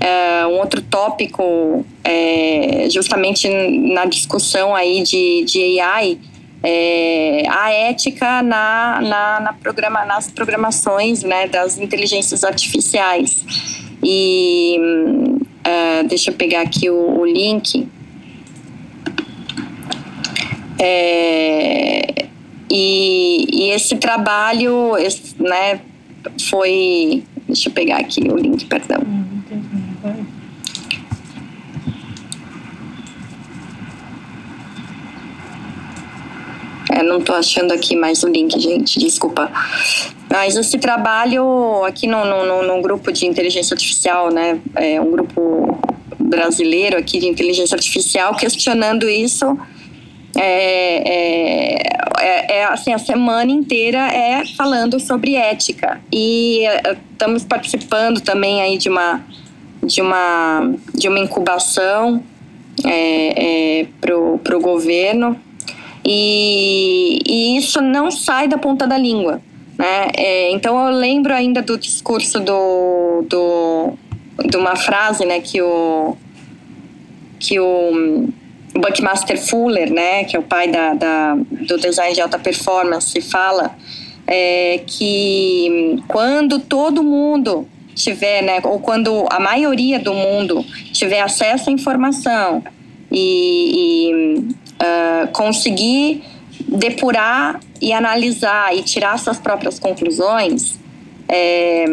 é, 0.00 0.46
um 0.46 0.58
outro 0.58 0.82
tópico 0.82 1.84
é, 2.04 2.88
justamente 2.90 3.48
na 3.48 4.04
discussão 4.04 4.74
aí 4.74 5.02
de, 5.02 5.44
de 5.44 5.80
AI 5.80 6.18
é, 6.62 7.44
a 7.48 7.70
ética 7.70 8.42
na, 8.42 9.00
na, 9.00 9.40
na 9.40 9.52
programa, 9.52 10.04
nas 10.04 10.28
programações 10.30 11.22
né, 11.22 11.46
das 11.46 11.78
inteligências 11.78 12.42
artificiais. 12.42 13.44
E 14.02 14.76
uh, 15.66 16.06
deixa 16.08 16.30
eu 16.30 16.34
pegar 16.34 16.62
aqui 16.62 16.88
o, 16.88 17.20
o 17.20 17.24
link. 17.24 17.86
É, 20.78 22.26
e, 22.70 23.46
e, 23.50 23.70
esse 23.70 23.96
trabalho 23.96 24.96
esse, 24.98 25.34
né, 25.42 25.80
foi. 26.48 27.22
Deixa 27.46 27.68
eu 27.68 27.72
pegar 27.72 27.98
aqui 27.98 28.20
o 28.28 28.36
link, 28.36 28.66
perdão. 28.66 29.00
É, 36.90 37.02
não 37.02 37.18
estou 37.18 37.34
achando 37.34 37.72
aqui 37.72 37.96
mais 37.96 38.22
o 38.22 38.28
link, 38.28 38.58
gente, 38.60 38.98
desculpa. 38.98 39.50
Mas 40.30 40.56
esse 40.56 40.78
trabalho 40.78 41.84
aqui 41.84 42.06
no, 42.06 42.24
no, 42.24 42.62
no 42.62 42.82
grupo 42.82 43.12
de 43.12 43.26
inteligência 43.26 43.74
artificial, 43.74 44.30
né, 44.30 44.60
é 44.74 45.00
um 45.00 45.10
grupo 45.10 45.78
brasileiro 46.18 46.96
aqui 46.96 47.18
de 47.18 47.26
inteligência 47.26 47.74
artificial 47.74 48.34
questionando 48.36 49.08
isso, 49.08 49.58
é, 50.36 51.08
é, 51.08 51.78
é, 52.20 52.58
é, 52.58 52.64
assim, 52.64 52.92
a 52.92 52.98
semana 52.98 53.50
inteira 53.50 53.98
é 54.08 54.44
falando 54.44 55.00
sobre 55.00 55.34
ética. 55.34 56.00
E 56.12 56.66
é, 56.66 56.96
estamos 57.12 57.44
participando 57.44 58.20
também 58.20 58.60
aí 58.60 58.76
de 58.76 58.88
uma, 58.88 59.24
de 59.82 60.02
uma, 60.02 60.74
de 60.94 61.08
uma 61.08 61.18
incubação 61.18 62.22
é, 62.84 63.86
para 64.00 64.16
o 64.16 64.60
governo 64.60 65.40
e, 66.08 67.18
e 67.26 67.56
isso 67.56 67.80
não 67.80 68.12
sai 68.12 68.46
da 68.46 68.56
ponta 68.56 68.86
da 68.86 68.96
língua. 68.96 69.42
Né? 69.76 70.08
É, 70.16 70.50
então 70.52 70.86
eu 70.86 70.96
lembro 70.96 71.34
ainda 71.34 71.60
do 71.60 71.76
discurso 71.76 72.38
do, 72.38 73.24
do 73.28 73.92
de 74.48 74.56
uma 74.56 74.76
frase 74.76 75.24
né, 75.24 75.40
que 75.40 75.60
o 75.60 76.16
que 77.38 77.58
o 77.58 78.28
Buckmaster 78.74 79.38
Fuller, 79.38 79.92
né, 79.92 80.24
que 80.24 80.36
é 80.36 80.38
o 80.38 80.42
pai 80.42 80.68
da, 80.68 80.94
da 80.94 81.34
do 81.34 81.76
design 81.76 82.14
de 82.14 82.20
alta 82.20 82.38
performance, 82.38 83.20
fala 83.20 83.76
é, 84.26 84.80
que 84.86 86.02
quando 86.08 86.60
todo 86.60 87.02
mundo 87.02 87.68
tiver, 87.94 88.42
né, 88.42 88.60
ou 88.62 88.78
quando 88.78 89.26
a 89.30 89.40
maioria 89.40 89.98
do 89.98 90.14
mundo 90.14 90.64
tiver 90.92 91.20
acesso 91.20 91.68
à 91.68 91.72
informação 91.72 92.62
e, 93.10 94.10
e 94.52 94.56
uh, 94.80 95.28
conseguir 95.32 96.22
depurar 96.66 97.60
e 97.80 97.92
analisar 97.92 98.74
e 98.74 98.82
tirar 98.82 99.18
suas 99.18 99.38
próprias 99.38 99.78
conclusões, 99.78 100.78
é, 101.28 101.84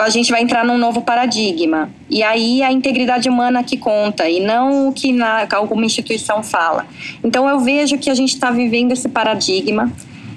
a 0.00 0.08
gente 0.08 0.30
vai 0.30 0.42
entrar 0.42 0.64
num 0.64 0.78
novo 0.78 1.02
paradigma. 1.02 1.90
E 2.08 2.22
aí 2.22 2.62
a 2.62 2.72
integridade 2.72 3.28
humana 3.28 3.62
que 3.62 3.76
conta 3.76 4.28
e 4.28 4.40
não 4.40 4.88
o 4.88 4.92
que 4.92 5.12
na, 5.12 5.46
alguma 5.52 5.84
instituição 5.84 6.42
fala. 6.42 6.86
Então 7.22 7.48
eu 7.48 7.60
vejo 7.60 7.98
que 7.98 8.10
a 8.10 8.14
gente 8.14 8.34
está 8.34 8.50
vivendo 8.50 8.92
esse 8.92 9.08
paradigma 9.08 9.92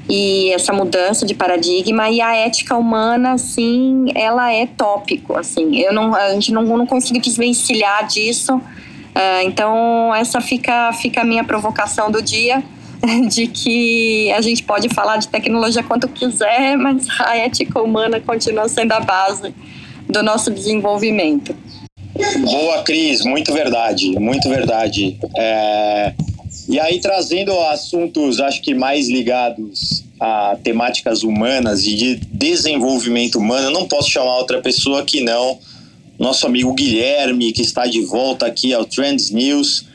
e 0.09 0.51
essa 0.51 0.71
mudança 0.71 1.25
de 1.25 1.33
paradigma 1.33 2.09
e 2.09 2.21
a 2.21 2.35
ética 2.35 2.75
humana, 2.75 3.37
sim, 3.37 4.05
ela 4.13 4.53
é 4.53 4.67
tópico, 4.67 5.35
assim. 5.35 5.77
Eu 5.77 5.93
não, 5.93 6.13
a 6.13 6.33
gente 6.33 6.51
não, 6.51 6.63
não 6.63 6.85
consigo 6.85 7.19
desvencilhar 7.19 8.05
disso 8.07 8.61
Uh, 9.15 9.45
então, 9.45 10.13
essa 10.13 10.41
fica, 10.41 10.91
fica 10.91 11.21
a 11.21 11.23
minha 11.23 11.43
provocação 11.43 12.11
do 12.11 12.21
dia, 12.21 12.61
de 13.29 13.47
que 13.47 14.29
a 14.33 14.41
gente 14.41 14.63
pode 14.63 14.89
falar 14.89 15.17
de 15.17 15.29
tecnologia 15.29 15.81
quanto 15.81 16.07
quiser, 16.09 16.75
mas 16.75 17.07
a 17.21 17.37
ética 17.37 17.81
humana 17.81 18.19
continua 18.19 18.67
sendo 18.67 18.91
a 18.91 18.99
base 18.99 19.55
do 20.09 20.21
nosso 20.21 20.51
desenvolvimento. 20.51 21.55
Boa, 22.41 22.83
Cris, 22.83 23.23
muito 23.23 23.53
verdade, 23.53 24.19
muito 24.19 24.49
verdade. 24.49 25.17
É... 25.37 26.13
E 26.67 26.79
aí, 26.79 26.99
trazendo 26.99 27.57
assuntos, 27.67 28.39
acho 28.39 28.61
que 28.61 28.73
mais 28.73 29.07
ligados 29.07 30.03
a 30.19 30.57
temáticas 30.63 31.23
humanas 31.23 31.83
e 31.83 31.93
de 31.93 32.15
desenvolvimento 32.15 33.37
humano, 33.37 33.67
eu 33.67 33.71
não 33.71 33.87
posso 33.87 34.09
chamar 34.09 34.37
outra 34.37 34.61
pessoa 34.61 35.03
que 35.03 35.21
não 35.21 35.59
nosso 36.17 36.45
amigo 36.47 36.73
Guilherme, 36.73 37.51
que 37.51 37.61
está 37.61 37.85
de 37.85 38.01
volta 38.01 38.45
aqui 38.45 38.73
ao 38.73 38.85
Trends 38.85 39.31
News. 39.31 39.85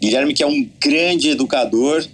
Guilherme, 0.00 0.34
que 0.34 0.42
é 0.42 0.46
um 0.46 0.68
grande 0.80 1.30
educador 1.30 2.04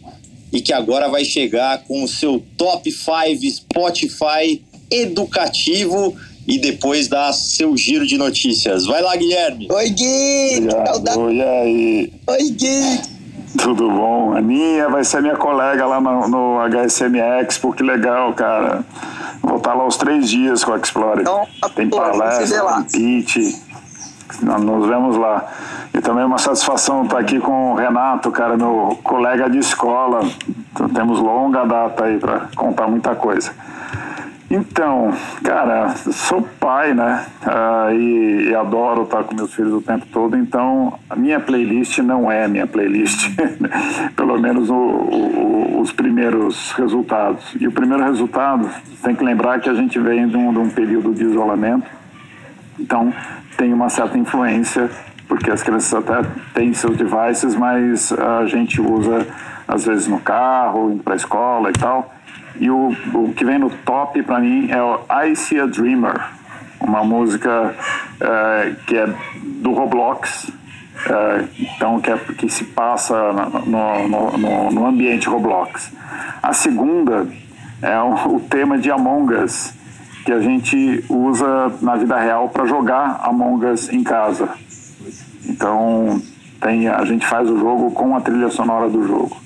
e 0.52 0.60
que 0.60 0.72
agora 0.72 1.08
vai 1.08 1.24
chegar 1.24 1.84
com 1.84 2.02
o 2.02 2.08
seu 2.08 2.42
top 2.56 2.90
5 2.90 3.50
Spotify 3.50 4.62
educativo 4.90 6.16
e 6.46 6.58
depois 6.58 7.08
dar 7.08 7.32
seu 7.32 7.76
giro 7.76 8.06
de 8.06 8.16
notícias. 8.16 8.86
Vai 8.86 9.02
lá, 9.02 9.16
Guilherme. 9.16 9.68
Oi, 9.70 9.90
Gui! 9.90 10.68
Oi, 11.16 11.42
aí? 11.42 12.12
Oi, 12.26 12.50
Gui! 12.50 13.16
Tudo 13.58 13.90
bom? 13.90 14.32
Aninha 14.32 14.88
vai 14.88 15.02
ser 15.02 15.22
minha 15.22 15.36
colega 15.36 15.86
lá 15.86 16.00
no, 16.00 16.28
no 16.28 16.58
HSM 16.68 17.18
Expo, 17.40 17.72
que 17.72 17.82
legal, 17.82 18.32
cara. 18.34 18.84
Vou 19.46 19.58
estar 19.58 19.74
lá 19.74 19.86
os 19.86 19.96
três 19.96 20.28
dias 20.28 20.64
com 20.64 20.72
a 20.72 20.76
Explorer. 20.76 21.20
Então, 21.20 21.46
tem 21.76 21.88
palestra, 21.88 22.84
tem 22.90 23.22
pitch. 23.22 23.36
Nos 24.42 24.88
vemos 24.88 25.16
lá. 25.16 25.44
E 25.94 26.00
também 26.00 26.24
é 26.24 26.26
uma 26.26 26.36
satisfação 26.36 27.04
estar 27.04 27.20
aqui 27.20 27.38
com 27.38 27.70
o 27.72 27.74
Renato, 27.76 28.32
cara, 28.32 28.56
meu 28.56 28.98
colega 29.04 29.48
de 29.48 29.58
escola. 29.58 30.28
Então, 30.72 30.88
temos 30.88 31.20
longa 31.20 31.64
data 31.64 32.06
aí 32.06 32.18
para 32.18 32.48
contar 32.56 32.88
muita 32.88 33.14
coisa. 33.14 33.52
Então, 34.48 35.12
cara, 35.42 35.88
sou 35.96 36.40
pai, 36.60 36.94
né? 36.94 37.26
Uh, 37.42 37.92
e, 37.94 38.50
e, 38.50 38.54
adoro 38.54 39.02
estar 39.02 39.24
com 39.24 39.34
meus 39.34 39.52
filhos 39.52 39.72
o 39.72 39.80
tempo 39.80 40.06
todo, 40.06 40.36
então 40.36 40.96
a 41.10 41.16
minha 41.16 41.40
playlist 41.40 41.98
não 41.98 42.30
é 42.30 42.46
minha 42.46 42.66
playlist, 42.66 43.28
pelo 44.14 44.38
menos 44.38 44.70
o, 44.70 44.74
o, 44.74 45.80
os 45.80 45.90
primeiros 45.90 46.70
resultados. 46.72 47.56
E 47.60 47.66
o 47.66 47.72
primeiro 47.72 48.04
resultado, 48.04 48.70
tem 49.02 49.16
que 49.16 49.24
lembrar 49.24 49.58
que 49.58 49.68
a 49.68 49.74
gente 49.74 49.98
vem 49.98 50.28
de 50.28 50.36
um, 50.36 50.52
de 50.52 50.58
um 50.60 50.70
período 50.70 51.12
de 51.12 51.24
isolamento, 51.24 51.88
então 52.78 53.12
tem 53.56 53.72
uma 53.72 53.88
certa 53.88 54.16
influência, 54.16 54.88
porque 55.26 55.50
as 55.50 55.60
crianças 55.60 55.92
até 55.92 56.22
têm 56.54 56.72
seus 56.72 56.96
devices, 56.96 57.56
mas 57.56 58.12
a 58.12 58.46
gente 58.46 58.80
usa 58.80 59.26
às 59.66 59.84
vezes 59.84 60.06
no 60.06 60.20
carro, 60.20 60.92
indo 60.92 61.02
para 61.02 61.14
a 61.14 61.16
escola 61.16 61.70
e 61.70 61.72
tal. 61.72 62.15
E 62.58 62.70
o, 62.70 62.94
o 63.14 63.32
que 63.34 63.44
vem 63.44 63.58
no 63.58 63.70
top 63.70 64.22
para 64.22 64.40
mim 64.40 64.70
é 64.70 64.82
o 64.82 65.00
I 65.24 65.36
See 65.36 65.60
a 65.60 65.66
Dreamer, 65.66 66.20
uma 66.80 67.04
música 67.04 67.74
é, 68.20 68.72
que 68.86 68.96
é 68.96 69.08
do 69.44 69.72
Roblox, 69.72 70.50
é, 71.08 71.44
então 71.58 72.00
que, 72.00 72.10
é, 72.10 72.16
que 72.16 72.48
se 72.48 72.64
passa 72.64 73.32
no, 73.66 74.08
no, 74.08 74.38
no, 74.38 74.70
no 74.70 74.86
ambiente 74.86 75.28
Roblox. 75.28 75.92
A 76.42 76.52
segunda 76.52 77.26
é 77.82 77.98
o, 78.00 78.36
o, 78.36 78.40
tema 78.40 78.78
de 78.78 78.90
Among 78.90 79.34
Us, 79.34 79.74
que 80.24 80.32
a 80.32 80.40
gente 80.40 81.04
usa 81.08 81.72
na 81.82 81.96
vida 81.96 82.18
real 82.18 82.48
para 82.48 82.66
jogar 82.66 83.20
Among 83.22 83.66
Us 83.66 83.92
em 83.92 84.02
casa. 84.02 84.48
Então 85.44 86.20
tem, 86.60 86.88
a 86.88 87.04
gente 87.04 87.26
faz 87.26 87.50
o 87.50 87.58
jogo 87.58 87.90
com 87.90 88.16
a 88.16 88.20
trilha 88.20 88.48
sonora 88.48 88.88
do 88.88 89.06
jogo. 89.06 89.36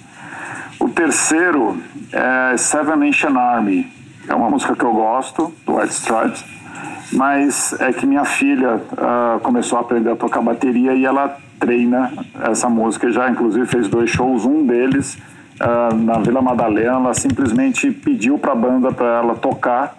O 0.78 0.88
terceiro 0.88 1.76
é 2.12 2.56
Seven 2.56 2.96
Nation 2.96 3.38
Army. 3.38 3.86
É 4.28 4.34
uma 4.34 4.50
música 4.50 4.74
que 4.76 4.84
eu 4.84 4.92
gosto, 4.92 5.52
do 5.66 5.76
White 5.76 5.92
Stripes, 5.92 6.44
mas 7.12 7.74
é 7.80 7.92
que 7.92 8.06
minha 8.06 8.24
filha 8.24 8.76
uh, 8.76 9.40
começou 9.40 9.78
a 9.78 9.80
aprender 9.80 10.10
a 10.10 10.16
tocar 10.16 10.40
bateria 10.40 10.94
e 10.94 11.04
ela 11.04 11.36
treina 11.58 12.12
essa 12.42 12.68
música. 12.68 13.10
Já, 13.10 13.28
inclusive, 13.28 13.66
fez 13.66 13.88
dois 13.88 14.10
shows. 14.10 14.44
Um 14.44 14.64
deles, 14.66 15.18
uh, 15.60 15.94
na 15.94 16.18
Vila 16.18 16.40
Madalena, 16.40 16.96
ela 16.96 17.14
simplesmente 17.14 17.90
pediu 17.90 18.38
para 18.38 18.52
a 18.52 18.54
banda 18.54 18.92
para 18.92 19.18
ela 19.18 19.34
tocar, 19.34 19.96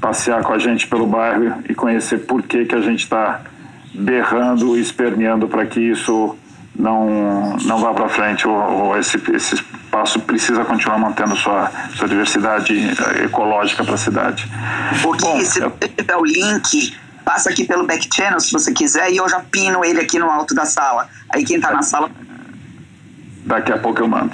passear 0.00 0.42
com 0.42 0.52
a 0.52 0.58
gente 0.58 0.86
pelo 0.86 1.06
bairro 1.06 1.62
e 1.68 1.74
conhecer 1.74 2.18
por 2.18 2.42
que, 2.42 2.64
que 2.64 2.74
a 2.74 2.80
gente 2.80 3.04
está 3.04 3.40
berrando 3.94 4.76
e 4.76 4.80
esperneando 4.80 5.48
para 5.48 5.64
que 5.64 5.80
isso 5.80 6.36
não, 6.74 7.56
não 7.64 7.78
vá 7.78 7.92
para 7.92 8.08
frente 8.08 8.46
ou, 8.46 8.54
ou, 8.54 8.98
esse, 8.98 9.16
esse 9.32 9.54
espaço 9.54 10.20
precisa 10.20 10.64
continuar 10.64 10.98
mantendo 10.98 11.36
sua, 11.36 11.70
sua 11.94 12.08
diversidade 12.08 12.74
eh, 12.74 13.24
ecológica 13.24 13.84
para 13.84 13.94
a 13.94 13.98
cidade. 13.98 14.50
O 15.04 15.44
se 15.44 15.60
você 15.60 15.88
tiver 15.88 16.16
o 16.16 16.24
link, 16.24 16.96
passa 17.24 17.50
aqui 17.50 17.64
pelo 17.64 17.86
back 17.86 18.08
channel 18.12 18.40
se 18.40 18.52
você 18.52 18.72
quiser 18.72 19.10
e 19.10 19.16
eu 19.16 19.28
já 19.28 19.40
pino 19.40 19.84
ele 19.84 20.00
aqui 20.00 20.18
no 20.18 20.30
alto 20.30 20.54
da 20.54 20.64
sala. 20.64 21.08
Aí 21.30 21.44
quem 21.44 21.56
está 21.56 21.70
na 21.70 21.82
sala. 21.82 22.10
Daqui 23.44 23.72
a 23.72 23.78
pouco 23.78 24.00
eu 24.00 24.08
mando. 24.08 24.32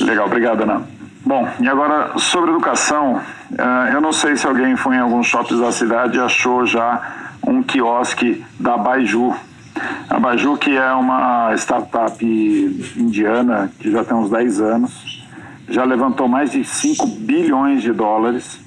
Legal, 0.00 0.26
obrigado, 0.26 0.62
Ana. 0.62 0.82
Bom, 1.24 1.48
e 1.60 1.68
agora 1.68 2.18
sobre 2.18 2.50
educação, 2.50 3.16
uh, 3.52 3.92
eu 3.92 4.00
não 4.00 4.12
sei 4.12 4.36
se 4.36 4.46
alguém 4.46 4.76
foi 4.76 4.96
em 4.96 4.98
alguns 4.98 5.28
shoppings 5.28 5.60
da 5.60 5.70
cidade 5.70 6.18
e 6.18 6.20
achou 6.20 6.66
já 6.66 7.00
um 7.46 7.62
quiosque 7.62 8.44
da 8.58 8.76
Baiju, 8.76 9.34
a 10.08 10.18
Baju, 10.18 10.56
que 10.56 10.76
é 10.76 10.92
uma 10.92 11.54
startup 11.54 12.24
indiana 12.96 13.70
que 13.78 13.90
já 13.90 14.04
tem 14.04 14.16
uns 14.16 14.30
10 14.30 14.60
anos, 14.60 15.26
já 15.68 15.84
levantou 15.84 16.28
mais 16.28 16.50
de 16.50 16.64
5 16.64 17.06
bilhões 17.06 17.82
de 17.82 17.92
dólares 17.92 18.61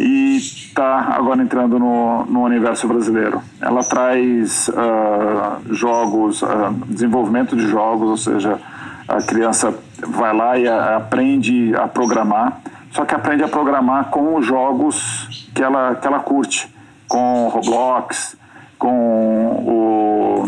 e 0.00 0.38
está 0.38 1.14
agora 1.14 1.42
entrando 1.42 1.78
no, 1.78 2.24
no 2.24 2.42
universo 2.42 2.88
brasileiro. 2.88 3.42
Ela 3.60 3.84
traz 3.84 4.68
uh, 4.68 5.74
jogos, 5.74 6.40
uh, 6.40 6.72
desenvolvimento 6.86 7.54
de 7.54 7.68
jogos, 7.68 8.08
ou 8.08 8.16
seja, 8.16 8.58
a 9.06 9.20
criança 9.20 9.74
vai 10.08 10.34
lá 10.34 10.58
e 10.58 10.66
aprende 10.66 11.74
a 11.76 11.86
programar, 11.86 12.62
só 12.92 13.04
que 13.04 13.14
aprende 13.14 13.44
a 13.44 13.48
programar 13.48 14.06
com 14.06 14.36
os 14.36 14.46
jogos 14.46 15.50
que 15.54 15.62
ela, 15.62 15.94
que 15.94 16.06
ela 16.06 16.20
curte, 16.20 16.74
com 17.06 17.48
Roblox, 17.48 18.38
com 18.78 20.46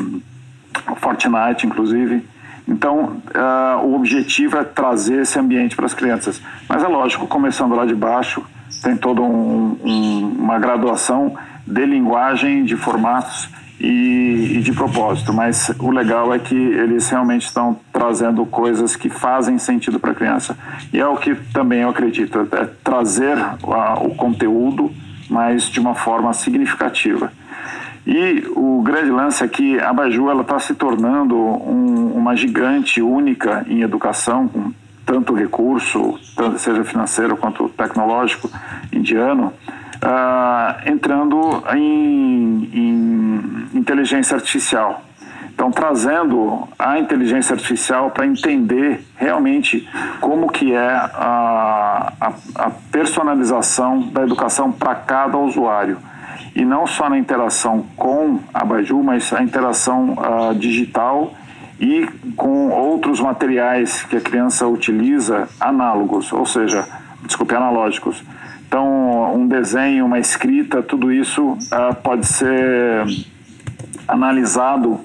o 0.88 0.97
Fortnite, 0.97 1.67
inclusive. 1.67 2.27
Então, 2.67 3.21
uh, 3.35 3.85
o 3.85 3.97
objetivo 3.97 4.57
é 4.57 4.65
trazer 4.65 5.23
esse 5.23 5.38
ambiente 5.38 5.77
para 5.77 5.85
as 5.85 5.93
crianças. 5.93 6.41
Mas 6.67 6.83
é 6.83 6.88
lógico, 6.88 7.27
começando 7.27 7.75
lá 7.75 7.85
de 7.85 7.95
baixo, 7.95 8.43
tem 8.82 8.96
toda 8.96 9.20
um, 9.20 9.76
um, 9.82 10.37
uma 10.38 10.58
graduação 10.58 11.35
de 11.66 11.85
linguagem, 11.85 12.64
de 12.64 12.76
formatos 12.76 13.48
e, 13.80 14.56
e, 14.56 14.61
de 14.61 14.72
propósito. 14.72 15.32
Mas 15.32 15.70
o 15.78 15.90
legal 15.90 16.32
é 16.32 16.38
que 16.38 16.54
eles 16.54 17.08
realmente 17.08 17.46
estão 17.46 17.78
trazendo 17.92 18.44
coisas 18.46 18.96
que 18.96 19.08
fazem 19.08 19.58
sentido 19.58 19.98
para 19.98 20.12
a 20.12 20.14
criança. 20.14 20.56
E 20.92 20.98
é 20.98 21.06
o 21.06 21.16
que 21.16 21.35
também 21.52 21.80
eu 21.80 21.90
acredito, 21.90 22.38
é 22.52 22.64
trazer 22.82 23.37
uh, 23.37 24.06
o 24.06 24.14
conteúdo, 24.14 24.90
mas 25.28 25.64
de 25.64 25.80
uma 25.80 25.94
forma 25.94 26.32
significativa. 26.32 27.32
E 28.06 28.44
o 28.56 28.82
grande 28.82 29.11
lance 29.11 29.44
é 29.44 29.48
que 29.48 29.78
a 29.78 29.92
Baju 29.92 30.40
está 30.40 30.58
se 30.58 30.74
tornando 30.74 31.37
um, 31.37 32.12
uma 32.16 32.35
gigante 32.35 33.00
única 33.00 33.64
em 33.68 33.82
educação, 33.82 34.48
com 34.48 34.72
tanto 35.05 35.35
recurso, 35.35 36.19
seja 36.59 36.85
financeiro 36.85 37.37
quanto 37.37 37.69
tecnológico, 37.71 38.51
indiano, 38.93 39.53
uh, 40.03 40.88
entrando 40.88 41.62
em, 41.75 42.71
em 42.73 43.79
inteligência 43.79 44.37
artificial. 44.37 45.03
Então, 45.55 45.71
trazendo 45.71 46.67
a 46.79 46.99
inteligência 46.99 47.55
artificial 47.55 48.11
para 48.11 48.27
entender 48.27 49.05
realmente 49.17 49.88
como 50.21 50.51
que 50.51 50.73
é 50.73 50.88
a, 50.88 52.12
a, 52.21 52.33
a 52.57 52.71
personalização 52.91 54.01
da 54.09 54.23
educação 54.23 54.73
para 54.73 54.95
cada 54.95 55.37
usuário 55.37 55.99
e 56.55 56.65
não 56.65 56.87
só 56.87 57.09
na 57.09 57.19
interação 57.19 57.87
com 57.97 58.41
a 58.53 58.65
Baju, 58.65 59.03
mas 59.03 59.33
a 59.33 59.43
interação 59.43 60.15
uh, 60.15 60.55
digital 60.55 61.33
e 61.83 62.09
com 62.37 62.71
outros 62.71 63.18
materiais 63.18 64.05
que 64.05 64.16
a 64.16 64.21
criança 64.21 64.68
utiliza 64.68 65.49
análogos, 65.59 66.33
ou 66.33 66.47
seja, 66.47 66.87
desculpe, 67.27 67.57
analógicos. 67.57 68.23
Então, 68.68 69.35
um 69.35 69.49
desenho, 69.49 70.07
uma 70.07 70.21
escrita, 70.21 70.81
tudo 70.81 71.11
isso 71.12 71.42
uh, 71.42 71.95
pode 72.01 72.25
ser 72.29 73.05
analisado 74.07 75.01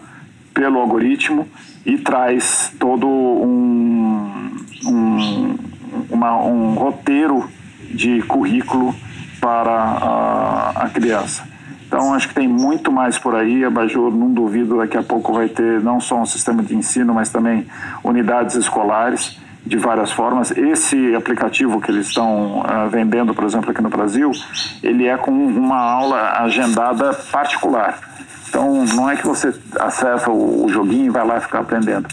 pelo 0.53 0.79
algoritmo 0.79 1.47
e 1.83 1.97
traz 1.97 2.71
todo 2.79 3.07
um, 3.07 4.51
um, 4.85 5.57
uma, 6.11 6.37
um 6.43 6.75
roteiro 6.75 7.49
de 7.89 8.21
currículo 8.21 8.93
para 9.41 9.71
a, 9.71 10.73
a 10.75 10.89
criança. 10.89 11.56
Então, 11.87 12.13
acho 12.13 12.27
que 12.27 12.35
tem 12.35 12.49
muito 12.49 12.91
mais 12.91 13.17
por 13.17 13.33
aí. 13.33 13.63
A 13.63 13.69
Bajur, 13.69 14.11
não 14.11 14.29
duvido, 14.31 14.77
daqui 14.77 14.97
a 14.97 15.03
pouco 15.03 15.31
vai 15.31 15.47
ter 15.47 15.81
não 15.81 16.01
só 16.01 16.21
um 16.21 16.25
sistema 16.25 16.61
de 16.61 16.75
ensino, 16.75 17.13
mas 17.13 17.29
também 17.29 17.65
unidades 18.03 18.55
escolares 18.55 19.39
de 19.65 19.77
várias 19.77 20.11
formas. 20.11 20.51
Esse 20.51 21.15
aplicativo 21.15 21.79
que 21.79 21.89
eles 21.89 22.07
estão 22.07 22.59
uh, 22.59 22.89
vendendo, 22.89 23.33
por 23.33 23.45
exemplo, 23.45 23.71
aqui 23.71 23.81
no 23.81 23.89
Brasil, 23.89 24.31
ele 24.83 25.07
é 25.07 25.15
com 25.15 25.31
uma 25.31 25.79
aula 25.79 26.41
agendada 26.41 27.13
particular. 27.31 27.97
Então, 28.49 28.83
não 28.93 29.09
é 29.09 29.15
que 29.15 29.25
você 29.25 29.53
acessa 29.79 30.29
o, 30.29 30.65
o 30.65 30.69
joguinho 30.69 31.05
e 31.05 31.09
vai 31.09 31.25
lá 31.25 31.39
ficar 31.39 31.59
aprendendo. 31.59 32.07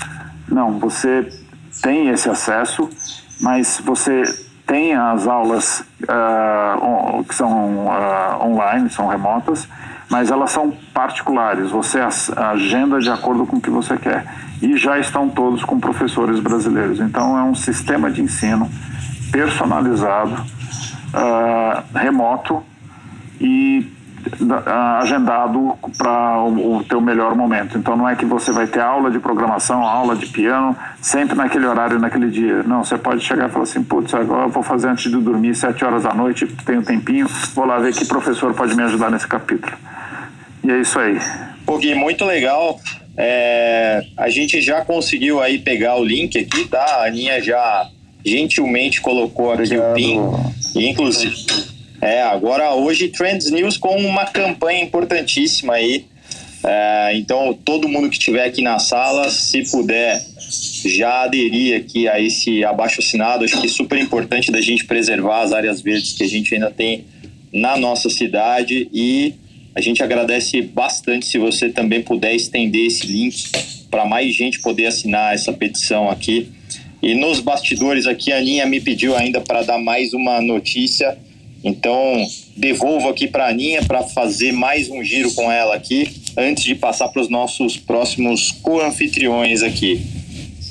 Não, 0.49 0.79
você 0.79 1.29
tem 1.83 2.11
esse 2.11 2.29
acesso, 2.29 2.89
mas 3.41 3.81
você 3.85 4.23
tem 4.67 4.95
as 4.95 5.27
aulas 5.27 5.85
uh, 6.03 7.25
que 7.25 7.35
são 7.35 7.87
uh, 7.87 8.45
online, 8.45 8.89
são 8.91 9.07
remotas, 9.07 9.69
mas 10.11 10.31
elas 10.31 10.51
são 10.51 10.73
particulares. 10.93 11.71
Você 11.71 12.01
agenda 12.37 12.99
de 12.99 13.11
acordo 13.11 13.47
com 13.47 13.57
o 13.57 13.61
que 13.61 13.71
você 13.71 13.97
quer. 13.97 14.25
E 14.63 14.77
já 14.77 14.99
estão 14.99 15.29
todos 15.29 15.65
com 15.65 15.79
professores 15.79 16.41
brasileiros. 16.41 17.01
Então 17.01 17.39
é 17.39 17.43
um 17.43 17.55
sistema 17.55 18.11
de 18.11 18.23
ensino 18.23 18.71
personalizado, 19.31 20.35
uh, 20.35 21.99
remoto 21.99 22.63
e 23.41 23.94
agendado 25.01 25.77
para 25.97 26.43
o, 26.43 26.77
o 26.77 26.85
teu 26.85 27.01
melhor 27.01 27.35
momento. 27.35 27.79
Então 27.79 27.97
não 27.97 28.09
é 28.09 28.17
que 28.17 28.25
você 28.25 28.53
vai 28.53 28.67
ter 28.67 28.81
aula 28.81 29.11
de 29.11 29.19
programação, 29.19 29.83
aula 29.83 30.17
de 30.17 30.27
piano, 30.27 30.77
sempre 31.01 31.35
naquele 31.37 31.67
horário, 31.67 31.99
naquele 31.99 32.31
dia. 32.31 32.63
Não, 32.63 32.85
você 32.85 32.97
pode 32.97 33.23
chegar 33.23 33.49
e 33.49 33.53
falar 33.53 33.65
assim, 33.65 33.83
putz, 33.83 34.15
agora 34.15 34.47
eu 34.47 34.51
vou 34.51 34.63
fazer 34.63 34.89
antes 34.89 35.11
de 35.11 35.19
dormir, 35.19 35.55
sete 35.55 35.85
horas 35.85 36.03
da 36.03 36.15
noite, 36.15 36.47
tenho 36.65 36.81
um 36.81 36.85
tempinho, 36.85 37.27
vou 37.55 37.65
lá 37.65 37.79
ver 37.79 37.93
que 37.93 38.05
professor 38.07 38.55
pode 38.55 38.75
me 38.75 38.83
ajudar 38.83 39.11
nesse 39.11 39.27
capítulo. 39.27 39.73
E 40.63 40.71
é 40.71 40.81
isso 40.81 40.99
aí. 40.99 41.19
Pô, 41.67 41.79
Gui, 41.79 41.95
muito 41.95 42.25
legal. 42.25 42.81
É, 43.17 44.03
a 44.17 44.29
gente 44.29 44.61
já 44.61 44.85
conseguiu 44.85 45.41
aí 45.41 45.59
pegar 45.59 45.97
o 45.97 46.05
link 46.05 46.39
aqui, 46.39 46.67
tá? 46.67 46.83
A 46.83 47.07
Aninha 47.07 47.41
já 47.41 47.89
gentilmente 48.25 49.01
colocou 49.01 49.53
aqui 49.53 49.77
Obrigado. 49.77 49.93
o 49.93 49.95
PIN. 49.95 50.21
Inclusive, 50.75 51.37
é, 52.05 52.21
agora 52.21 52.75
hoje 52.75 53.09
Trends 53.09 53.51
News 53.51 53.79
com 53.79 53.97
uma 53.97 54.27
campanha 54.27 54.83
importantíssima 54.83 55.75
aí. 55.75 56.05
É, 56.63 57.17
então, 57.17 57.59
todo 57.65 57.89
mundo 57.89 58.11
que 58.11 58.17
estiver 58.17 58.45
aqui 58.45 58.61
na 58.61 58.79
sala, 58.79 59.31
se 59.31 59.71
puder 59.71 60.23
já 60.85 61.23
aderir 61.23 61.79
aqui 61.79 62.07
a 62.07 62.21
esse 62.21 62.63
abaixo 62.63 63.01
assinado, 63.01 63.45
acho 63.45 63.59
que 63.59 63.67
é 63.67 63.71
super 63.71 63.99
importante 63.99 64.53
da 64.53 64.61
gente 64.61 64.85
preservar 64.85 65.43
as 65.43 65.53
áreas 65.55 65.81
verdes 65.81 66.13
que 66.13 66.23
a 66.23 66.29
gente 66.29 66.55
ainda 66.55 66.71
tem 66.71 67.07
na 67.51 67.77
nossa 67.77 68.11
cidade 68.11 68.87
e 68.93 69.35
a 69.75 69.81
gente 69.81 70.03
agradece 70.03 70.61
bastante 70.61 71.25
se 71.25 71.39
você 71.39 71.71
também 71.71 72.03
puder 72.03 72.35
estender 72.35 72.87
esse 72.87 73.07
link 73.07 73.51
para 73.91 74.05
mais 74.05 74.35
gente 74.35 74.61
poder 74.61 74.87
assinar 74.87 75.35
essa 75.35 75.55
petição 75.55 76.11
aqui. 76.11 76.49
E 77.03 77.15
nos 77.15 77.41
bastidores 77.41 78.07
aqui, 78.07 78.31
a 78.31 78.39
Aninha 78.39 78.67
me 78.67 78.81
pediu 78.81 79.17
ainda 79.17 79.41
para 79.41 79.63
dar 79.63 79.79
mais 79.79 80.13
uma 80.13 80.41
notícia 80.41 81.17
então, 81.65 82.27
devolvo 82.55 83.09
aqui 83.09 83.27
para 83.27 83.47
a 83.47 83.49
Aninha 83.49 83.83
para 83.83 84.03
fazer 84.03 84.53
mais 84.53 84.91
um 84.91 85.03
giro 85.03 85.33
com 85.33 85.51
ela 85.51 85.75
aqui, 85.75 86.09
antes 86.37 86.63
de 86.63 86.75
passar 86.75 87.09
para 87.09 87.23
os 87.23 87.31
nossos 87.31 87.79
próximos 87.79 88.51
co-anfitriões 88.51 89.63
aqui. 89.63 90.03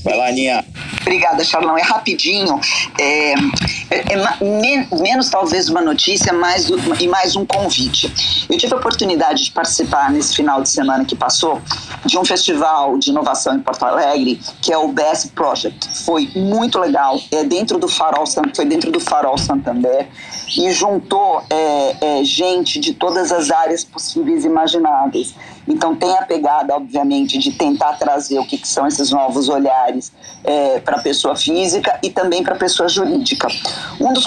Vai 0.04 0.18
lá, 0.18 0.28
Aninha. 0.28 0.66
Obrigada, 1.02 1.44
Charlão. 1.44 1.78
É 1.78 1.82
rapidinho. 1.82 2.60
É, 3.00 3.34
é, 3.34 4.14
é 4.14 4.44
me, 4.44 4.88
menos 5.02 5.30
talvez 5.30 5.70
uma 5.70 5.82
notícia 5.82 6.34
mais, 6.34 6.70
e 7.00 7.08
mais 7.08 7.36
um 7.36 7.46
convite. 7.46 8.12
Eu 8.50 8.58
tive 8.58 8.74
a 8.74 8.78
oportunidade 8.78 9.46
de 9.46 9.52
participar 9.52 10.12
nesse 10.12 10.36
final 10.36 10.62
de 10.62 10.70
semana 10.70 11.06
que 11.06 11.16
passou 11.16 11.62
de 12.06 12.18
um 12.18 12.26
festival 12.26 12.98
de 12.98 13.12
inovação 13.12 13.56
em 13.56 13.60
Porto 13.60 13.84
Alegre, 13.84 14.40
que 14.62 14.74
é 14.74 14.78
o 14.78 14.90
Best 14.90 15.30
Project. 15.32 15.88
Foi 16.06 16.30
muito 16.36 16.80
legal. 16.80 17.20
É 17.32 17.44
dentro 17.44 17.78
do 17.78 17.88
Farol, 17.88 18.26
foi 18.56 18.66
dentro 18.66 18.92
do 18.92 19.00
Farol 19.00 19.38
Santander 19.38 20.08
e 20.58 20.72
juntou 20.72 21.44
é, 21.50 22.20
é, 22.20 22.24
gente 22.24 22.80
de 22.80 22.94
todas 22.94 23.32
as 23.32 23.52
áreas 23.52 23.84
possíveis 23.84 24.44
e 24.44 24.48
imagináveis. 24.48 25.34
Então 25.68 25.96
tem 25.96 26.16
a 26.18 26.24
pegada, 26.24 26.76
obviamente, 26.76 27.38
de 27.38 27.52
tentar 27.52 27.94
trazer 27.94 28.40
o 28.40 28.46
que, 28.46 28.58
que 28.58 28.68
são 28.68 28.86
esses 28.86 29.12
novos 29.12 29.50
olhares 29.50 30.12
é, 30.44 30.80
para 30.80 30.98
a 30.98 31.02
pessoa 31.02 31.36
física 31.36 31.98
e 32.04 32.10
também 32.10 32.44
para 32.44 32.56
a 32.56 32.58
pessoa 32.58 32.90
jurídica. 32.90 33.48
Um 34.00 34.12
dos 34.14 34.26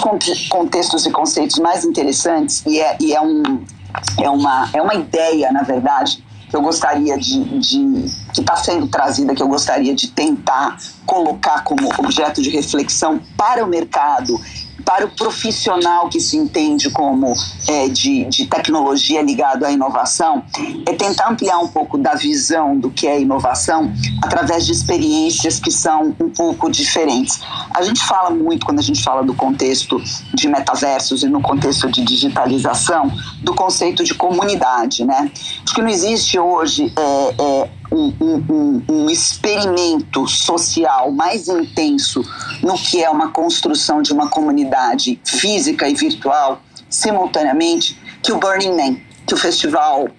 contextos 0.49 1.05
e 1.05 1.11
conceitos 1.11 1.59
mais 1.59 1.85
interessantes, 1.85 2.63
e 2.65 2.79
é, 2.79 2.97
e 2.99 3.13
é, 3.13 3.21
um, 3.21 3.63
é, 4.19 4.29
uma, 4.29 4.69
é 4.73 4.81
uma 4.81 4.95
ideia, 4.95 5.51
na 5.51 5.61
verdade, 5.61 6.23
que 6.49 6.55
eu 6.55 6.61
gostaria 6.61 7.17
de, 7.17 7.43
de 7.59 8.05
que 8.33 8.39
está 8.39 8.55
sendo 8.55 8.87
trazida, 8.87 9.35
que 9.35 9.43
eu 9.43 9.47
gostaria 9.47 9.93
de 9.93 10.07
tentar 10.07 10.77
colocar 11.05 11.63
como 11.63 11.89
objeto 11.97 12.41
de 12.41 12.49
reflexão 12.49 13.19
para 13.35 13.63
o 13.63 13.67
mercado 13.67 14.39
para 14.87 15.05
o 15.05 15.09
profissional 15.09 16.07
que 16.07 16.17
se 16.17 16.37
entende 16.37 16.89
como 16.89 17.33
é, 17.67 17.89
de, 17.89 18.23
de 18.23 18.47
tecnologia 18.47 19.21
ligado 19.21 19.65
à 19.65 19.71
inovação, 19.71 20.45
é 20.87 20.93
tentar 20.93 21.29
ampliar 21.29 21.59
um 21.59 21.67
pouco 21.67 21.97
da 21.97 22.15
visão 22.15 22.79
do 22.79 22.89
que 22.89 23.05
é 23.05 23.19
inovação 23.19 23.91
através 24.23 24.65
de 24.65 24.71
experiências 24.71 25.59
que 25.59 25.69
são 25.69 26.15
um 26.17 26.29
pouco 26.29 26.71
diferentes. 26.71 27.41
A 27.73 27.81
gente 27.81 28.01
fala 28.01 28.29
muito, 28.29 28.65
quando 28.65 28.79
a 28.79 28.81
gente 28.81 29.03
fala 29.03 29.23
do 29.23 29.33
contexto 29.33 30.01
de 30.33 30.47
metaversos 30.47 31.21
e 31.21 31.27
no 31.27 31.41
contexto 31.41 31.91
de 31.91 32.01
digitalização, 32.05 33.11
do 33.43 33.53
conceito 33.53 34.05
de 34.05 34.13
comunidade, 34.13 35.03
né? 35.03 35.29
Acho 35.65 35.75
que 35.75 35.81
não 35.81 35.89
existe 35.89 36.39
hoje 36.39 36.93
é, 36.95 37.35
é, 37.37 37.69
um, 37.91 38.13
um, 38.19 38.83
um, 38.89 39.09
experimento 39.09 40.27
social 40.27 41.11
mais 41.11 41.47
intenso 41.47 42.21
no 42.61 42.75
que 42.75 43.03
é 43.03 43.09
uma 43.09 43.29
construção 43.29 44.01
de 44.01 44.11
uma 44.11 44.29
comunidade 44.29 45.19
física 45.25 45.87
e 45.87 45.93
virtual 45.93 46.61
simultaneamente 46.89 47.99
que 48.21 48.31
o 48.31 48.37
Burning 48.37 48.75
Man, 48.75 48.97
que 49.25 49.33
o 49.33 49.37
festival, 49.37 50.09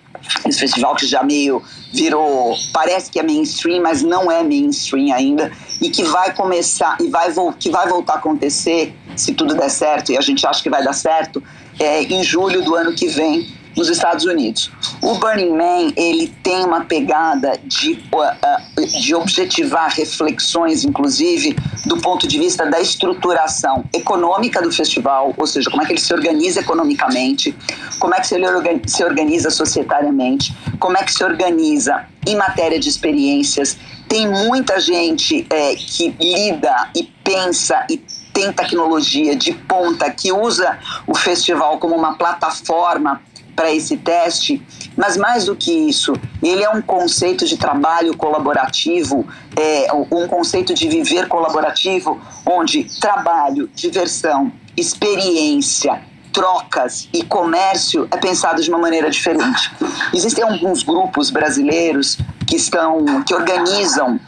esse 0.46 0.58
festival 0.58 0.94
que 0.94 1.06
já 1.06 1.22
meio 1.22 1.62
virou, 1.92 2.56
parece 2.72 3.10
que 3.10 3.18
é 3.18 3.22
mainstream, 3.22 3.82
mas 3.82 4.02
não 4.02 4.30
é 4.30 4.42
mainstream 4.42 5.14
ainda 5.14 5.50
e 5.80 5.90
que 5.90 6.02
vai 6.04 6.34
começar 6.34 6.96
e 7.00 7.08
vai 7.08 7.32
que 7.58 7.70
vai 7.70 7.88
voltar 7.88 8.14
a 8.14 8.16
acontecer 8.16 8.94
se 9.16 9.34
tudo 9.34 9.54
der 9.54 9.70
certo 9.70 10.12
e 10.12 10.16
a 10.16 10.20
gente 10.20 10.46
acha 10.46 10.62
que 10.62 10.70
vai 10.70 10.82
dar 10.82 10.92
certo 10.92 11.42
é, 11.78 12.02
em 12.02 12.22
julho 12.22 12.62
do 12.62 12.74
ano 12.74 12.92
que 12.94 13.08
vem 13.08 13.57
nos 13.78 13.88
Estados 13.88 14.24
Unidos. 14.24 14.72
O 15.00 15.14
Burning 15.14 15.52
Man 15.52 15.92
ele 15.96 16.26
tem 16.42 16.64
uma 16.64 16.84
pegada 16.84 17.58
de, 17.64 17.92
uh, 18.12 19.00
de 19.00 19.14
objetivar 19.14 19.88
reflexões, 19.90 20.84
inclusive 20.84 21.56
do 21.86 21.96
ponto 21.98 22.26
de 22.26 22.38
vista 22.38 22.66
da 22.66 22.80
estruturação 22.80 23.84
econômica 23.94 24.60
do 24.60 24.72
festival, 24.72 25.32
ou 25.36 25.46
seja, 25.46 25.70
como 25.70 25.82
é 25.82 25.86
que 25.86 25.92
ele 25.92 26.00
se 26.00 26.12
organiza 26.12 26.58
economicamente, 26.58 27.56
como 28.00 28.14
é 28.14 28.20
que 28.20 28.34
ele 28.34 28.46
se 28.86 29.04
organiza 29.04 29.48
societariamente, 29.48 30.52
como 30.80 30.98
é 30.98 31.04
que 31.04 31.12
se 31.12 31.22
organiza 31.22 32.04
em 32.26 32.34
matéria 32.34 32.80
de 32.80 32.88
experiências. 32.88 33.76
Tem 34.08 34.28
muita 34.28 34.80
gente 34.80 35.46
é, 35.50 35.76
que 35.76 36.14
lida 36.18 36.90
e 36.96 37.04
pensa 37.22 37.86
e 37.88 37.98
tem 38.32 38.52
tecnologia 38.52 39.34
de 39.34 39.52
ponta 39.52 40.08
que 40.10 40.32
usa 40.32 40.78
o 41.06 41.14
festival 41.14 41.78
como 41.78 41.96
uma 41.96 42.14
plataforma 42.14 43.20
para 43.58 43.74
esse 43.74 43.96
teste, 43.96 44.64
mas 44.96 45.16
mais 45.16 45.46
do 45.46 45.56
que 45.56 45.72
isso, 45.72 46.12
ele 46.40 46.62
é 46.62 46.70
um 46.70 46.80
conceito 46.80 47.44
de 47.44 47.56
trabalho 47.56 48.16
colaborativo, 48.16 49.26
é, 49.56 49.92
um 49.92 50.28
conceito 50.28 50.72
de 50.72 50.88
viver 50.88 51.26
colaborativo, 51.26 52.20
onde 52.46 52.84
trabalho, 53.00 53.68
diversão, 53.74 54.52
experiência, 54.76 56.00
trocas 56.32 57.08
e 57.12 57.24
comércio 57.24 58.06
é 58.12 58.16
pensado 58.16 58.62
de 58.62 58.70
uma 58.70 58.78
maneira 58.78 59.10
diferente. 59.10 59.72
Existem 60.14 60.44
alguns 60.44 60.84
grupos 60.84 61.28
brasileiros 61.28 62.16
que 62.46 62.54
estão, 62.54 63.24
que 63.24 63.34
organizam 63.34 64.20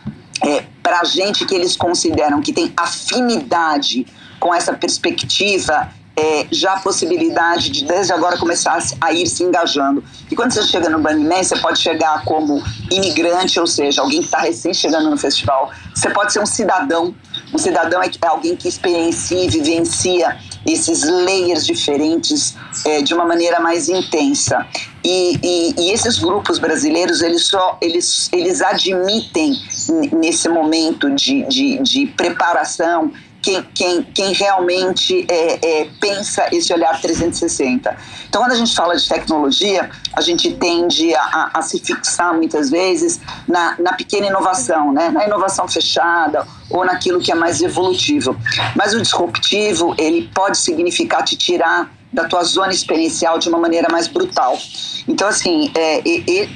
é, 0.44 0.64
para 0.82 1.04
gente 1.04 1.46
que 1.46 1.54
eles 1.54 1.76
consideram 1.76 2.40
que 2.40 2.52
tem 2.52 2.72
afinidade 2.76 4.04
com 4.40 4.52
essa 4.52 4.72
perspectiva 4.72 5.88
é, 6.20 6.46
já 6.50 6.74
a 6.74 6.80
possibilidade 6.80 7.70
de, 7.70 7.84
desde 7.86 8.12
agora, 8.12 8.36
começar 8.36 8.78
a 9.00 9.12
ir 9.12 9.26
se 9.26 9.42
engajando. 9.42 10.04
E 10.30 10.36
quando 10.36 10.52
você 10.52 10.62
chega 10.64 10.90
no 10.90 10.98
Man, 10.98 11.42
você 11.42 11.56
pode 11.56 11.80
chegar 11.80 12.24
como 12.24 12.62
imigrante, 12.90 13.58
ou 13.58 13.66
seja, 13.66 14.02
alguém 14.02 14.20
que 14.20 14.26
está 14.26 14.40
recém 14.40 14.74
chegando 14.74 15.08
no 15.08 15.16
festival. 15.16 15.70
Você 15.94 16.10
pode 16.10 16.32
ser 16.32 16.40
um 16.40 16.46
cidadão. 16.46 17.14
Um 17.54 17.58
cidadão 17.58 18.02
é, 18.02 18.10
é 18.22 18.26
alguém 18.26 18.54
que 18.54 18.68
experiencia 18.68 19.42
e 19.42 19.48
vivencia 19.48 20.36
esses 20.66 21.02
layers 21.04 21.64
diferentes 21.64 22.54
é, 22.84 23.00
de 23.00 23.14
uma 23.14 23.24
maneira 23.24 23.58
mais 23.60 23.88
intensa. 23.88 24.66
E, 25.02 25.38
e, 25.42 25.74
e, 25.78 25.90
esses 25.90 26.18
grupos 26.18 26.58
brasileiros, 26.58 27.22
eles 27.22 27.46
só 27.46 27.78
eles, 27.80 28.28
eles 28.30 28.60
admitem 28.60 29.54
nesse 30.12 30.48
momento 30.50 31.10
de, 31.14 31.44
de, 31.44 31.78
de 31.78 32.06
preparação 32.08 33.10
quem, 33.42 33.62
quem, 33.74 34.02
quem 34.02 34.32
realmente 34.32 35.26
é, 35.28 35.80
é, 35.82 35.88
pensa 36.00 36.46
esse 36.52 36.72
olhar 36.72 37.00
360. 37.00 37.96
Então, 38.28 38.42
quando 38.42 38.52
a 38.52 38.56
gente 38.56 38.74
fala 38.74 38.96
de 38.96 39.08
tecnologia, 39.08 39.90
a 40.14 40.20
gente 40.20 40.52
tende 40.54 41.14
a, 41.14 41.50
a, 41.54 41.62
se 41.62 41.78
fixar 41.78 42.34
muitas 42.34 42.70
vezes 42.70 43.20
na, 43.46 43.76
na 43.78 43.92
pequena 43.94 44.26
inovação, 44.26 44.92
né? 44.92 45.10
na 45.10 45.24
inovação 45.24 45.66
fechada 45.66 46.46
ou 46.68 46.84
naquilo 46.84 47.20
que 47.20 47.32
é 47.32 47.34
mais 47.34 47.60
evolutivo. 47.60 48.36
Mas 48.76 48.94
o 48.94 49.00
disruptivo, 49.00 49.94
ele 49.98 50.30
pode 50.34 50.58
significar 50.58 51.24
te 51.24 51.36
tirar 51.36 51.90
da 52.12 52.24
tua 52.24 52.42
zona 52.42 52.72
experiencial 52.72 53.38
de 53.38 53.48
uma 53.48 53.58
maneira 53.58 53.88
mais 53.90 54.08
brutal. 54.08 54.58
Então, 55.06 55.28
assim, 55.28 55.70
é, 55.74 56.02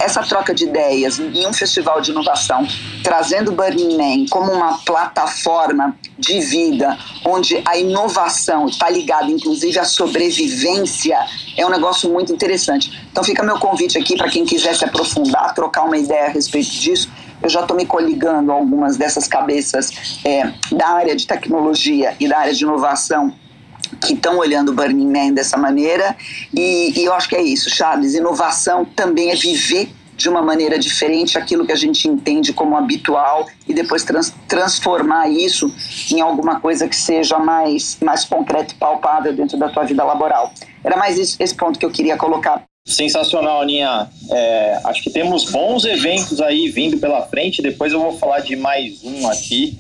essa 0.01 0.23
troca 0.23 0.55
de 0.55 0.65
ideias 0.65 1.19
em 1.19 1.47
um 1.47 1.53
festival 1.53 2.01
de 2.01 2.11
inovação, 2.11 2.67
trazendo 3.03 3.51
o 3.51 3.55
Burning 3.55 3.97
Man 3.97 4.27
como 4.31 4.53
uma 4.53 4.79
plataforma 4.79 5.97
de 6.19 6.41
vida, 6.41 6.97
onde 7.25 7.61
a 7.65 7.77
inovação 7.77 8.67
está 8.67 8.89
ligada, 8.91 9.31
inclusive, 9.31 9.79
à 9.79 9.85
sobrevivência, 9.85 11.19
é 11.57 11.65
um 11.65 11.71
negócio 11.71 12.11
muito 12.11 12.33
interessante. 12.33 13.07
Então, 13.11 13.23
fica 13.23 13.43
meu 13.43 13.59
convite 13.59 13.99
aqui 13.99 14.17
para 14.17 14.29
quem 14.29 14.45
quiser 14.45 14.75
se 14.75 14.85
aprofundar, 14.85 15.55
trocar 15.55 15.85
uma 15.85 15.97
ideia 15.97 16.27
a 16.27 16.31
respeito 16.31 16.71
disso. 16.71 17.09
Eu 17.43 17.49
já 17.49 17.61
estou 17.61 17.77
me 17.77 17.85
coligando 17.85 18.51
algumas 18.51 18.97
dessas 18.97 19.29
cabeças 19.29 20.19
é, 20.25 20.53
da 20.73 20.89
área 20.89 21.15
de 21.15 21.27
tecnologia 21.27 22.17
e 22.19 22.29
da 22.29 22.39
área 22.39 22.55
de 22.55 22.63
inovação 22.63 23.35
que 24.01 24.15
estão 24.15 24.39
olhando 24.39 24.71
o 24.71 24.75
Burning 24.75 25.11
Man 25.11 25.33
dessa 25.33 25.57
maneira. 25.57 26.17
E, 26.53 26.93
e, 26.99 27.05
eu 27.05 27.15
acho 27.15 27.29
que 27.29 27.37
é 27.37 27.43
isso, 27.43 27.71
Charles. 27.71 28.15
Inovação 28.15 28.85
também 28.85 29.31
é 29.31 29.35
viver 29.35 29.89
de 30.17 30.29
uma 30.29 30.43
maneira 30.43 30.79
diferente 30.79 31.37
aquilo 31.37 31.67
que 31.67 31.73
a 31.73 31.77
gente 31.77 32.07
entende 32.09 32.53
como 32.53 32.77
habitual 32.77 33.47
e 33.67 33.75
depois 33.75 34.05
trans, 34.05 34.33
transformar 34.47 35.29
isso 35.29 35.73
em 36.13 36.21
alguma 36.21 36.61
coisa 36.61 36.89
que 36.89 36.95
seja 36.95 37.39
mais, 37.39 37.99
mais 38.01 38.25
concreta 38.25 38.73
e 38.73 38.77
palpável 38.77 39.33
dentro 39.33 39.59
da 39.59 39.69
tua 39.69 39.85
vida 39.85 40.05
laboral. 40.05 40.53
Era 40.85 40.97
mais 40.97 41.19
esse, 41.19 41.37
esse 41.41 41.55
ponto 41.55 41.79
que 41.79 41.85
eu 41.85 41.91
queria 41.91 42.17
colocar. 42.17 42.63
Sensacional, 42.87 43.63
Aninha. 43.63 44.09
É, 44.31 44.81
acho 44.85 45.03
que 45.03 45.11
temos 45.11 45.51
bons 45.51 45.85
eventos 45.85 46.41
aí 46.41 46.71
vindo 46.71 46.99
pela 46.99 47.23
frente. 47.23 47.63
Depois 47.63 47.93
eu 47.93 48.01
vou 48.01 48.17
falar 48.19 48.41
de 48.41 48.55
mais 48.57 49.03
um 49.03 49.27
aqui. 49.29 49.79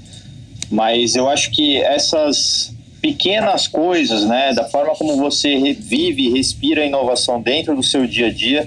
Mas 0.71 1.15
eu 1.15 1.29
acho 1.29 1.51
que 1.51 1.77
essas 1.83 2.74
pequenas 3.05 3.69
coisas, 3.69 4.25
né, 4.25 4.55
da 4.55 4.65
forma 4.65 4.95
como 4.95 5.15
você 5.19 5.75
vive 5.75 6.23
e 6.23 6.31
respira 6.31 6.81
a 6.81 6.87
inovação 6.87 7.39
dentro 7.39 7.77
do 7.77 7.83
seu 7.83 8.07
dia 8.07 8.29
a 8.29 8.33
dia, 8.33 8.67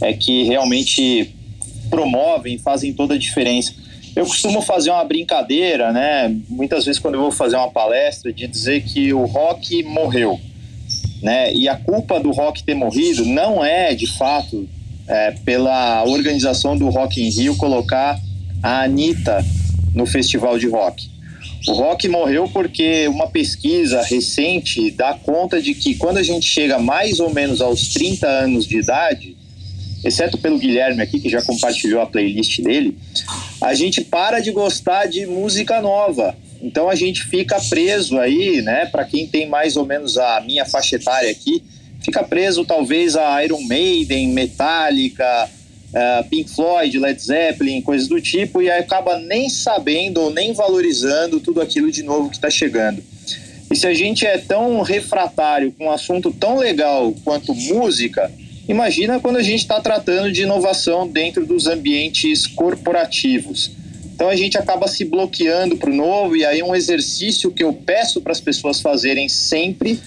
é 0.00 0.12
que 0.12 0.44
realmente 0.44 1.34
promovem, 1.90 2.58
fazem 2.58 2.92
toda 2.92 3.14
a 3.14 3.18
diferença. 3.18 3.74
Eu 4.14 4.24
costumo 4.24 4.62
fazer 4.62 4.90
uma 4.90 5.04
brincadeira, 5.04 5.90
né, 5.90 6.32
muitas 6.48 6.84
vezes 6.84 7.00
quando 7.00 7.16
eu 7.16 7.22
vou 7.22 7.32
fazer 7.32 7.56
uma 7.56 7.68
palestra, 7.68 8.32
de 8.32 8.46
dizer 8.46 8.84
que 8.84 9.12
o 9.12 9.24
rock 9.24 9.82
morreu, 9.82 10.38
né, 11.20 11.52
e 11.52 11.68
a 11.68 11.74
culpa 11.74 12.20
do 12.20 12.30
rock 12.30 12.62
ter 12.62 12.74
morrido 12.74 13.24
não 13.24 13.64
é, 13.64 13.96
de 13.96 14.06
fato, 14.06 14.68
é, 15.08 15.32
pela 15.44 16.04
organização 16.04 16.78
do 16.78 16.88
Rock 16.88 17.20
in 17.20 17.30
Rio 17.30 17.56
colocar 17.56 18.16
a 18.62 18.84
Anitta 18.84 19.44
no 19.92 20.06
festival 20.06 20.56
de 20.56 20.68
rock 20.68 21.15
o 21.66 21.72
rock 21.72 22.08
morreu 22.08 22.48
porque 22.52 23.08
uma 23.08 23.26
pesquisa 23.26 24.02
recente 24.02 24.90
dá 24.90 25.14
conta 25.14 25.60
de 25.60 25.74
que 25.74 25.96
quando 25.96 26.18
a 26.18 26.22
gente 26.22 26.46
chega 26.46 26.78
mais 26.78 27.18
ou 27.18 27.32
menos 27.32 27.60
aos 27.60 27.88
30 27.88 28.26
anos 28.26 28.66
de 28.66 28.78
idade, 28.78 29.36
exceto 30.04 30.38
pelo 30.38 30.58
Guilherme 30.58 31.02
aqui, 31.02 31.18
que 31.18 31.28
já 31.28 31.42
compartilhou 31.42 32.00
a 32.00 32.06
playlist 32.06 32.60
dele, 32.60 32.96
a 33.60 33.74
gente 33.74 34.00
para 34.02 34.38
de 34.38 34.52
gostar 34.52 35.06
de 35.06 35.26
música 35.26 35.80
nova. 35.80 36.36
Então 36.62 36.88
a 36.88 36.94
gente 36.94 37.24
fica 37.24 37.60
preso 37.68 38.18
aí, 38.18 38.62
né? 38.62 38.86
Para 38.86 39.04
quem 39.04 39.26
tem 39.26 39.48
mais 39.48 39.76
ou 39.76 39.84
menos 39.84 40.16
a 40.16 40.40
minha 40.40 40.64
faixa 40.64 40.96
etária 40.96 41.30
aqui, 41.30 41.62
fica 42.00 42.22
preso 42.22 42.64
talvez 42.64 43.16
a 43.16 43.44
Iron 43.44 43.62
Maiden, 43.62 44.28
Metallica, 44.28 45.50
uh, 45.96 46.28
Pink 46.28 46.50
Floyd, 46.50 46.98
Led 46.98 47.20
Zeppelin, 47.20 47.80
coisas 47.80 48.06
do 48.06 48.20
tipo, 48.20 48.60
e 48.60 48.70
acaba 48.70 49.18
nem 49.18 49.48
sabendo 49.48 50.20
ou 50.20 50.30
nem 50.30 50.52
valorizando 50.52 51.40
tudo 51.40 51.60
aquilo 51.60 51.90
de 51.90 52.02
novo 52.02 52.28
que 52.28 52.36
está 52.36 52.50
chegando. 52.50 53.02
E 53.70 53.74
se 53.74 53.86
a 53.86 53.94
gente 53.94 54.26
é 54.26 54.38
tão 54.38 54.80
refratário 54.82 55.72
com 55.72 55.86
um 55.86 55.90
assunto 55.90 56.30
tão 56.32 56.58
legal 56.58 57.12
quanto 57.24 57.54
música, 57.54 58.30
imagina 58.68 59.18
quando 59.18 59.36
a 59.36 59.42
gente 59.42 59.60
está 59.60 59.80
tratando 59.80 60.30
de 60.30 60.42
inovação 60.42 61.08
dentro 61.08 61.44
dos 61.44 61.66
ambientes 61.66 62.46
corporativos. 62.46 63.72
Então 64.14 64.28
a 64.28 64.36
gente 64.36 64.56
acaba 64.56 64.86
se 64.86 65.04
bloqueando 65.04 65.76
para 65.76 65.90
o 65.90 65.94
novo, 65.94 66.36
e 66.36 66.44
aí 66.44 66.62
um 66.62 66.74
exercício 66.74 67.50
que 67.50 67.64
eu 67.64 67.72
peço 67.72 68.20
para 68.20 68.32
as 68.32 68.40
pessoas 68.40 68.80
fazerem 68.80 69.28
sempre 69.28 69.98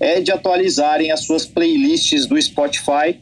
é 0.00 0.20
de 0.20 0.32
atualizarem 0.32 1.12
as 1.12 1.20
suas 1.20 1.46
playlists 1.46 2.26
do 2.26 2.40
Spotify. 2.40 3.16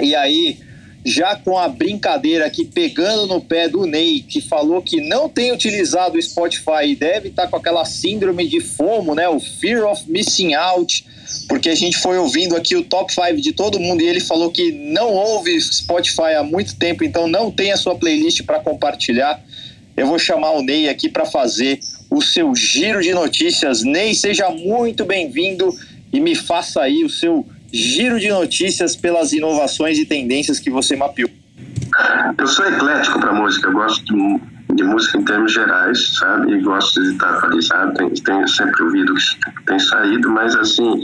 E 0.00 0.14
aí 0.14 0.56
já 1.04 1.34
com 1.34 1.58
a 1.58 1.68
brincadeira 1.68 2.46
aqui 2.46 2.64
pegando 2.64 3.26
no 3.26 3.40
pé 3.40 3.68
do 3.68 3.86
Ney, 3.86 4.20
que 4.20 4.40
falou 4.40 4.82
que 4.82 5.00
não 5.00 5.28
tem 5.28 5.52
utilizado 5.52 6.18
o 6.18 6.22
Spotify 6.22 6.86
e 6.88 6.96
deve 6.96 7.28
estar 7.28 7.44
tá 7.44 7.48
com 7.48 7.56
aquela 7.56 7.84
síndrome 7.84 8.46
de 8.46 8.60
FOMO, 8.60 9.14
né? 9.14 9.28
O 9.28 9.40
Fear 9.40 9.90
of 9.90 10.10
Missing 10.10 10.54
Out, 10.54 11.06
porque 11.48 11.68
a 11.68 11.74
gente 11.74 11.96
foi 11.98 12.18
ouvindo 12.18 12.54
aqui 12.54 12.76
o 12.76 12.84
top 12.84 13.12
5 13.12 13.40
de 13.40 13.52
todo 13.52 13.80
mundo 13.80 14.02
e 14.02 14.06
ele 14.06 14.20
falou 14.20 14.50
que 14.50 14.70
não 14.72 15.14
ouve 15.14 15.58
Spotify 15.60 16.34
há 16.38 16.42
muito 16.42 16.76
tempo, 16.76 17.02
então 17.02 17.26
não 17.26 17.50
tem 17.50 17.72
a 17.72 17.76
sua 17.76 17.94
playlist 17.94 18.42
para 18.42 18.60
compartilhar. 18.60 19.42
Eu 19.96 20.06
vou 20.06 20.18
chamar 20.18 20.52
o 20.52 20.62
Ney 20.62 20.88
aqui 20.88 21.08
para 21.08 21.24
fazer 21.24 21.80
o 22.10 22.20
seu 22.20 22.54
giro 22.54 23.00
de 23.00 23.14
notícias. 23.14 23.82
Ney, 23.82 24.14
seja 24.14 24.50
muito 24.50 25.04
bem-vindo 25.04 25.74
e 26.12 26.20
me 26.20 26.34
faça 26.34 26.82
aí 26.82 27.04
o 27.04 27.10
seu 27.10 27.46
giro 27.72 28.18
de 28.18 28.28
notícias 28.28 28.96
pelas 28.96 29.32
inovações 29.32 29.98
e 29.98 30.04
tendências 30.04 30.58
que 30.58 30.70
você 30.70 30.96
mapeou. 30.96 31.30
Eu 32.38 32.46
sou 32.46 32.66
eclético 32.66 33.20
para 33.20 33.32
música, 33.32 33.68
eu 33.68 33.72
gosto 33.72 34.04
de, 34.04 34.74
de, 34.74 34.84
música 34.84 35.18
em 35.18 35.24
termos 35.24 35.52
gerais, 35.52 36.16
sabe? 36.16 36.52
E 36.52 36.60
gosto 36.60 37.02
de 37.02 37.12
estar 37.12 37.30
atualizado, 37.34 37.94
tenho, 37.94 38.14
tenho 38.14 38.48
sempre 38.48 38.82
ouvido 38.82 39.14
que 39.14 39.64
tem 39.66 39.78
saído, 39.78 40.30
mas 40.30 40.54
assim, 40.56 41.02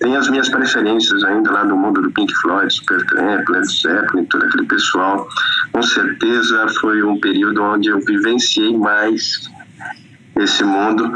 tem 0.00 0.16
as 0.16 0.28
minhas 0.28 0.48
preferências 0.48 1.24
ainda 1.24 1.50
lá 1.50 1.64
do 1.64 1.76
mundo 1.76 2.02
do 2.02 2.10
Pink 2.10 2.34
Floyd, 2.34 2.72
Supertramp, 2.72 3.48
Led 3.48 3.66
Zeppelin, 3.66 4.24
todo 4.26 4.44
aquele 4.44 4.66
pessoal. 4.66 5.26
Com 5.72 5.82
certeza 5.82 6.68
foi 6.80 7.02
um 7.02 7.18
período 7.18 7.62
onde 7.62 7.88
eu 7.88 8.00
vivenciei 8.00 8.76
mais 8.76 9.48
esse 10.38 10.62
mundo, 10.64 11.10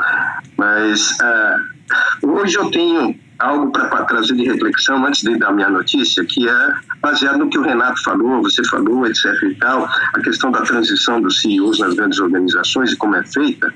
mas 0.57 1.19
uh, 1.21 2.27
hoje 2.27 2.57
eu 2.57 2.71
tenho 2.71 3.19
algo 3.41 3.71
para 3.71 4.05
trazer 4.05 4.35
de 4.35 4.45
reflexão 4.45 5.05
antes 5.05 5.23
de 5.23 5.37
dar 5.39 5.53
minha 5.53 5.69
notícia, 5.69 6.25
que 6.25 6.49
é 6.49 6.75
baseado 7.01 7.39
no 7.39 7.51
que 7.51 7.59
o 7.59 7.63
Renato 7.63 8.03
falou, 8.03 8.43
você 8.43 8.63
falou, 8.69 9.07
etc 9.07 9.25
e 9.43 9.55
tal, 9.57 9.89
a 10.15 10.21
questão 10.21 10.51
da 10.51 10.63
transição 10.63 11.21
dos 11.21 11.41
CEOs 11.41 11.79
nas 11.79 11.95
grandes 11.95 12.19
organizações 12.21 12.93
e 12.93 12.97
como 12.97 13.17
é 13.17 13.25
feita. 13.25 13.73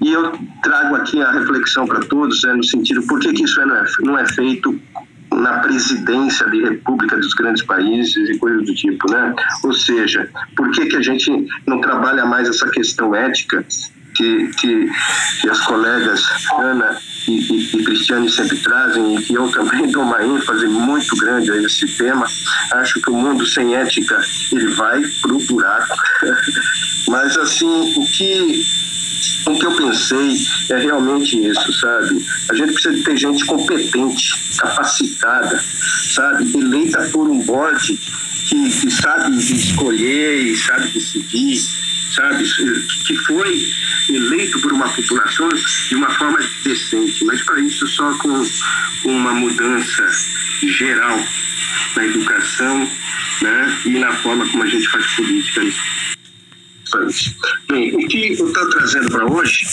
E 0.00 0.12
eu 0.12 0.32
trago 0.62 0.96
aqui 0.96 1.22
a 1.22 1.30
reflexão 1.30 1.86
para 1.86 2.00
todos, 2.00 2.42
é 2.44 2.52
no 2.54 2.64
sentido 2.64 3.02
por 3.02 3.20
que, 3.20 3.32
que 3.32 3.44
isso 3.44 3.60
não 3.64 3.76
é, 3.76 3.84
não 4.00 4.18
é 4.18 4.26
feito 4.26 4.80
na 5.32 5.58
presidência 5.60 6.48
de 6.50 6.62
república 6.62 7.16
dos 7.16 7.32
grandes 7.34 7.62
países 7.62 8.28
e 8.28 8.38
coisas 8.38 8.66
do 8.66 8.74
tipo, 8.74 9.10
né? 9.10 9.34
Ou 9.62 9.72
seja, 9.72 10.28
por 10.56 10.70
que, 10.72 10.86
que 10.86 10.96
a 10.96 11.02
gente 11.02 11.46
não 11.66 11.80
trabalha 11.80 12.26
mais 12.26 12.48
essa 12.48 12.68
questão 12.68 13.14
ética 13.14 13.64
que, 14.20 14.48
que, 14.58 14.90
que 15.40 15.48
as 15.48 15.60
colegas 15.60 16.22
Ana 16.58 17.00
e, 17.26 17.32
e, 17.32 17.76
e 17.76 17.84
Cristiane 17.84 18.30
sempre 18.30 18.58
trazem 18.58 19.16
e 19.16 19.22
que 19.22 19.34
eu 19.34 19.50
também 19.50 19.86
dou 19.90 20.02
uma 20.02 20.22
ênfase 20.22 20.66
muito 20.66 21.16
grande 21.16 21.50
a 21.50 21.56
esse 21.56 21.86
tema. 21.96 22.26
Acho 22.72 23.00
que 23.00 23.10
o 23.10 23.14
mundo 23.14 23.46
sem 23.46 23.74
ética 23.74 24.20
ele 24.52 24.66
vai 24.74 25.00
para 25.22 25.34
o 25.34 25.38
buraco. 25.38 25.96
Mas 27.08 27.36
assim, 27.38 27.94
o 27.96 28.06
que 28.06 28.80
o 29.46 29.58
que 29.58 29.66
eu 29.66 29.74
pensei 29.74 30.36
é 30.70 30.78
realmente 30.78 31.46
isso, 31.46 31.72
sabe? 31.80 32.24
A 32.50 32.54
gente 32.54 32.72
precisa 32.74 33.04
ter 33.04 33.16
gente 33.16 33.44
competente, 33.46 34.56
capacitada, 34.58 35.64
sabe? 36.14 36.58
Eleita 36.58 37.08
por 37.10 37.28
um 37.28 37.38
board 37.40 37.98
que, 38.48 38.70
que 38.70 38.90
sabe 38.90 39.36
escolher 39.36 40.42
e 40.42 40.56
sabe 40.56 40.88
decidir 40.88 41.89
sabe, 42.14 42.44
que 43.06 43.16
foi 43.16 43.72
eleito 44.08 44.60
por 44.60 44.72
uma 44.72 44.88
população 44.88 45.48
de 45.48 45.94
uma 45.94 46.10
forma 46.10 46.38
decente, 46.64 47.24
mas 47.24 47.42
para 47.42 47.60
isso 47.60 47.86
só 47.86 48.12
com 48.18 48.46
uma 49.04 49.32
mudança 49.32 50.06
geral 50.62 51.18
na 51.96 52.04
educação 52.04 52.90
né, 53.42 53.80
e 53.86 53.90
na 53.98 54.12
forma 54.16 54.46
como 54.48 54.62
a 54.62 54.66
gente 54.66 54.88
faz 54.88 55.06
política. 55.14 55.62
Bem, 57.68 57.94
o 57.94 58.08
que 58.08 58.38
eu 58.38 58.48
estou 58.48 58.70
trazendo 58.70 59.10
para 59.10 59.26
hoje 59.26 59.66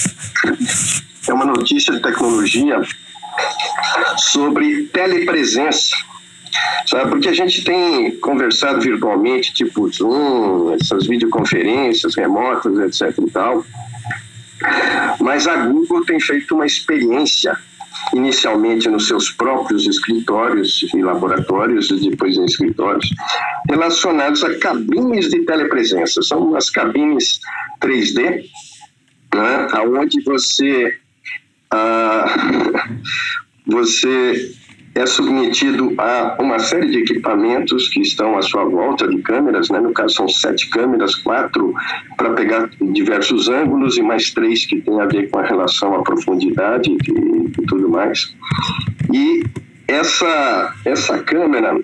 é 1.27 1.33
uma 1.33 1.45
notícia 1.45 1.93
de 1.93 2.01
tecnologia 2.01 2.79
sobre 4.17 4.83
telepresença 4.93 5.95
Sabe? 6.85 7.09
Porque 7.09 7.29
a 7.29 7.33
gente 7.33 7.63
tem 7.63 8.11
conversado 8.19 8.81
virtualmente, 8.81 9.53
tipo 9.53 9.91
Zoom, 9.91 10.73
essas 10.73 11.07
videoconferências 11.07 12.15
remotas, 12.15 12.77
etc 12.79 13.17
e 13.25 13.31
tal. 13.31 13.65
Mas 15.19 15.47
a 15.47 15.55
Google 15.67 16.05
tem 16.05 16.19
feito 16.19 16.55
uma 16.55 16.65
experiência 16.65 17.57
inicialmente 18.13 18.87
nos 18.89 19.07
seus 19.07 19.31
próprios 19.31 19.85
escritórios 19.85 20.85
e 20.93 21.01
laboratórios 21.01 21.89
e 21.91 22.09
depois 22.09 22.37
em 22.37 22.45
escritórios, 22.45 23.09
relacionados 23.69 24.43
a 24.43 24.57
cabines 24.57 25.29
de 25.29 25.43
telepresença. 25.45 26.21
São 26.21 26.55
as 26.55 26.69
cabines 26.69 27.39
3D, 27.81 28.45
né, 29.35 29.67
onde 29.99 30.21
você, 30.23 30.97
ah, 31.71 32.87
você 33.67 34.55
é 34.97 35.05
submetido 35.05 35.93
a 35.97 36.35
uma 36.39 36.57
série 36.59 36.87
de 36.89 36.99
equipamentos 36.99 37.87
que 37.89 38.01
estão 38.01 38.37
à 38.37 38.41
sua 38.41 38.65
volta 38.65 39.07
de 39.07 39.21
câmeras, 39.21 39.69
né? 39.69 39.79
no 39.79 39.93
caso 39.93 40.15
são 40.15 40.27
sete 40.27 40.69
câmeras, 40.69 41.15
quatro 41.15 41.73
para 42.17 42.31
pegar 42.33 42.69
diversos 42.81 43.47
ângulos 43.47 43.97
e 43.97 44.01
mais 44.01 44.31
três 44.31 44.65
que 44.65 44.81
tem 44.81 44.99
a 44.99 45.05
ver 45.05 45.29
com 45.29 45.39
a 45.39 45.43
relação 45.43 45.93
à 45.95 46.01
profundidade 46.01 46.89
e, 46.89 47.61
e 47.61 47.65
tudo 47.67 47.89
mais. 47.89 48.35
E 49.13 49.43
essa 49.87 50.73
essa 50.83 51.19
câmera, 51.19 51.79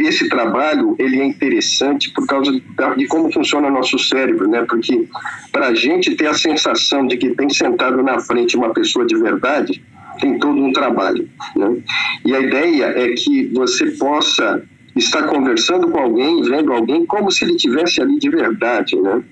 esse 0.00 0.28
trabalho, 0.28 0.94
ele 0.98 1.20
é 1.20 1.24
interessante 1.24 2.12
por 2.12 2.26
causa 2.26 2.52
de 2.52 3.06
como 3.06 3.32
funciona 3.32 3.70
nosso 3.70 3.98
cérebro, 3.98 4.48
né? 4.48 4.64
Porque 4.68 5.08
para 5.50 5.68
a 5.68 5.74
gente 5.74 6.14
ter 6.14 6.26
a 6.26 6.34
sensação 6.34 7.06
de 7.06 7.16
que 7.16 7.30
tem 7.30 7.48
sentado 7.48 8.02
na 8.02 8.18
frente 8.18 8.56
uma 8.56 8.74
pessoa 8.74 9.06
de 9.06 9.16
verdade, 9.16 9.82
tem 10.22 10.38
todo 10.38 10.62
um 10.62 10.72
trabalho. 10.72 11.28
Né? 11.56 11.82
E 12.24 12.34
a 12.34 12.40
ideia 12.40 12.84
é 12.96 13.08
que 13.08 13.48
você 13.52 13.90
possa 13.90 14.62
estar 14.94 15.24
conversando 15.24 15.90
com 15.90 15.98
alguém, 15.98 16.42
vendo 16.42 16.72
alguém 16.72 17.04
como 17.04 17.30
se 17.30 17.44
ele 17.44 17.56
tivesse 17.56 18.00
ali 18.00 18.18
de 18.18 18.30
verdade, 18.30 18.94
né? 18.96 19.22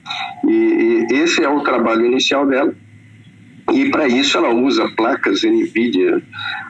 E, 0.48 1.06
e 1.10 1.14
esse 1.16 1.44
é 1.44 1.48
o 1.48 1.60
trabalho 1.60 2.06
inicial 2.06 2.46
dela. 2.46 2.74
E 3.72 3.88
para 3.90 4.08
isso 4.08 4.36
ela 4.36 4.52
usa 4.52 4.88
placas 4.96 5.44
NVIDIA 5.44 6.20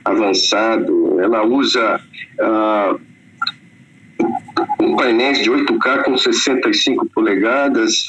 avançado, 0.04 1.20
ela 1.20 1.46
usa 1.46 2.00
uh, 2.40 3.00
um 4.80 4.96
painéis 4.96 5.40
de 5.42 5.50
8K 5.50 6.02
com 6.02 6.16
65 6.16 7.08
polegadas 7.14 8.06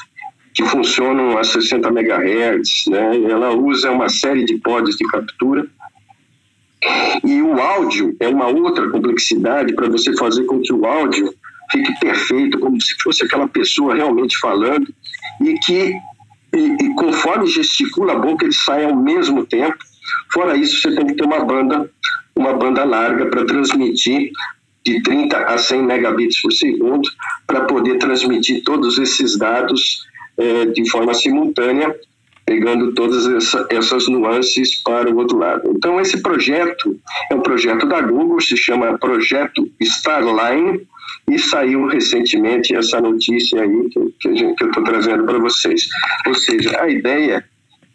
que 0.54 0.66
funcionam 0.66 1.38
a 1.38 1.44
60 1.44 1.88
MHz, 1.88 2.86
né? 2.90 3.22
Ela 3.30 3.54
usa 3.56 3.92
uma 3.92 4.10
série 4.10 4.44
de 4.44 4.58
pods 4.58 4.98
de 4.98 5.08
captura 5.08 5.66
e 7.24 7.42
o 7.42 7.60
áudio 7.60 8.16
é 8.20 8.28
uma 8.28 8.48
outra 8.48 8.90
complexidade 8.90 9.74
para 9.74 9.90
você 9.90 10.16
fazer 10.18 10.46
com 10.46 10.60
que 10.62 10.74
o 10.74 10.86
áudio 10.86 11.34
fique 11.72 12.00
perfeito, 12.00 12.60
como 12.60 12.82
se 12.82 12.96
fosse 13.02 13.24
aquela 13.24 13.48
pessoa 13.48 13.96
realmente 13.96 14.38
falando, 14.38 14.88
e 15.42 15.54
que, 15.60 15.94
e, 16.54 16.60
e 16.60 16.96
conforme 16.96 17.48
gesticula 17.48 18.14
a 18.14 18.20
boca, 18.20 18.46
ele 18.46 18.54
sai 18.54 18.84
ao 18.84 18.96
mesmo 18.96 19.46
tempo. 19.46 19.78
Fora 20.34 20.58
isso, 20.58 20.82
você 20.82 20.96
tem 20.96 21.08
que 21.08 21.14
ter 21.14 21.24
uma 21.24 21.46
banda, 21.46 21.90
uma 22.36 22.54
banda 22.54 22.84
larga 22.84 23.28
para 23.28 23.46
transmitir 23.46 24.32
de 24.84 25.02
30 25.04 25.38
a 25.38 25.58
100 25.58 25.84
megabits 25.84 26.42
por 26.42 26.52
segundo, 26.52 27.08
para 27.46 27.62
poder 27.66 28.00
transmitir 28.00 28.64
todos 28.64 28.98
esses 28.98 29.38
dados 29.38 30.04
é, 30.38 30.66
de 30.66 30.90
forma 30.90 31.14
simultânea 31.14 31.96
pegando 32.52 32.94
todas 32.94 33.26
essa, 33.28 33.66
essas 33.70 34.10
nuances 34.10 34.76
para 34.84 35.10
o 35.10 35.16
outro 35.16 35.38
lado. 35.38 35.72
Então, 35.74 36.02
esse 36.02 36.22
projeto 36.22 37.00
é 37.32 37.36
um 37.36 37.40
projeto 37.40 37.88
da 37.88 38.02
Google, 38.02 38.42
se 38.42 38.58
chama 38.58 38.98
Projeto 38.98 39.72
Starline, 39.80 40.86
e 41.30 41.40
saiu 41.40 41.86
recentemente 41.88 42.76
essa 42.76 43.00
notícia 43.00 43.62
aí 43.62 43.90
que, 43.90 44.14
que, 44.20 44.36
gente, 44.36 44.56
que 44.58 44.64
eu 44.66 44.68
estou 44.68 44.84
trazendo 44.84 45.24
para 45.24 45.40
vocês. 45.40 45.88
Ou 46.28 46.34
seja, 46.34 46.78
a 46.82 46.90
ideia 46.90 47.46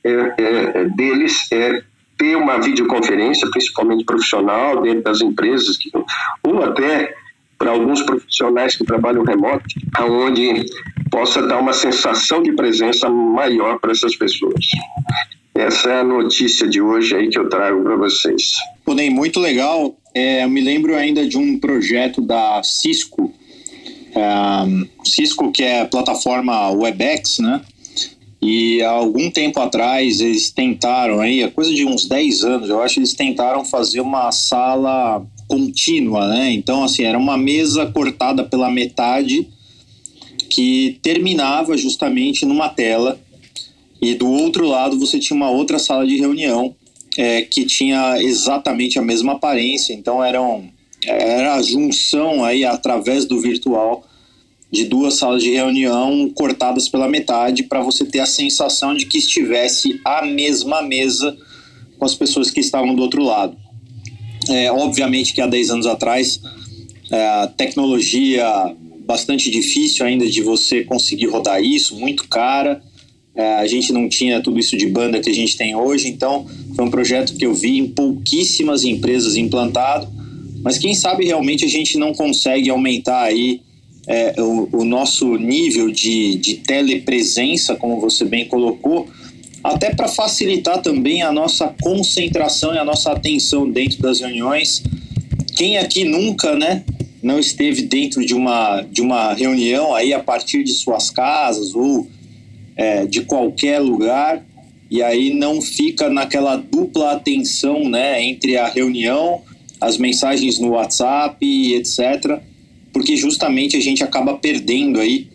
é, 0.02 0.10
é, 0.10 0.32
é, 0.74 0.84
deles 0.96 1.52
é 1.52 1.82
ter 2.16 2.34
uma 2.34 2.58
videoconferência, 2.58 3.50
principalmente 3.50 4.06
profissional, 4.06 4.80
dentro 4.80 5.02
das 5.02 5.20
empresas, 5.20 5.76
que, 5.76 5.90
ou 6.42 6.64
até 6.64 7.14
para 7.58 7.70
alguns 7.70 8.02
profissionais 8.02 8.76
que 8.76 8.84
trabalham 8.84 9.24
remoto, 9.24 9.64
aonde 9.96 10.66
possa 11.10 11.42
dar 11.46 11.58
uma 11.58 11.72
sensação 11.72 12.42
de 12.42 12.52
presença 12.52 13.08
maior 13.08 13.78
para 13.78 13.92
essas 13.92 14.14
pessoas. 14.16 14.66
Essa 15.54 15.90
é 15.90 16.00
a 16.00 16.04
notícia 16.04 16.68
de 16.68 16.82
hoje 16.82 17.16
aí 17.16 17.28
que 17.28 17.38
eu 17.38 17.48
trago 17.48 17.82
para 17.82 17.96
vocês. 17.96 18.52
Pô, 18.84 18.94
muito 19.10 19.40
legal. 19.40 19.96
É, 20.14 20.44
eu 20.44 20.50
me 20.50 20.60
lembro 20.60 20.94
ainda 20.94 21.26
de 21.26 21.38
um 21.38 21.58
projeto 21.58 22.20
da 22.20 22.62
Cisco, 22.62 23.32
é, 24.14 25.04
Cisco 25.04 25.50
que 25.50 25.62
é 25.62 25.80
a 25.80 25.86
plataforma 25.86 26.70
WebEx, 26.70 27.38
né? 27.38 27.62
E 28.40 28.82
há 28.82 28.90
algum 28.90 29.30
tempo 29.30 29.58
atrás 29.58 30.20
eles 30.20 30.50
tentaram 30.50 31.20
aí, 31.20 31.50
coisa 31.50 31.72
de 31.74 31.86
uns 31.86 32.06
10 32.06 32.44
anos, 32.44 32.68
eu 32.68 32.82
acho, 32.82 32.98
eles 32.98 33.14
tentaram 33.14 33.64
fazer 33.64 34.00
uma 34.00 34.30
sala 34.30 35.24
contínua, 35.48 36.28
né? 36.28 36.52
Então, 36.52 36.84
assim, 36.84 37.04
era 37.04 37.18
uma 37.18 37.36
mesa 37.36 37.86
cortada 37.86 38.44
pela 38.44 38.70
metade 38.70 39.48
que 40.48 40.98
terminava 41.02 41.76
justamente 41.76 42.44
numa 42.44 42.68
tela 42.68 43.20
e 44.00 44.14
do 44.14 44.30
outro 44.30 44.66
lado 44.66 44.98
você 44.98 45.18
tinha 45.18 45.36
uma 45.36 45.50
outra 45.50 45.78
sala 45.78 46.06
de 46.06 46.16
reunião 46.16 46.74
é, 47.16 47.42
que 47.42 47.64
tinha 47.64 48.20
exatamente 48.20 48.98
a 48.98 49.02
mesma 49.02 49.32
aparência. 49.32 49.92
Então, 49.92 50.22
eram, 50.22 50.68
era 51.04 51.54
a 51.54 51.62
junção 51.62 52.44
aí 52.44 52.64
através 52.64 53.24
do 53.24 53.40
virtual 53.40 54.06
de 54.70 54.84
duas 54.84 55.14
salas 55.14 55.42
de 55.42 55.50
reunião 55.50 56.30
cortadas 56.34 56.88
pela 56.88 57.08
metade 57.08 57.62
para 57.62 57.80
você 57.80 58.04
ter 58.04 58.18
a 58.18 58.26
sensação 58.26 58.94
de 58.94 59.06
que 59.06 59.18
estivesse 59.18 60.00
a 60.04 60.26
mesma 60.26 60.82
mesa 60.82 61.36
com 61.98 62.04
as 62.04 62.14
pessoas 62.14 62.50
que 62.50 62.60
estavam 62.60 62.94
do 62.94 63.02
outro 63.02 63.22
lado. 63.22 63.56
É, 64.48 64.70
obviamente 64.70 65.32
que 65.32 65.40
há 65.40 65.46
10 65.46 65.70
anos 65.70 65.86
atrás 65.86 66.40
é, 67.10 67.46
tecnologia 67.56 68.74
bastante 69.06 69.50
difícil 69.50 70.04
ainda 70.04 70.28
de 70.28 70.42
você 70.42 70.82
conseguir 70.82 71.26
rodar 71.26 71.62
isso, 71.62 71.96
muito 71.96 72.28
cara. 72.28 72.82
É, 73.34 73.54
a 73.56 73.66
gente 73.66 73.92
não 73.92 74.08
tinha 74.08 74.40
tudo 74.40 74.58
isso 74.58 74.76
de 74.76 74.86
banda 74.86 75.20
que 75.20 75.30
a 75.30 75.34
gente 75.34 75.56
tem 75.56 75.76
hoje, 75.76 76.08
então 76.08 76.46
foi 76.74 76.84
um 76.84 76.90
projeto 76.90 77.34
que 77.36 77.44
eu 77.44 77.54
vi 77.54 77.78
em 77.78 77.86
pouquíssimas 77.86 78.82
empresas 78.84 79.36
implantado, 79.36 80.08
mas 80.62 80.78
quem 80.78 80.94
sabe 80.94 81.26
realmente 81.26 81.64
a 81.64 81.68
gente 81.68 81.98
não 81.98 82.14
consegue 82.14 82.70
aumentar 82.70 83.22
aí 83.22 83.60
é, 84.06 84.34
o, 84.38 84.68
o, 84.72 84.84
nosso 84.84 85.36
nível 85.36 85.90
de, 85.90 86.36
de 86.36 86.54
telepresença, 86.54 87.74
como 87.74 88.00
você 88.00 88.24
bem 88.24 88.46
colocou, 88.46 89.06
até 89.72 89.94
para 89.94 90.08
facilitar 90.08 90.80
também 90.82 91.22
a 91.22 91.32
nossa 91.32 91.74
concentração 91.80 92.74
e 92.74 92.78
a 92.78 92.84
nossa 92.84 93.12
atenção 93.12 93.68
dentro 93.70 94.00
das 94.00 94.20
reuniões. 94.20 94.82
Quem 95.56 95.78
aqui 95.78 96.04
nunca, 96.04 96.54
né, 96.54 96.84
não 97.22 97.38
esteve 97.38 97.82
dentro 97.82 98.24
de 98.24 98.34
uma, 98.34 98.82
de 98.82 99.00
uma 99.00 99.32
reunião 99.32 99.94
aí 99.94 100.12
a 100.12 100.20
partir 100.20 100.62
de 100.62 100.72
suas 100.72 101.10
casas 101.10 101.74
ou 101.74 102.06
é, 102.76 103.06
de 103.06 103.22
qualquer 103.22 103.78
lugar 103.80 104.44
e 104.90 105.02
aí 105.02 105.34
não 105.34 105.60
fica 105.60 106.08
naquela 106.08 106.56
dupla 106.56 107.12
atenção, 107.12 107.88
né, 107.88 108.22
entre 108.22 108.56
a 108.56 108.68
reunião, 108.68 109.42
as 109.80 109.98
mensagens 109.98 110.58
no 110.58 110.70
WhatsApp, 110.70 111.74
etc 111.74 112.40
porque 112.96 113.14
justamente 113.14 113.76
a 113.76 113.80
gente 113.80 114.02
acaba 114.02 114.38
perdendo 114.38 114.98
aí 114.98 115.28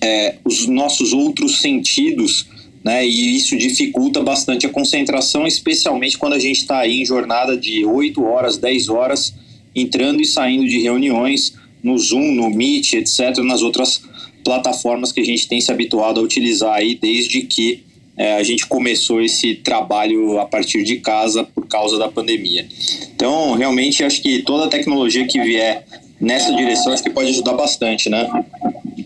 é, 0.00 0.36
os 0.44 0.68
nossos 0.68 1.12
outros 1.12 1.60
sentidos, 1.60 2.46
né? 2.84 3.06
E 3.06 3.36
isso 3.36 3.56
dificulta 3.56 4.22
bastante 4.22 4.66
a 4.66 4.68
concentração, 4.68 5.46
especialmente 5.46 6.16
quando 6.16 6.34
a 6.34 6.38
gente 6.38 6.58
está 6.60 6.78
aí 6.78 7.00
em 7.00 7.04
jornada 7.04 7.56
de 7.56 7.84
8 7.84 8.22
horas, 8.22 8.56
10 8.56 8.88
horas, 8.88 9.34
entrando 9.74 10.20
e 10.20 10.26
saindo 10.26 10.66
de 10.66 10.80
reuniões 10.80 11.54
no 11.82 11.96
Zoom, 11.98 12.32
no 12.32 12.50
Meet, 12.50 12.94
etc., 12.94 13.38
nas 13.38 13.62
outras 13.62 14.02
plataformas 14.44 15.12
que 15.12 15.20
a 15.20 15.24
gente 15.24 15.46
tem 15.46 15.60
se 15.60 15.70
habituado 15.70 16.20
a 16.20 16.22
utilizar 16.22 16.74
aí 16.74 16.94
desde 16.94 17.42
que 17.42 17.84
é, 18.16 18.34
a 18.34 18.42
gente 18.42 18.66
começou 18.66 19.22
esse 19.22 19.54
trabalho 19.54 20.40
a 20.40 20.46
partir 20.46 20.82
de 20.82 20.96
casa 20.96 21.44
por 21.44 21.66
causa 21.68 21.98
da 21.98 22.08
pandemia. 22.08 22.66
Então, 23.14 23.54
realmente, 23.54 24.02
acho 24.02 24.20
que 24.20 24.42
toda 24.42 24.64
a 24.64 24.68
tecnologia 24.68 25.24
que 25.26 25.40
vier 25.40 25.86
nessa 26.20 26.52
direção, 26.52 26.92
acho 26.92 27.02
que 27.02 27.10
pode 27.10 27.30
ajudar 27.30 27.52
bastante, 27.52 28.08
né? 28.10 28.28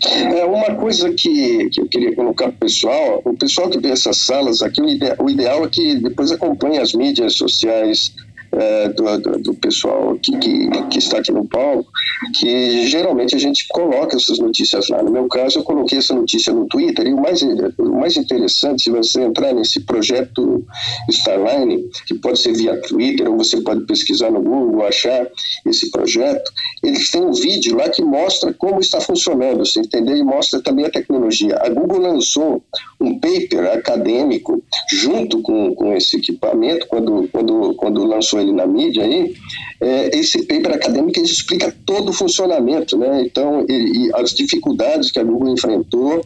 É 0.01 0.45
uma 0.45 0.75
coisa 0.75 1.13
que, 1.13 1.69
que 1.71 1.81
eu 1.81 1.87
queria 1.87 2.15
colocar 2.15 2.47
para 2.47 2.55
o 2.55 2.59
pessoal, 2.61 3.23
o 3.25 3.37
pessoal 3.37 3.69
que 3.69 3.79
vê 3.79 3.91
essas 3.91 4.19
salas 4.19 4.63
aqui, 4.63 4.81
o, 4.81 4.89
ide, 4.89 5.15
o 5.19 5.29
ideal 5.29 5.65
é 5.65 5.69
que 5.69 5.97
depois 5.97 6.33
acompanhe 6.33 6.79
as 6.79 6.95
mídias 6.95 7.35
sociais 7.35 8.15
é, 8.53 8.89
do, 8.91 9.19
do, 9.19 9.39
do, 9.39 9.55
pessoal 9.55 10.19
que, 10.23 10.37
que, 10.39 10.69
que, 10.91 10.99
está 10.99 11.19
aqui 11.19 11.33
no 11.33 11.47
palco, 11.49 11.91
que 12.39 12.87
geralmente 12.87 13.35
a 13.35 13.39
gente 13.39 13.67
coloca 13.69 14.17
essas 14.17 14.39
notícias 14.39 14.89
lá. 14.91 15.03
No 15.03 15.11
meu 15.11 15.27
caso, 15.27 15.59
eu 15.59 15.63
coloquei 15.63 15.99
essa 15.99 16.15
notícia 16.15 16.53
no 16.53 16.67
Twitter, 16.67 17.07
e 17.07 17.15
o 17.15 17.21
mais, 17.21 17.41
o 17.43 17.93
mais 17.93 18.17
interessante, 18.17 18.83
se 18.83 18.91
você 18.91 19.23
entrar 19.23 19.55
nesse 19.55 19.81
projeto 19.81 20.65
Starline, 21.09 21.83
que 22.07 22.15
pode 22.15 22.41
ser 22.41 22.53
via 22.53 22.79
Twitter, 22.83 23.31
ou 23.31 23.39
você 23.39 23.61
pode 23.63 23.87
pesquisar 23.87 24.31
no 24.31 24.43
Google, 24.43 24.87
achar 24.87 25.27
esse 25.67 25.91
projeto, 25.91 26.53
eles 26.83 27.11
têm 27.11 27.23
um 27.23 27.33
vídeo 27.33 27.77
lá 27.77 27.89
que 27.89 28.03
mostra 28.03 28.53
como 28.53 28.81
está 28.81 29.01
funcionando, 29.01 29.65
você 29.65 29.81
entendeu? 29.81 30.17
E 30.17 30.23
mostra 30.23 30.61
também 30.61 30.85
a 30.85 30.91
tecnologia. 30.91 31.57
A 31.63 31.71
Google 31.71 32.01
lançou 32.01 32.63
um 33.01 33.19
paper 33.19 33.73
acadêmico 33.73 34.63
junto 34.91 35.41
com, 35.41 35.75
com 35.75 35.95
esse 35.95 36.19
equipamento, 36.19 36.87
quando, 36.87 37.29
quando, 37.33 37.75
quando 37.75 38.05
lançou 38.05 38.42
ele 38.43 38.53
na 38.53 38.67
mídia 38.67 39.05
aí, 39.05 39.35
é, 39.83 40.17
esse 40.17 40.47
paper 40.47 40.75
acadêmico 40.75 41.19
ele 41.19 41.27
explica 41.27 41.75
todo 41.85 42.11
o 42.11 42.13
funcionamento, 42.13 42.97
né? 42.97 43.21
Então, 43.23 43.67
e, 43.69 44.07
e 44.07 44.11
as 44.15 44.33
dificuldades 44.33 45.11
que 45.11 45.19
a 45.19 45.25
Google 45.25 45.53
enfrentou. 45.53 46.25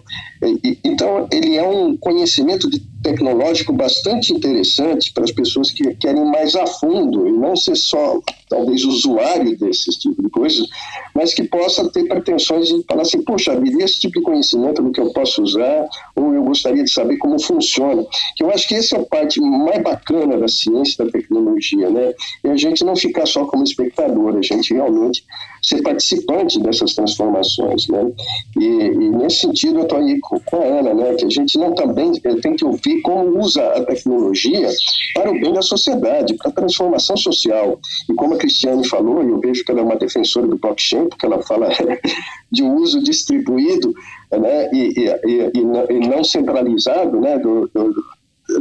E, 0.63 0.79
então, 0.85 1.27
ele 1.33 1.57
é 1.57 1.67
um 1.67 1.97
conhecimento 1.97 2.69
tecnológico 3.03 3.73
bastante 3.73 4.33
interessante 4.33 5.13
para 5.13 5.25
as 5.25 5.33
pessoas 5.33 5.71
que 5.71 5.95
querem 5.95 6.25
mais 6.25 6.55
a 6.55 6.67
fundo 6.67 7.27
e 7.27 7.33
não 7.33 7.57
ser 7.57 7.77
só 7.77 8.21
talvez 8.49 8.85
usuário 8.85 9.57
desses 9.57 9.97
tipos 9.97 10.23
de 10.23 10.31
coisas, 10.31 10.67
mas 11.15 11.33
que 11.33 11.45
possa 11.45 11.89
ter 11.91 12.05
pretensões 12.05 12.69
de 12.69 12.83
falar 12.89 13.03
assim, 13.03 13.23
poxa 13.23 13.59
vida, 13.59 13.83
esse 13.83 14.01
tipo 14.01 14.19
de 14.19 14.25
conhecimento 14.25 14.83
no 14.83 14.93
que 14.93 15.01
eu 15.01 15.13
posso 15.13 15.43
usar, 15.43 15.89
ou 16.15 16.35
eu 16.35 16.45
gostaria 16.45 16.85
de 16.85 16.91
saber 16.91 17.17
como 17.17 17.41
funciona. 17.41 18.05
Que 18.37 18.45
eu 18.45 18.51
acho 18.51 18.69
que 18.69 18.75
essa 18.75 18.97
é 18.97 19.01
a 19.01 19.05
parte 19.05 19.41
mais 19.41 19.83
bacana 19.83 20.37
da 20.37 20.49
ciência, 20.49 21.05
da 21.05 21.11
tecnologia, 21.11 21.89
né? 21.91 22.13
E 22.45 22.49
a 22.49 22.57
gente 22.57 22.85
não 22.85 22.95
ficar 22.97 23.27
só 23.27 23.46
como 23.47 23.65
espectador, 23.65 24.37
a 24.37 24.43
gente 24.43 24.75
realmente 24.75 25.25
ser 25.63 25.83
participante 25.83 26.61
dessas 26.61 26.95
transformações, 26.95 27.89
né? 27.89 28.13
E, 28.59 28.65
e 28.65 29.11
nesse 29.11 29.41
sentido 29.41 29.81
eu 29.81 29.83
estou 29.83 29.99
aí 29.99 30.21
com, 30.21 30.39
com 30.41 30.57
a 30.57 30.65
Ana, 30.65 30.95
né? 30.95 31.15
Que 31.15 31.25
a 31.25 31.31
gente 31.31 31.59
não 31.59 31.75
também 31.75 32.13
tem 32.13 32.55
que 32.55 32.65
ouvir 32.65 33.03
como 33.03 33.41
usa 33.41 33.63
a 33.73 33.85
tecnologia 33.85 34.69
para 35.15 35.31
o 35.31 35.41
bem 35.41 35.53
da 35.53 35.63
sociedade, 35.63 36.35
para 36.35 36.51
a 36.51 36.55
transformação 36.55 37.17
social. 37.17 37.81
E 38.09 38.15
como 38.15 38.35
a 38.35 38.39
Cristiane 38.39 38.87
falou, 38.87 39.23
e 39.23 39.29
eu 39.29 39.41
vejo 39.41 39.65
que 39.65 39.71
ela 39.71 39.81
é 39.81 39.85
uma 39.85 39.97
defensora 39.97 40.47
do 40.47 40.57
blockchain, 40.57 41.09
porque 41.09 41.27
ela 41.27 41.43
fala 41.43 41.69
de 42.53 42.63
uso 42.63 43.03
distribuído 43.03 43.93
né, 44.31 44.71
e, 44.73 45.11
e, 45.25 45.61
e, 45.61 46.09
não 46.09 46.23
centralizado 46.23 47.21
né, 47.21 47.39
do, 47.39 47.69
do, 47.69 47.95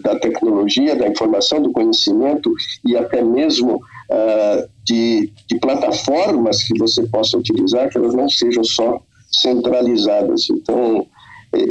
da 0.01 0.15
tecnologia, 0.17 0.95
da 0.95 1.07
informação, 1.07 1.61
do 1.61 1.71
conhecimento 1.71 2.51
e 2.83 2.95
até 2.97 3.21
mesmo 3.21 3.81
uh, 4.09 4.69
de, 4.83 5.31
de 5.47 5.59
plataformas 5.59 6.63
que 6.63 6.77
você 6.77 7.03
possa 7.03 7.37
utilizar, 7.37 7.89
que 7.89 7.97
elas 7.97 8.13
não 8.13 8.29
sejam 8.29 8.63
só 8.63 9.01
centralizadas. 9.31 10.49
Então, 10.49 11.07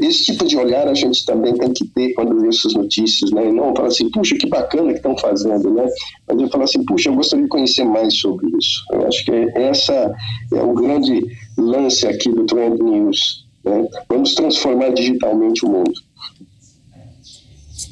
esse 0.03 0.25
tipo 0.25 0.47
de 0.47 0.57
olhar 0.57 0.89
a 0.89 0.95
gente 0.95 1.25
também 1.27 1.55
tem 1.55 1.73
que 1.73 1.85
ter 1.87 2.15
quando 2.15 2.41
vê 2.41 2.49
essas 2.49 2.75
notícias, 2.75 3.31
né? 3.31 3.49
E 3.49 3.53
não 3.53 3.75
falar 3.75 3.89
assim, 3.89 4.11
puxa, 4.11 4.37
que 4.37 4.49
bacana 4.49 4.91
que 4.93 4.99
estão 4.99 5.17
fazendo, 5.19 5.71
né? 5.73 5.87
Mas 6.27 6.41
eu 6.41 6.49
falar 6.49 6.65
assim, 6.65 6.85
puxa, 6.85 7.11
eu 7.11 7.15
gostaria 7.15 7.45
de 7.45 7.51
conhecer 7.51 7.85
mais 7.85 8.19
sobre 8.19 8.47
isso. 8.59 8.85
Eu 8.93 9.07
acho 9.07 9.25
que 9.25 9.33
essa 9.55 10.15
é 10.53 10.63
o 10.63 10.73
grande 10.73 11.25
lance 11.59 12.07
aqui 12.07 12.31
do 12.31 12.45
Trend 12.47 12.83
News. 12.83 13.47
Né? 13.65 13.87
Vamos 14.09 14.35
transformar 14.35 14.91
digitalmente 14.91 15.65
o 15.65 15.69
mundo. 15.69 15.93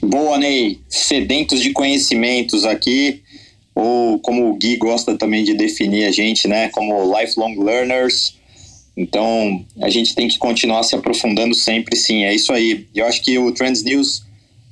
Boa, 0.03 0.38
Ney. 0.38 0.80
Sedentos 0.88 1.61
de 1.61 1.72
conhecimentos 1.72 2.64
aqui, 2.64 3.22
ou 3.75 4.18
como 4.18 4.51
o 4.51 4.57
Gui 4.57 4.77
gosta 4.77 5.16
também 5.16 5.45
de 5.45 5.55
definir 5.55 6.05
a 6.07 6.11
gente, 6.11 6.47
né? 6.47 6.68
Como 6.68 7.18
lifelong 7.18 7.57
learners 7.57 8.35
então, 8.97 9.64
a 9.81 9.89
gente 9.89 10.14
tem 10.14 10.29
que 10.29 10.39
continuar 10.39 10.83
se 10.83 10.95
aprofundando 10.95 11.55
sempre, 11.55 11.97
sim, 11.97 12.25
é 12.25 12.35
isso 12.35 12.53
aí. 12.53 12.87
Eu 12.95 13.07
acho 13.07 13.23
que 13.23 13.39
o 13.39 13.51
Trends 13.53 13.83
News 13.83 14.23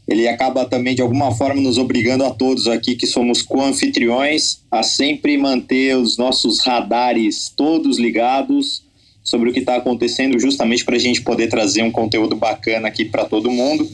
ele 0.06 0.26
acaba 0.26 0.64
também 0.64 0.94
de 0.94 1.02
alguma 1.02 1.34
forma 1.34 1.60
nos 1.60 1.78
obrigando 1.78 2.24
a 2.24 2.30
todos 2.30 2.66
aqui 2.66 2.96
que 2.96 3.06
somos 3.06 3.42
co-anfitriões 3.42 4.58
a 4.70 4.82
sempre 4.82 5.38
manter 5.38 5.96
os 5.96 6.18
nossos 6.18 6.60
radares 6.60 7.52
todos 7.56 7.96
ligados 7.96 8.82
sobre 9.22 9.50
o 9.50 9.52
que 9.52 9.60
está 9.60 9.76
acontecendo, 9.76 10.38
justamente 10.38 10.84
para 10.84 10.96
a 10.96 10.98
gente 10.98 11.22
poder 11.22 11.48
trazer 11.48 11.82
um 11.82 11.92
conteúdo 11.92 12.34
bacana 12.34 12.88
aqui 12.88 13.04
para 13.04 13.24
todo 13.24 13.50
mundo. 13.50 13.88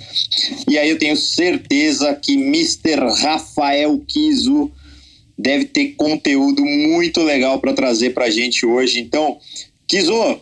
E 0.66 0.78
aí 0.78 0.88
eu 0.88 0.98
tenho 0.98 1.16
certeza 1.16 2.14
que 2.14 2.32
Mr. 2.32 2.96
Rafael 3.20 4.00
Kiso 4.08 4.72
deve 5.38 5.66
ter 5.66 5.94
conteúdo 5.96 6.64
muito 6.64 7.22
legal 7.22 7.60
para 7.60 7.72
trazer 7.72 8.10
para 8.10 8.26
a 8.26 8.30
gente 8.30 8.64
hoje. 8.64 9.00
Então, 9.00 9.38
Kiso, 9.86 10.40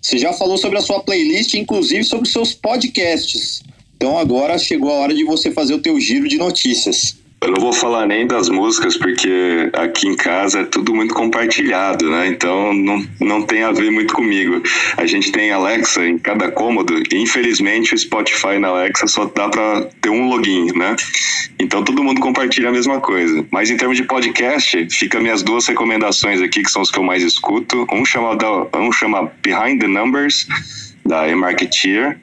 você 0.00 0.18
já 0.18 0.32
falou 0.32 0.58
sobre 0.58 0.78
a 0.78 0.82
sua 0.82 1.00
playlist, 1.00 1.54
inclusive 1.54 2.04
sobre 2.04 2.26
os 2.26 2.32
seus 2.32 2.52
podcasts. 2.52 3.62
Então 3.96 4.18
agora 4.18 4.58
chegou 4.58 4.90
a 4.90 4.94
hora 4.94 5.14
de 5.14 5.24
você 5.24 5.50
fazer 5.50 5.74
o 5.74 5.80
teu 5.80 5.98
giro 6.00 6.28
de 6.28 6.36
notícias. 6.36 7.16
Eu 7.42 7.50
não 7.50 7.60
vou 7.60 7.72
falar 7.72 8.06
nem 8.06 8.24
das 8.24 8.48
músicas, 8.48 8.96
porque 8.96 9.68
aqui 9.72 10.06
em 10.06 10.14
casa 10.14 10.60
é 10.60 10.64
tudo 10.64 10.94
muito 10.94 11.12
compartilhado, 11.12 12.08
né? 12.08 12.28
Então 12.28 12.72
não, 12.72 13.04
não 13.20 13.42
tem 13.42 13.64
a 13.64 13.72
ver 13.72 13.90
muito 13.90 14.14
comigo. 14.14 14.62
A 14.96 15.06
gente 15.06 15.32
tem 15.32 15.50
Alexa 15.50 16.06
em 16.06 16.18
cada 16.18 16.52
cômodo 16.52 17.02
e 17.10 17.16
infelizmente 17.16 17.94
o 17.94 17.98
Spotify 17.98 18.60
na 18.60 18.68
Alexa 18.68 19.08
só 19.08 19.24
dá 19.24 19.48
para 19.48 19.82
ter 20.00 20.08
um 20.08 20.28
login, 20.28 20.66
né? 20.76 20.94
Então 21.58 21.82
todo 21.82 22.04
mundo 22.04 22.20
compartilha 22.20 22.68
a 22.68 22.72
mesma 22.72 23.00
coisa. 23.00 23.44
Mas 23.50 23.70
em 23.70 23.76
termos 23.76 23.96
de 23.96 24.04
podcast, 24.04 24.86
fica 24.90 25.18
minhas 25.18 25.42
duas 25.42 25.66
recomendações 25.66 26.40
aqui, 26.40 26.62
que 26.62 26.70
são 26.70 26.80
os 26.80 26.92
que 26.92 26.98
eu 27.00 27.02
mais 27.02 27.24
escuto. 27.24 27.88
Um 27.92 28.04
chama, 28.04 28.38
um 28.76 28.92
chama 28.92 29.32
Behind 29.42 29.80
the 29.80 29.88
Numbers, 29.88 30.46
da 31.04 31.28
eMarketeer 31.28 32.20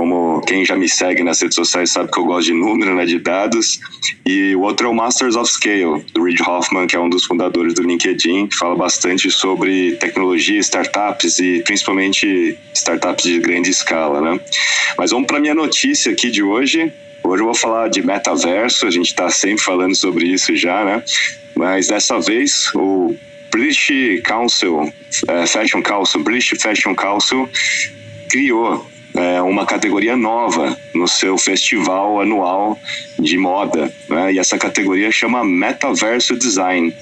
como 0.00 0.40
quem 0.40 0.64
já 0.64 0.74
me 0.74 0.88
segue 0.88 1.22
nas 1.22 1.42
redes 1.42 1.54
sociais 1.54 1.90
sabe 1.90 2.10
que 2.10 2.18
eu 2.18 2.24
gosto 2.24 2.46
de 2.46 2.54
número, 2.54 2.94
né, 2.94 3.04
de 3.04 3.18
dados. 3.18 3.78
E 4.24 4.56
o 4.56 4.62
outro 4.62 4.86
é 4.86 4.90
o 4.90 4.94
Masters 4.94 5.36
of 5.36 5.52
Scale, 5.52 6.02
do 6.14 6.22
Reid 6.22 6.40
Hoffman, 6.42 6.86
que 6.86 6.96
é 6.96 6.98
um 6.98 7.10
dos 7.10 7.26
fundadores 7.26 7.74
do 7.74 7.82
LinkedIn, 7.82 8.46
que 8.46 8.56
fala 8.56 8.74
bastante 8.74 9.30
sobre 9.30 9.96
tecnologia, 9.96 10.58
startups 10.60 11.38
e 11.38 11.60
principalmente 11.64 12.58
startups 12.72 13.24
de 13.24 13.38
grande 13.40 13.68
escala, 13.68 14.22
né? 14.22 14.40
Mas 14.96 15.10
vamos 15.10 15.26
para 15.26 15.38
minha 15.38 15.54
notícia 15.54 16.12
aqui 16.12 16.30
de 16.30 16.42
hoje. 16.42 16.90
Hoje 17.22 17.42
eu 17.42 17.44
vou 17.44 17.54
falar 17.54 17.88
de 17.88 18.00
metaverso, 18.00 18.86
a 18.86 18.90
gente 18.90 19.08
está 19.08 19.28
sempre 19.28 19.62
falando 19.62 19.94
sobre 19.94 20.24
isso 20.24 20.56
já, 20.56 20.82
né? 20.82 21.04
Mas 21.54 21.88
dessa 21.88 22.18
vez 22.18 22.70
o 22.74 23.14
British 23.50 24.22
Council, 24.24 24.90
é, 25.28 25.46
Fashion 25.46 25.82
Council, 25.82 26.22
British 26.22 26.58
Fashion 26.58 26.94
Council 26.94 27.46
criou 28.30 28.89
é, 29.14 29.42
uma 29.42 29.66
categoria 29.66 30.16
nova 30.16 30.76
no 30.94 31.08
seu 31.08 31.36
festival 31.36 32.20
anual 32.20 32.78
de 33.18 33.36
moda. 33.36 33.92
Né? 34.08 34.34
E 34.34 34.38
essa 34.38 34.58
categoria 34.58 35.10
chama 35.10 35.44
Metaverso 35.44 36.36
Design. 36.36 36.94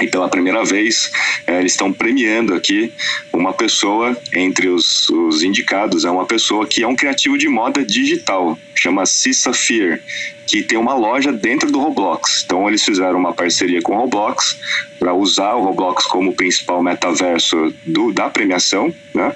E 0.00 0.08
pela 0.08 0.28
primeira 0.28 0.64
vez, 0.64 1.10
é, 1.46 1.60
eles 1.60 1.72
estão 1.72 1.92
premiando 1.92 2.52
aqui 2.52 2.92
uma 3.32 3.52
pessoa 3.52 4.16
entre 4.34 4.68
os, 4.68 5.08
os, 5.08 5.42
indicados, 5.44 6.04
é 6.04 6.10
uma 6.10 6.26
pessoa 6.26 6.66
que 6.66 6.82
é 6.82 6.86
um 6.86 6.96
criativo 6.96 7.38
de 7.38 7.48
moda 7.48 7.84
digital, 7.84 8.58
chama 8.74 9.06
Cissa 9.06 9.52
Fear, 9.52 10.00
que 10.48 10.64
tem 10.64 10.76
uma 10.76 10.94
loja 10.94 11.32
dentro 11.32 11.70
do 11.70 11.78
Roblox. 11.78 12.42
Então 12.44 12.66
eles 12.68 12.84
fizeram 12.84 13.18
uma 13.18 13.32
parceria 13.32 13.80
com 13.80 13.94
o 13.94 13.98
Roblox 14.00 14.58
para 14.98 15.14
usar 15.14 15.54
o 15.54 15.62
Roblox 15.62 16.06
como 16.06 16.34
principal 16.34 16.82
metaverso 16.82 17.72
do, 17.86 18.12
da 18.12 18.28
premiação, 18.28 18.92
né? 19.14 19.32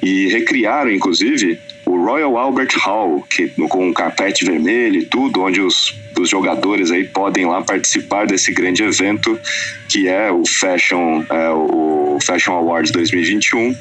E 0.00 0.28
recriaram, 0.28 0.92
inclusive, 0.92 1.58
o 1.86 2.04
Royal 2.04 2.36
Albert 2.36 2.76
Hall, 2.78 3.22
que, 3.22 3.48
com 3.68 3.88
um 3.88 3.92
carpete 3.92 4.44
vermelho 4.44 5.00
e 5.00 5.04
tudo, 5.04 5.42
onde 5.42 5.60
os, 5.60 5.96
os 6.18 6.28
jogadores 6.28 6.90
aí 6.90 7.04
podem 7.04 7.46
lá 7.46 7.62
participar 7.62 8.26
desse 8.26 8.52
grande 8.52 8.82
evento 8.82 9.38
que 9.88 10.08
é 10.08 10.30
o 10.30 10.44
Fashion, 10.44 11.24
é, 11.30 11.50
o 11.50 12.18
Fashion 12.20 12.54
Awards 12.54 12.90
2021. 12.90 13.74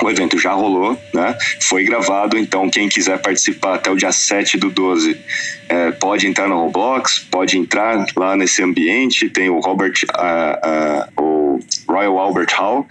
O 0.00 0.10
evento 0.10 0.38
já 0.38 0.52
rolou, 0.52 0.96
né? 1.12 1.36
Foi 1.60 1.82
gravado, 1.82 2.38
então 2.38 2.70
quem 2.70 2.88
quiser 2.88 3.18
participar 3.20 3.74
até 3.74 3.90
o 3.90 3.96
dia 3.96 4.12
7 4.12 4.56
do 4.56 4.70
12 4.70 5.18
é, 5.68 5.90
pode 5.90 6.26
entrar 6.26 6.46
no 6.46 6.56
Roblox, 6.56 7.26
pode 7.30 7.58
entrar 7.58 8.06
lá 8.14 8.36
nesse 8.36 8.62
ambiente. 8.62 9.28
Tem 9.28 9.48
o 9.48 9.58
Robert, 9.58 9.94
uh, 10.14 11.20
uh, 11.20 11.22
o 11.24 11.47
Royal 11.88 12.18
Albert 12.18 12.54
Hall 12.56 12.86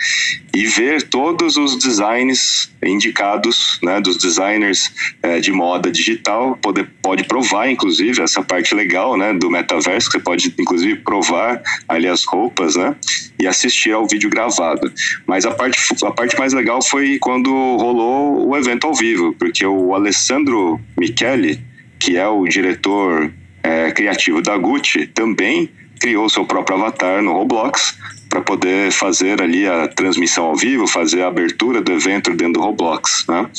e 0.53 0.65
ver 0.65 1.03
todos 1.03 1.55
os 1.57 1.77
designs 1.77 2.71
indicados, 2.83 3.79
né, 3.83 3.99
dos 4.01 4.17
designers 4.17 4.91
é, 5.21 5.39
de 5.39 5.51
moda 5.51 5.91
digital, 5.91 6.57
poder, 6.61 6.89
pode 7.01 7.23
provar, 7.23 7.69
inclusive, 7.69 8.21
essa 8.21 8.41
parte 8.41 8.73
legal, 8.73 9.17
né, 9.17 9.33
do 9.33 9.49
metaverso, 9.49 10.09
que 10.09 10.17
você 10.17 10.23
pode, 10.23 10.55
inclusive, 10.57 10.95
provar 10.97 11.61
ali 11.87 12.07
as 12.07 12.23
roupas, 12.23 12.75
né, 12.75 12.95
e 13.39 13.45
assistir 13.45 13.91
ao 13.91 14.07
vídeo 14.07 14.29
gravado. 14.29 14.91
Mas 15.27 15.45
a 15.45 15.51
parte, 15.51 15.79
a 16.03 16.11
parte 16.11 16.37
mais 16.37 16.53
legal 16.53 16.81
foi 16.81 17.17
quando 17.19 17.51
rolou 17.51 18.47
o 18.47 18.57
evento 18.57 18.87
ao 18.87 18.93
vivo, 18.93 19.33
porque 19.33 19.65
o 19.65 19.93
Alessandro 19.93 20.79
Michele, 20.97 21.61
que 21.99 22.17
é 22.17 22.27
o 22.27 22.45
diretor 22.45 23.31
é, 23.61 23.91
criativo 23.91 24.41
da 24.41 24.57
Gucci, 24.57 25.07
também 25.07 25.69
criou 25.99 26.29
seu 26.29 26.45
próprio 26.45 26.77
avatar 26.77 27.21
no 27.21 27.33
Roblox 27.33 27.97
para 28.29 28.41
poder 28.41 28.91
fazer 28.91 29.41
ali 29.41 29.67
a 29.67 29.87
transmissão 29.87 30.45
ao 30.45 30.55
vivo, 30.55 30.87
fazer 30.87 31.21
a 31.21 31.27
abertura 31.27 31.81
do 31.81 31.91
evento 31.91 32.31
dentro 32.33 32.53
do 32.53 32.61
Roblox, 32.61 33.25
né? 33.27 33.49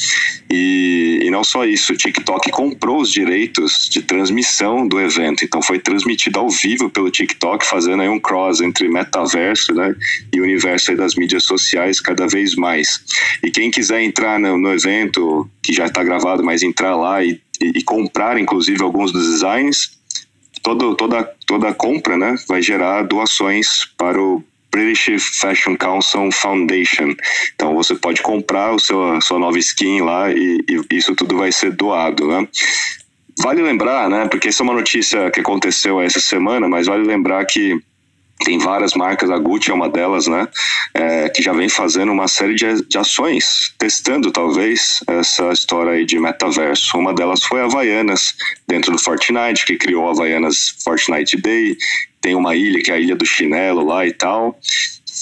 E, 0.51 1.21
e 1.23 1.31
não 1.31 1.45
só 1.45 1.65
isso, 1.65 1.93
o 1.93 1.97
TikTok 1.97 2.51
comprou 2.51 3.01
os 3.01 3.11
direitos 3.11 3.89
de 3.91 4.03
transmissão 4.03 4.87
do 4.87 5.01
evento, 5.01 5.45
então 5.45 5.61
foi 5.61 5.79
transmitido 5.79 6.39
ao 6.39 6.49
vivo 6.49 6.89
pelo 6.89 7.11
TikTok, 7.11 7.65
fazendo 7.65 8.03
aí 8.03 8.09
um 8.09 8.21
cross 8.21 8.61
entre 8.61 8.89
metaverso, 8.89 9.75
né, 9.75 9.95
e 10.33 10.41
universo 10.41 10.95
das 10.97 11.15
mídias 11.15 11.45
sociais 11.45 12.01
cada 12.01 12.27
vez 12.27 12.55
mais. 12.55 13.01
E 13.43 13.51
quem 13.51 13.71
quiser 13.71 14.03
entrar 14.03 14.39
no, 14.39 14.59
no 14.59 14.73
evento, 14.73 15.49
que 15.63 15.73
já 15.73 15.87
está 15.87 16.03
gravado, 16.03 16.43
mas 16.43 16.63
entrar 16.63 16.97
lá 16.97 17.23
e, 17.23 17.41
e, 17.61 17.79
e 17.79 17.83
comprar, 17.83 18.39
inclusive, 18.39 18.83
alguns 18.83 19.13
dos 19.13 19.27
designs, 19.29 19.99
todo, 20.63 20.95
toda, 20.95 21.25
toda 21.47 21.75
compra 21.75 22.17
né, 22.17 22.37
vai 22.49 22.63
gerar 22.63 23.03
doações 23.03 23.87
para 23.97 24.21
o 24.21 24.43
British 24.71 25.39
Fashion 25.41 25.77
Council 25.77 26.31
Foundation. 26.33 27.15
Então 27.55 27.75
você 27.75 27.95
pode 27.95 28.23
comprar 28.23 28.73
o 28.73 28.79
seu, 28.79 29.13
a 29.13 29.21
sua 29.21 29.39
nova 29.39 29.59
skin 29.59 30.01
lá 30.01 30.31
e, 30.31 30.65
e 30.69 30.97
isso 30.97 31.15
tudo 31.15 31.37
vai 31.37 31.53
ser 31.53 31.73
doado, 31.73 32.29
né? 32.29 32.49
Vale 33.41 33.63
lembrar, 33.63 34.11
né? 34.11 34.27
Porque 34.29 34.49
essa 34.49 34.63
é 34.63 34.65
uma 34.65 34.75
notícia 34.75 35.31
que 35.31 35.41
aconteceu 35.41 36.01
essa 36.01 36.21
semana, 36.21 36.69
mas 36.69 36.87
vale 36.87 37.05
lembrar 37.05 37.45
que 37.45 37.81
tem 38.45 38.59
várias 38.59 38.95
marcas, 38.95 39.31
a 39.31 39.39
Gucci 39.39 39.71
é 39.71 39.75
uma 39.75 39.89
delas, 39.89 40.27
né? 40.27 40.47
É, 40.95 41.29
que 41.29 41.43
já 41.43 41.53
vem 41.53 41.69
fazendo 41.69 42.13
uma 42.13 42.29
série 42.29 42.55
de, 42.55 42.83
de, 42.83 42.97
ações, 42.97 43.75
testando 43.79 44.31
talvez 44.31 45.01
essa 45.07 45.51
história 45.51 45.93
aí 45.93 46.05
de 46.05 46.19
metaverso. 46.19 46.97
Uma 46.97 47.13
delas 47.13 47.43
foi 47.43 47.61
a 47.61 47.65
Havaianas, 47.65 48.35
dentro 48.67 48.93
do 48.93 48.99
Fortnite, 48.99 49.67
que 49.67 49.77
criou 49.77 50.09
a 50.09 50.13
Havaianas 50.13 50.77
Fortnite 50.85 51.37
Day. 51.37 51.77
Tem 52.21 52.35
uma 52.35 52.55
ilha, 52.55 52.81
que 52.83 52.91
é 52.91 52.95
a 52.95 52.99
Ilha 52.99 53.17
do 53.17 53.27
Chinelo 53.27 53.85
lá 53.85 54.07
e 54.07 54.13
tal. 54.13 54.59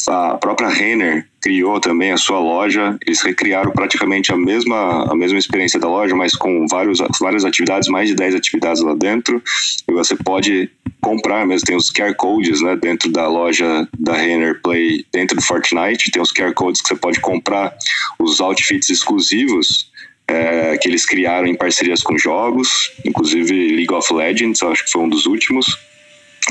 A 0.08 0.36
própria 0.36 0.68
Renner 0.68 1.26
criou 1.46 1.78
também 1.78 2.10
a 2.10 2.16
sua 2.16 2.40
loja. 2.40 2.98
Eles 3.06 3.22
recriaram 3.22 3.70
praticamente 3.70 4.32
a 4.32 4.36
mesma, 4.36 5.04
a 5.08 5.14
mesma 5.14 5.38
experiência 5.38 5.78
da 5.78 5.88
loja, 5.88 6.12
mas 6.16 6.34
com 6.34 6.66
vários, 6.66 6.98
várias 7.20 7.44
atividades, 7.44 7.88
mais 7.88 8.08
de 8.08 8.16
10 8.16 8.34
atividades 8.34 8.82
lá 8.82 8.94
dentro. 8.94 9.40
E 9.88 9.92
você 9.92 10.16
pode 10.16 10.68
comprar 11.00 11.46
mesmo. 11.46 11.64
Tem 11.64 11.76
os 11.76 11.88
QR 11.92 12.16
Codes 12.16 12.60
né, 12.60 12.74
dentro 12.74 13.12
da 13.12 13.28
loja 13.28 13.88
da 13.96 14.14
Renner 14.14 14.60
Play, 14.60 15.06
dentro 15.12 15.36
do 15.36 15.42
Fortnite. 15.42 16.10
Tem 16.10 16.20
os 16.20 16.32
QR 16.32 16.52
Codes 16.52 16.82
que 16.82 16.88
você 16.88 16.96
pode 16.96 17.20
comprar 17.20 17.72
os 18.18 18.40
outfits 18.40 18.90
exclusivos 18.90 19.92
é, 20.26 20.76
que 20.78 20.88
eles 20.88 21.06
criaram 21.06 21.46
em 21.46 21.54
parcerias 21.54 22.02
com 22.02 22.18
jogos, 22.18 22.90
inclusive 23.04 23.76
League 23.76 23.94
of 23.94 24.12
Legends, 24.12 24.60
acho 24.64 24.84
que 24.84 24.90
foi 24.90 25.02
um 25.02 25.08
dos 25.08 25.26
últimos. 25.26 25.78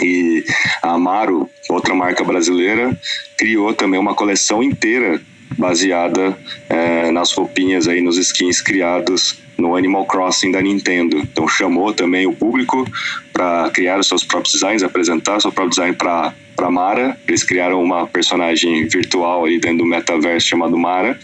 E 0.01 0.43
a 0.81 0.91
Amaro, 0.91 1.49
outra 1.69 1.93
marca 1.93 2.23
brasileira, 2.23 2.97
criou 3.37 3.73
também 3.73 3.99
uma 3.99 4.13
coleção 4.13 4.61
inteira 4.61 5.21
baseada 5.57 6.37
é, 6.69 7.11
nas 7.11 7.31
roupinhas 7.31 7.87
aí, 7.87 8.01
nos 8.01 8.17
skins 8.17 8.61
criados 8.61 9.39
no 9.57 9.75
Animal 9.75 10.05
Crossing 10.05 10.51
da 10.51 10.61
Nintendo. 10.61 11.17
Então 11.17 11.47
chamou 11.47 11.93
também 11.93 12.25
o 12.25 12.33
público 12.33 12.85
para 13.33 13.69
criar 13.71 13.99
os 13.99 14.07
seus 14.07 14.23
próprios 14.23 14.53
designs, 14.53 14.83
apresentar 14.83 15.39
seu 15.39 15.51
próprio 15.51 15.71
design 15.71 15.95
para 15.95 16.33
para 16.55 16.71
Mara. 16.71 17.17
Eles 17.27 17.43
criaram 17.43 17.83
uma 17.83 18.07
personagem 18.07 18.87
virtual 18.87 19.45
ali 19.45 19.59
dentro 19.59 19.79
do 19.79 19.85
metaverso 19.85 20.47
chamado 20.47 20.77
Mara 20.77 21.19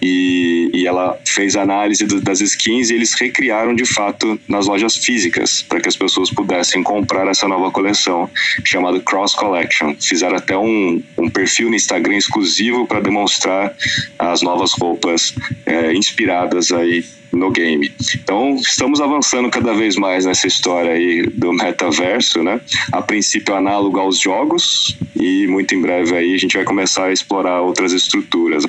e, 0.00 0.70
e 0.72 0.86
ela 0.86 1.18
fez 1.26 1.56
análise 1.56 2.04
do, 2.04 2.20
das 2.20 2.40
skins 2.40 2.90
e 2.90 2.94
eles 2.94 3.14
recriaram 3.14 3.74
de 3.74 3.84
fato 3.84 4.38
nas 4.46 4.66
lojas 4.66 4.96
físicas 4.96 5.62
para 5.62 5.80
que 5.80 5.88
as 5.88 5.96
pessoas 5.96 6.30
pudessem 6.30 6.82
comprar 6.82 7.26
essa 7.26 7.48
nova 7.48 7.70
coleção 7.70 8.30
chamada 8.64 9.00
Cross 9.00 9.34
Collection. 9.34 9.94
Fizeram 9.98 10.36
até 10.36 10.56
um, 10.56 11.02
um 11.18 11.30
perfil 11.30 11.70
no 11.70 11.76
Instagram 11.76 12.16
exclusivo 12.16 12.86
para 12.86 13.00
demonstrar 13.00 13.74
as 14.18 14.42
novas 14.42 14.72
roupas 14.72 15.34
é, 15.64 15.92
inspiradas 15.94 16.70
aí 16.70 17.04
no 17.36 17.50
game. 17.50 17.92
Então, 18.14 18.56
estamos 18.56 19.00
avançando 19.00 19.50
cada 19.50 19.74
vez 19.74 19.96
mais 19.96 20.24
nessa 20.24 20.46
história 20.46 20.92
aí 20.92 21.22
do 21.26 21.52
metaverso, 21.52 22.42
né? 22.42 22.60
A 22.92 23.02
princípio 23.02 23.54
análogo 23.54 24.00
aos 24.00 24.18
jogos 24.18 24.98
e 25.14 25.46
muito 25.46 25.74
em 25.74 25.80
breve 25.80 26.16
aí 26.16 26.34
a 26.34 26.38
gente 26.38 26.56
vai 26.56 26.64
começar 26.64 27.06
a 27.06 27.12
explorar 27.12 27.60
outras 27.60 27.92
estruturas. 27.92 28.64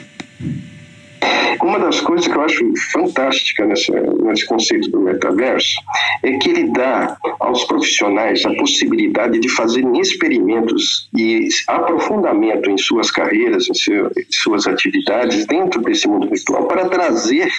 Uma 1.61 1.79
das 1.79 1.99
coisas 1.99 2.27
que 2.27 2.37
eu 2.37 2.41
acho 2.41 2.73
fantástica 2.91 3.65
nesse, 3.65 3.91
nesse 3.91 4.45
conceito 4.45 4.89
do 4.91 4.99
metaverso 4.99 5.75
é 6.23 6.37
que 6.37 6.49
ele 6.49 6.71
dá 6.71 7.17
aos 7.39 7.63
profissionais 7.63 8.45
a 8.45 8.53
possibilidade 8.53 9.39
de 9.39 9.49
fazerem 9.49 9.99
experimentos 9.99 11.09
e 11.15 11.47
aprofundamento 11.67 12.69
em 12.69 12.77
suas 12.77 13.09
carreiras, 13.09 13.67
em, 13.69 13.73
seu, 13.73 14.07
em 14.07 14.25
suas 14.29 14.67
atividades 14.67 15.45
dentro 15.47 15.81
desse 15.81 16.07
mundo 16.07 16.29
virtual 16.29 16.67
para 16.67 16.87
trazer 16.89 17.51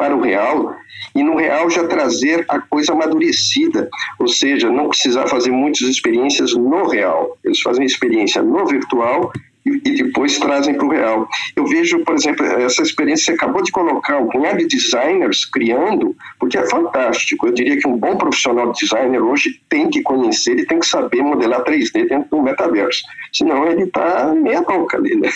para 0.00 0.16
o 0.16 0.22
real 0.22 0.74
e 1.14 1.22
no 1.22 1.36
real 1.36 1.68
já 1.68 1.86
trazer 1.86 2.46
a 2.48 2.58
coisa 2.58 2.92
amadurecida, 2.92 3.90
ou 4.18 4.26
seja, 4.26 4.70
não 4.70 4.88
precisar 4.88 5.26
fazer 5.26 5.50
muitas 5.50 5.82
experiências 5.82 6.54
no 6.54 6.88
real. 6.88 7.36
Eles 7.44 7.60
fazem 7.60 7.84
experiência 7.84 8.42
no 8.42 8.66
virtual 8.66 9.30
e 9.64 10.02
depois 10.02 10.38
trazem 10.38 10.74
para 10.74 10.86
o 10.86 10.90
real. 10.90 11.28
Eu 11.54 11.66
vejo, 11.66 12.00
por 12.04 12.14
exemplo, 12.14 12.44
essa 12.46 12.82
experiência 12.82 13.32
que 13.32 13.38
você 13.38 13.44
acabou 13.44 13.62
de 13.62 13.70
colocar, 13.70 14.18
um 14.18 14.28
punhado 14.28 14.58
de 14.58 14.66
designers 14.66 15.44
criando, 15.44 16.16
porque 16.38 16.56
é 16.56 16.66
fantástico. 16.68 17.46
Eu 17.46 17.52
diria 17.52 17.78
que 17.78 17.86
um 17.86 17.96
bom 17.96 18.16
profissional 18.16 18.72
de 18.72 18.80
designer 18.80 19.20
hoje 19.20 19.60
tem 19.68 19.90
que 19.90 20.02
conhecer 20.02 20.58
e 20.58 20.66
tem 20.66 20.80
que 20.80 20.86
saber 20.86 21.22
modelar 21.22 21.62
3D 21.64 22.08
dentro 22.08 22.30
do 22.30 22.42
metaverso. 22.42 23.02
Senão 23.32 23.66
ele 23.66 23.84
está 23.84 24.34
meia 24.34 24.62
boca 24.62 24.96
ali, 24.96 25.14
né? 25.16 25.28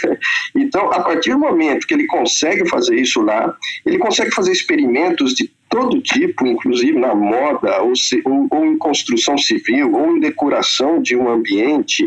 Então, 0.54 0.90
a 0.90 1.00
partir 1.00 1.30
do 1.30 1.38
momento 1.38 1.86
que 1.86 1.94
ele 1.94 2.06
consegue 2.06 2.68
fazer 2.68 2.96
isso 2.96 3.20
lá, 3.20 3.54
ele 3.84 3.98
consegue 3.98 4.30
fazer 4.34 4.52
experimentos 4.52 5.34
de 5.34 5.50
todo 5.74 6.00
tipo, 6.00 6.46
inclusive 6.46 6.96
na 6.96 7.16
moda, 7.16 7.82
ou, 7.82 7.96
se, 7.96 8.22
ou, 8.24 8.46
ou, 8.48 8.64
em 8.64 8.78
construção 8.78 9.36
civil, 9.36 9.92
ou 9.92 10.16
em 10.16 10.20
decoração 10.20 11.02
de 11.02 11.16
um 11.16 11.28
ambiente, 11.28 12.06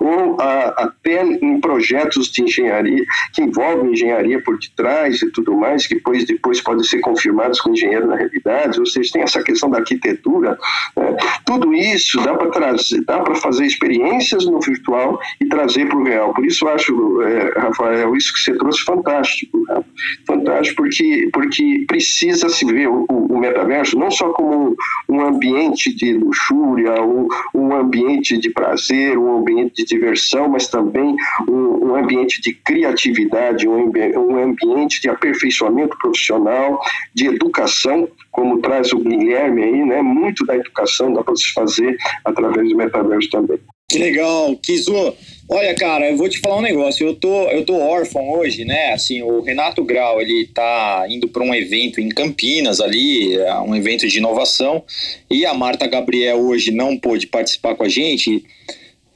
ou 0.00 0.40
a, 0.40 0.84
até 0.84 1.24
em 1.24 1.60
projetos 1.60 2.30
de 2.30 2.44
engenharia, 2.44 3.04
que 3.34 3.42
envolvem 3.42 3.90
engenharia 3.90 4.40
por 4.40 4.56
detrás 4.56 5.20
e 5.20 5.32
tudo 5.32 5.56
mais, 5.56 5.84
que 5.88 5.96
depois, 5.96 6.24
depois 6.24 6.60
podem 6.60 6.84
ser 6.84 7.00
confirmados 7.00 7.60
com 7.60 7.72
engenheiro 7.72 8.06
na 8.06 8.14
realidade, 8.14 8.78
ou 8.78 8.86
seja, 8.86 9.12
tem 9.12 9.22
essa 9.22 9.42
questão 9.42 9.68
da 9.68 9.78
arquitetura. 9.78 10.56
Né? 10.96 11.16
Tudo 11.44 11.74
isso 11.74 12.22
dá 12.22 12.34
para 12.34 12.50
trazer, 12.50 13.04
dá 13.04 13.18
para 13.18 13.34
fazer 13.34 13.66
experiências 13.66 14.44
no 14.44 14.60
virtual 14.60 15.18
e 15.40 15.46
trazer 15.48 15.88
para 15.88 15.98
o 15.98 16.04
real. 16.04 16.32
Por 16.32 16.46
isso 16.46 16.64
eu 16.64 16.72
acho, 16.72 17.22
é, 17.22 17.58
Rafael, 17.58 18.14
isso 18.14 18.32
que 18.32 18.40
você 18.40 18.54
trouxe 18.56 18.84
fantástico. 18.84 19.58
Né? 19.68 19.84
Fantástico 20.24 20.76
porque, 20.76 21.28
porque 21.32 21.84
precisa 21.88 22.48
se 22.48 22.64
ver 22.64 22.88
o 23.08 23.38
metaverso 23.38 23.98
não 23.98 24.10
só 24.10 24.30
como 24.32 24.76
um 25.08 25.20
ambiente 25.20 25.94
de 25.94 26.14
luxúria, 26.14 27.02
um, 27.02 27.28
um 27.54 27.74
ambiente 27.74 28.38
de 28.38 28.50
prazer, 28.50 29.18
um 29.18 29.38
ambiente 29.38 29.76
de 29.76 29.84
diversão, 29.84 30.48
mas 30.48 30.68
também 30.68 31.16
um, 31.48 31.88
um 31.88 31.96
ambiente 31.96 32.40
de 32.40 32.52
criatividade, 32.52 33.68
um, 33.68 33.90
um 34.16 34.42
ambiente 34.42 35.00
de 35.00 35.08
aperfeiçoamento 35.08 35.96
profissional, 35.98 36.80
de 37.14 37.26
educação, 37.26 38.08
como 38.30 38.60
traz 38.60 38.92
o 38.92 38.98
Guilherme 38.98 39.62
aí, 39.62 39.84
né? 39.84 40.02
Muito 40.02 40.44
da 40.44 40.56
educação 40.56 41.12
dá 41.12 41.22
para 41.22 41.36
se 41.36 41.52
fazer 41.52 41.96
através 42.24 42.68
do 42.68 42.76
metaverso 42.76 43.30
também. 43.30 43.58
Que 43.90 43.98
legal, 43.98 44.54
Kizu. 44.56 45.16
Olha, 45.48 45.74
cara, 45.74 46.10
eu 46.10 46.16
vou 46.18 46.28
te 46.28 46.38
falar 46.40 46.58
um 46.58 46.62
negócio. 46.62 47.06
Eu 47.06 47.14
tô, 47.14 47.44
eu 47.44 47.64
tô 47.64 47.74
órfão 47.74 48.28
hoje, 48.32 48.62
né? 48.62 48.92
Assim, 48.92 49.22
o 49.22 49.40
Renato 49.40 49.82
Grau, 49.82 50.20
ele 50.20 50.46
tá 50.48 51.06
indo 51.08 51.26
para 51.26 51.42
um 51.42 51.54
evento 51.54 51.98
em 51.98 52.10
Campinas 52.10 52.82
ali, 52.82 53.34
é 53.34 53.58
um 53.60 53.74
evento 53.74 54.06
de 54.06 54.18
inovação, 54.18 54.84
e 55.30 55.46
a 55.46 55.54
Marta 55.54 55.86
Gabriel 55.86 56.38
hoje 56.38 56.70
não 56.70 56.98
pôde 56.98 57.28
participar 57.28 57.76
com 57.76 57.82
a 57.82 57.88
gente. 57.88 58.44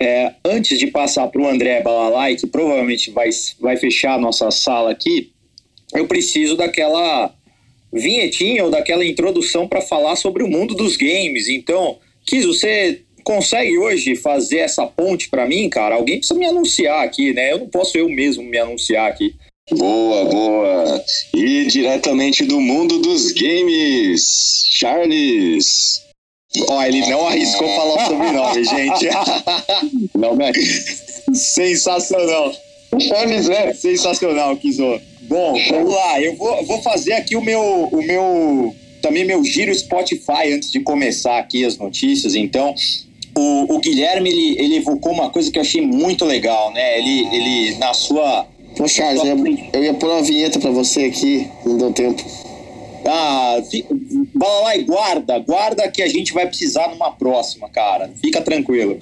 É, 0.01 0.33
antes 0.43 0.79
de 0.79 0.87
passar 0.87 1.29
para 1.29 1.43
o 1.43 1.47
André 1.47 1.83
Balalai, 1.83 2.37
que 2.37 2.47
provavelmente 2.47 3.11
vai, 3.11 3.29
vai 3.61 3.77
fechar 3.77 4.15
a 4.15 4.19
nossa 4.19 4.51
sala 4.51 4.91
aqui, 4.91 5.31
eu 5.93 6.07
preciso 6.07 6.57
daquela 6.57 7.35
vinhetinha 7.93 8.65
ou 8.65 8.71
daquela 8.71 9.05
introdução 9.05 9.69
para 9.69 9.83
falar 9.83 10.17
sobre 10.17 10.43
o 10.43 10.49
mundo 10.49 10.75
dos 10.75 10.97
games. 10.97 11.47
Então, 11.47 11.99
Kiz, 12.25 12.47
você 12.47 13.03
consegue 13.23 13.79
hoje 13.79 14.17
fazer 14.17 14.59
essa 14.59 14.87
ponte 14.87 15.29
para 15.29 15.47
mim, 15.47 15.69
cara? 15.69 15.95
Alguém 15.95 16.19
precisa 16.19 16.39
me 16.39 16.47
anunciar 16.47 17.05
aqui, 17.05 17.33
né? 17.33 17.53
Eu 17.53 17.59
não 17.59 17.69
posso 17.69 17.97
eu 17.97 18.09
mesmo 18.09 18.43
me 18.43 18.59
anunciar 18.59 19.09
aqui. 19.09 19.35
Boa, 19.71 20.25
boa. 20.25 21.05
E 21.35 21.67
diretamente 21.67 22.45
do 22.45 22.61
mundo 22.61 22.99
dos 22.99 23.33
games, 23.33 24.65
Charles. 24.71 26.03
Ó, 26.69 26.83
ele 26.83 27.01
não 27.07 27.27
arriscou 27.27 27.69
falar 27.69 27.95
o 27.95 28.07
sobrenome, 28.07 28.65
gente. 28.65 29.09
Não, 30.15 30.37
né? 30.37 30.53
Sensacional. 31.33 32.55
Charles 33.01 33.49
é. 33.49 33.73
Sensacional, 33.73 34.55
Kizo. 34.59 35.01
Bom, 35.23 35.55
vamos 35.71 35.95
lá. 35.95 36.21
Eu 36.21 36.37
vou, 36.37 36.63
vou 36.67 36.83
fazer 36.83 37.15
aqui 37.15 37.37
o 37.37 37.41
meu, 37.41 37.89
o 37.91 38.03
meu 38.03 38.77
também 39.01 39.25
meu 39.25 39.45
giro 39.45 39.75
Spotify 39.75 40.53
antes 40.53 40.71
de 40.71 40.81
começar 40.81 41.39
aqui 41.39 41.65
as 41.65 41.77
notícias. 41.77 42.35
Então, 42.35 42.75
o, 43.37 43.75
o 43.75 43.79
Guilherme, 43.79 44.31
ele, 44.31 44.57
ele 44.59 44.77
evocou 44.77 45.13
uma 45.13 45.31
coisa 45.31 45.51
que 45.51 45.59
eu 45.59 45.63
achei 45.63 45.81
muito 45.81 46.25
legal, 46.25 46.73
né? 46.73 46.99
Ele, 46.99 47.29
ele 47.35 47.79
na 47.79 47.95
sua... 47.95 48.47
Pô, 48.77 48.89
Charles, 48.89 49.23
eu 49.23 49.47
ia, 49.47 49.71
eu 49.73 49.85
ia 49.85 49.95
pôr 49.95 50.11
uma 50.11 50.23
vinheta 50.23 50.59
pra 50.59 50.71
você 50.71 51.05
aqui, 51.05 51.49
não 51.65 51.77
deu 51.77 51.93
tempo. 51.93 52.23
Ah, 53.05 53.59
lá 54.63 54.77
e 54.77 54.85
guarda, 54.85 55.39
guarda 55.41 55.91
que 55.91 56.03
a 56.03 56.09
gente 56.09 56.33
vai 56.33 56.47
precisar 56.47 56.89
numa 56.89 57.11
próxima, 57.11 57.69
cara. 57.69 58.11
Fica 58.21 58.41
tranquilo. 58.41 58.99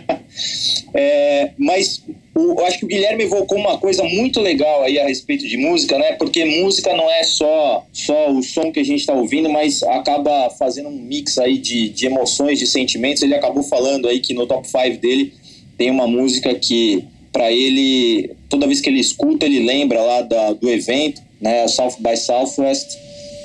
é, 0.94 1.50
mas 1.58 2.02
o, 2.36 2.60
eu 2.60 2.66
acho 2.66 2.78
que 2.78 2.84
o 2.84 2.88
Guilherme 2.88 3.24
evocou 3.24 3.56
uma 3.56 3.78
coisa 3.78 4.04
muito 4.04 4.40
legal 4.40 4.82
aí 4.82 4.98
a 4.98 5.06
respeito 5.06 5.48
de 5.48 5.56
música, 5.56 5.98
né? 5.98 6.12
Porque 6.12 6.44
música 6.44 6.94
não 6.94 7.10
é 7.10 7.24
só, 7.24 7.86
só 7.90 8.30
o 8.30 8.42
som 8.42 8.70
que 8.70 8.78
a 8.78 8.84
gente 8.84 9.00
está 9.00 9.14
ouvindo, 9.14 9.48
mas 9.48 9.82
acaba 9.82 10.50
fazendo 10.50 10.90
um 10.90 10.98
mix 10.98 11.38
aí 11.38 11.56
de, 11.56 11.88
de 11.88 12.04
emoções, 12.04 12.58
de 12.58 12.66
sentimentos. 12.66 13.22
Ele 13.22 13.34
acabou 13.34 13.62
falando 13.62 14.06
aí 14.06 14.20
que 14.20 14.34
no 14.34 14.46
top 14.46 14.68
5 14.68 15.00
dele 15.00 15.32
tem 15.78 15.90
uma 15.90 16.06
música 16.06 16.54
que, 16.54 17.02
para 17.32 17.50
ele, 17.50 18.30
toda 18.50 18.66
vez 18.66 18.82
que 18.82 18.90
ele 18.90 19.00
escuta, 19.00 19.46
ele 19.46 19.60
lembra 19.60 20.02
lá 20.02 20.20
da, 20.20 20.52
do 20.52 20.68
evento, 20.68 21.22
né? 21.40 21.66
South 21.68 21.96
by 22.00 22.18
Southwest. 22.18 22.98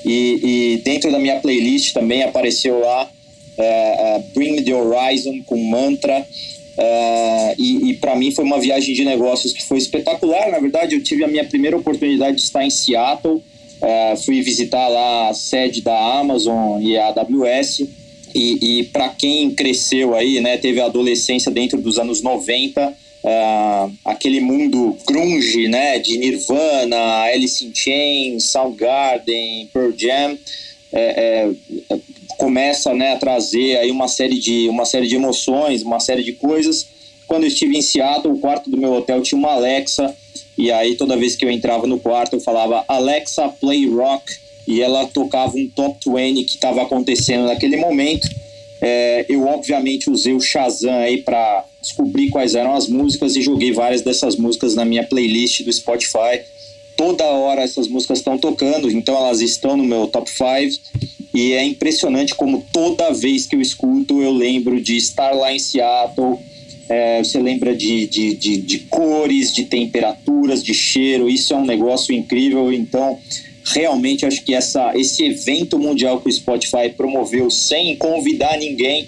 E, 0.06 0.40
e 0.44 0.82
dentro 0.84 1.10
da 1.12 1.18
minha 1.18 1.40
playlist 1.40 1.94
também 1.94 2.24
apareceu 2.24 2.80
lá 2.82 3.10
é, 3.58 3.64
é, 3.64 4.20
Bring 4.34 4.62
the 4.64 4.74
Horizon 4.74 5.42
com 5.46 5.58
mantra. 5.58 6.28
Uh, 6.78 7.56
e, 7.58 7.90
e 7.90 7.94
para 7.96 8.16
mim 8.16 8.32
foi 8.32 8.46
uma 8.46 8.60
viagem 8.60 8.96
de 8.96 9.04
negócios 9.04 9.54
que 9.54 9.64
foi 9.64 9.78
espetacular. 9.78 10.50
Na 10.50 10.60
verdade, 10.60 10.96
eu 10.96 11.04
tive 11.04 11.24
a 11.24 11.28
minha 11.28 11.44
primeira 11.44 11.78
oportunidade 11.78 12.38
de 12.38 12.44
estar 12.44 12.64
em 12.64 12.70
Seattle. 12.70 13.36
Uh, 13.36 14.18
fui 14.24 14.42
visitar 14.42 14.88
lá 14.88 15.30
a 15.30 15.34
sede 15.34 15.82
da 15.82 15.98
Amazon 15.98 16.82
e 16.82 16.98
a 16.98 17.08
AWS. 17.08 17.84
E, 18.34 18.80
e 18.80 18.84
para 18.86 19.10
quem 19.10 19.52
cresceu 19.52 20.16
aí, 20.16 20.40
né, 20.40 20.58
teve 20.58 20.80
a 20.80 20.86
adolescência 20.86 21.52
dentro 21.52 21.82
dos 21.82 22.00
anos 22.00 22.22
90, 22.22 22.88
uh, 22.88 22.94
ah, 23.26 23.90
aquele 24.06 24.40
mundo 24.40 24.96
grunge, 25.06 25.68
né, 25.68 26.00
de 26.00 26.18
Nirvana, 26.18 27.24
Alice 27.24 27.66
in 27.66 27.76
Chains, 27.76 28.46
Soundgarden, 28.46 29.70
Pearl 29.74 29.92
Jam, 29.98 30.38
é, 30.94 31.50
é, 31.90 32.00
começa 32.42 32.92
né, 32.96 33.14
a 33.14 33.18
trazer 33.18 33.78
aí 33.78 33.92
uma 33.92 34.08
série, 34.08 34.40
de, 34.40 34.68
uma 34.68 34.84
série 34.84 35.08
de 35.08 35.16
emoções, 35.16 35.84
uma 35.84 36.00
série 36.00 36.24
de 36.24 36.34
coisas. 36.34 36.88
Quando 37.28 37.44
eu 37.44 37.50
estive 37.50 37.78
em 37.78 37.84
Seattle, 37.84 38.34
o 38.34 38.40
quarto 38.40 38.68
do 38.68 38.76
meu 38.76 38.94
hotel 38.94 39.22
tinha 39.22 39.38
uma 39.38 39.52
Alexa, 39.52 40.14
e 40.58 40.72
aí 40.72 40.96
toda 40.96 41.16
vez 41.16 41.36
que 41.36 41.46
eu 41.46 41.52
entrava 41.52 41.86
no 41.86 42.00
quarto 42.00 42.36
eu 42.36 42.40
falava 42.40 42.84
Alexa 42.88 43.48
play 43.48 43.88
rock, 43.88 44.34
e 44.68 44.82
ela 44.82 45.06
tocava 45.06 45.56
um 45.56 45.68
top 45.68 46.00
20 46.04 46.44
que 46.44 46.56
estava 46.56 46.82
acontecendo 46.82 47.46
naquele 47.46 47.78
momento. 47.78 48.28
É, 48.82 49.26
eu 49.30 49.46
obviamente 49.46 50.10
usei 50.10 50.34
o 50.34 50.40
Shazam 50.40 50.98
aí 50.98 51.22
para 51.22 51.64
descobrir 51.80 52.32
quais 52.32 52.56
eram 52.56 52.74
as 52.74 52.88
músicas 52.88 53.36
e 53.36 53.42
joguei 53.42 53.72
várias 53.72 54.02
dessas 54.02 54.36
músicas 54.36 54.74
na 54.74 54.84
minha 54.84 55.04
playlist 55.04 55.62
do 55.64 55.72
Spotify. 55.72 56.42
Toda 56.98 57.24
hora 57.24 57.62
essas 57.62 57.88
músicas 57.88 58.18
estão 58.18 58.38
tocando, 58.38 58.90
então 58.90 59.16
elas 59.16 59.42
estão 59.42 59.78
no 59.78 59.84
meu 59.84 60.08
top 60.08 60.30
5 60.30 61.21
e 61.34 61.54
é 61.54 61.64
impressionante 61.64 62.36
como 62.36 62.66
toda 62.74 63.14
vez 63.14 63.46
que 63.46 63.56
eu 63.56 63.62
escuto 63.62 64.22
eu 64.22 64.32
lembro 64.32 64.82
de 64.82 64.98
estar 64.98 65.32
lá 65.32 65.54
em 65.54 65.60
Seattle. 65.60 66.38
É, 66.90 67.20
você 67.20 67.40
lembra 67.40 67.74
de, 67.74 68.06
de, 68.06 68.36
de, 68.36 68.58
de, 68.58 68.80
cores, 68.80 69.54
de 69.54 69.64
temperaturas, 69.64 70.62
de 70.62 70.74
cheiro. 70.74 71.30
Isso 71.30 71.54
é 71.54 71.58
um 71.58 71.66
negócio 71.66 72.14
incrível. 72.14 72.74
Então, 72.74 73.18
realmente 73.64 74.26
acho 74.26 74.44
que 74.44 74.54
essa, 74.54 74.92
esse 74.98 75.24
evento 75.24 75.80
mundial 75.80 76.20
que 76.20 76.28
o 76.28 76.32
Spotify 76.32 76.90
promoveu 76.96 77.50
sem 77.50 77.96
convidar 77.96 78.58
ninguém 78.58 79.08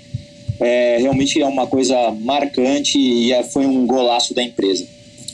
é, 0.61 0.97
realmente 0.99 1.41
é 1.41 1.45
uma 1.45 1.67
coisa 1.67 2.11
marcante 2.21 2.97
e 2.97 3.33
é, 3.33 3.43
foi 3.43 3.65
um 3.65 3.85
golaço 3.85 4.33
da 4.33 4.41
empresa. 4.41 4.85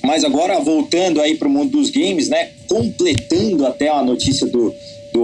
Mas 0.04 0.24
agora 0.24 0.60
voltando 0.60 1.22
aí 1.22 1.36
para 1.36 1.48
o 1.48 1.52
mundo 1.52 1.78
dos 1.78 1.92
games, 1.92 2.30
né? 2.30 2.50
Completando 2.68 3.66
até 3.68 3.90
a 3.90 4.02
notícia 4.02 4.48
do, 4.48 4.74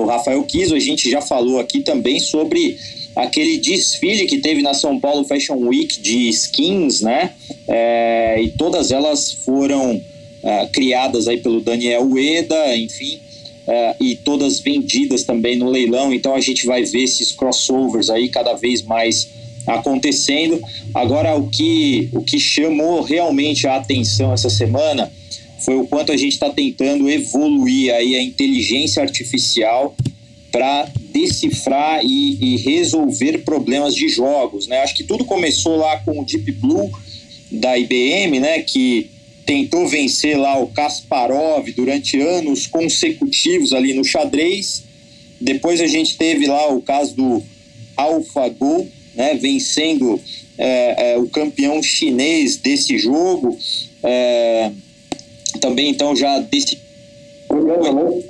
Rafael 0.03 0.43
Kiso, 0.43 0.75
a 0.75 0.79
gente 0.79 1.09
já 1.09 1.21
falou 1.21 1.59
aqui 1.59 1.81
também 1.81 2.19
sobre 2.19 2.77
aquele 3.15 3.57
desfile 3.57 4.25
que 4.25 4.39
teve 4.39 4.61
na 4.61 4.73
São 4.73 4.99
Paulo 4.99 5.23
Fashion 5.23 5.57
Week 5.67 6.01
de 6.01 6.27
skins, 6.29 7.01
né? 7.01 7.31
É, 7.67 8.41
e 8.41 8.49
todas 8.49 8.91
elas 8.91 9.31
foram 9.31 10.01
é, 10.43 10.65
criadas 10.67 11.27
aí 11.27 11.37
pelo 11.37 11.61
Daniel 11.61 12.03
Ueda, 12.09 12.75
enfim, 12.75 13.19
é, 13.67 13.95
e 13.99 14.15
todas 14.15 14.59
vendidas 14.59 15.23
também 15.23 15.57
no 15.57 15.69
leilão. 15.69 16.13
Então 16.13 16.35
a 16.35 16.41
gente 16.41 16.65
vai 16.65 16.83
ver 16.83 17.03
esses 17.03 17.31
crossovers 17.31 18.09
aí 18.09 18.27
cada 18.27 18.53
vez 18.53 18.81
mais 18.81 19.29
acontecendo. 19.65 20.61
Agora 20.93 21.35
o 21.35 21.47
que 21.47 22.09
o 22.11 22.21
que 22.21 22.39
chamou 22.39 23.01
realmente 23.01 23.65
a 23.65 23.77
atenção 23.77 24.33
essa 24.33 24.49
semana 24.49 25.11
foi 25.59 25.75
o 25.75 25.87
quanto 25.87 26.11
a 26.11 26.17
gente 26.17 26.33
está 26.33 26.49
tentando 26.49 27.09
evoluir 27.09 27.93
aí 27.93 28.15
a 28.15 28.21
inteligência 28.21 29.01
artificial 29.01 29.95
para 30.51 30.89
decifrar 31.11 32.01
e, 32.03 32.37
e, 32.39 32.57
resolver 32.57 33.39
problemas 33.39 33.93
de 33.93 34.07
jogos, 34.07 34.67
né? 34.67 34.79
Acho 34.79 34.95
que 34.95 35.03
tudo 35.03 35.25
começou 35.25 35.75
lá 35.75 35.97
com 35.97 36.19
o 36.19 36.25
Deep 36.25 36.49
Blue 36.53 36.89
da 37.51 37.77
IBM, 37.77 38.39
né? 38.39 38.61
Que 38.61 39.09
tentou 39.45 39.87
vencer 39.87 40.37
lá 40.37 40.57
o 40.57 40.67
Kasparov 40.67 41.69
durante 41.75 42.19
anos 42.19 42.67
consecutivos 42.67 43.73
ali 43.73 43.93
no 43.93 44.03
xadrez. 44.03 44.83
Depois 45.41 45.81
a 45.81 45.87
gente 45.87 46.17
teve 46.17 46.47
lá 46.47 46.73
o 46.73 46.81
caso 46.81 47.15
do 47.15 47.43
AlphaGo, 47.97 48.87
né? 49.13 49.33
Vencendo 49.35 50.19
é, 50.57 51.11
é, 51.11 51.17
o 51.17 51.27
campeão 51.27 51.83
chinês 51.83 52.55
desse 52.55 52.97
jogo. 52.97 53.57
É, 54.01 54.71
também 55.59 55.89
então 55.89 56.15
já 56.15 56.39
desse 56.39 56.79
coreano, 57.47 57.93
né? 57.93 58.23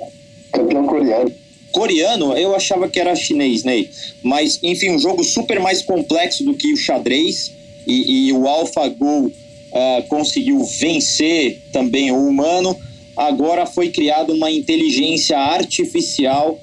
campeão 0.52 0.86
coreano. 0.86 1.32
Coreano, 1.72 2.32
eu 2.36 2.54
achava 2.54 2.88
que 2.88 2.98
era 2.98 3.14
chinês, 3.14 3.62
Ney. 3.62 3.90
Mas, 4.22 4.58
enfim, 4.62 4.90
um 4.90 4.98
jogo 4.98 5.22
super 5.22 5.60
mais 5.60 5.82
complexo 5.82 6.42
do 6.44 6.54
que 6.54 6.72
o 6.72 6.76
xadrez. 6.76 7.52
E, 7.86 8.28
e 8.28 8.32
o 8.32 8.48
AlphaGo 8.48 9.26
uh, 9.26 10.02
conseguiu 10.08 10.64
vencer 10.64 11.60
também 11.72 12.10
o 12.10 12.26
humano. 12.26 12.76
Agora 13.16 13.66
foi 13.66 13.90
criada 13.90 14.32
uma 14.32 14.50
inteligência 14.50 15.38
artificial 15.38 16.58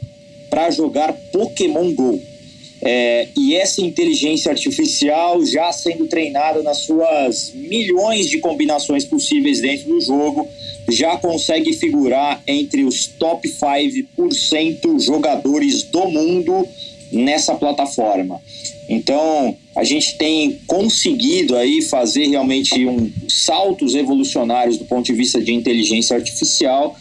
para 0.49 0.69
jogar 0.71 1.13
Pokémon 1.31 1.93
Go. 1.93 2.21
É, 2.85 3.29
e 3.37 3.55
essa 3.55 3.81
inteligência 3.81 4.51
artificial 4.51 5.45
já 5.45 5.71
sendo 5.71 6.05
treinada 6.05 6.61
nas 6.61 6.79
suas 6.79 7.53
milhões 7.55 8.29
de 8.29 8.39
combinações 8.39 9.05
possíveis 9.05 9.61
dentro 9.61 9.87
do 9.87 10.01
jogo, 10.01 10.45
já 10.89 11.15
consegue 11.15 11.71
figurar 11.71 12.43
entre 12.45 12.83
os 12.83 13.07
top 13.07 13.47
5% 13.47 14.99
jogadores 14.99 15.83
do 15.83 16.09
mundo 16.09 16.67
nessa 17.09 17.55
plataforma. 17.55 18.41
Então, 18.89 19.55
a 19.77 19.85
gente 19.85 20.17
tem 20.17 20.59
conseguido 20.67 21.55
aí 21.55 21.81
fazer 21.81 22.27
realmente 22.27 22.85
um 22.85 23.09
saltos 23.29 23.95
evolucionários 23.95 24.77
do 24.77 24.83
ponto 24.83 25.05
de 25.05 25.13
vista 25.13 25.41
de 25.41 25.53
inteligência 25.53 26.17
artificial. 26.17 26.97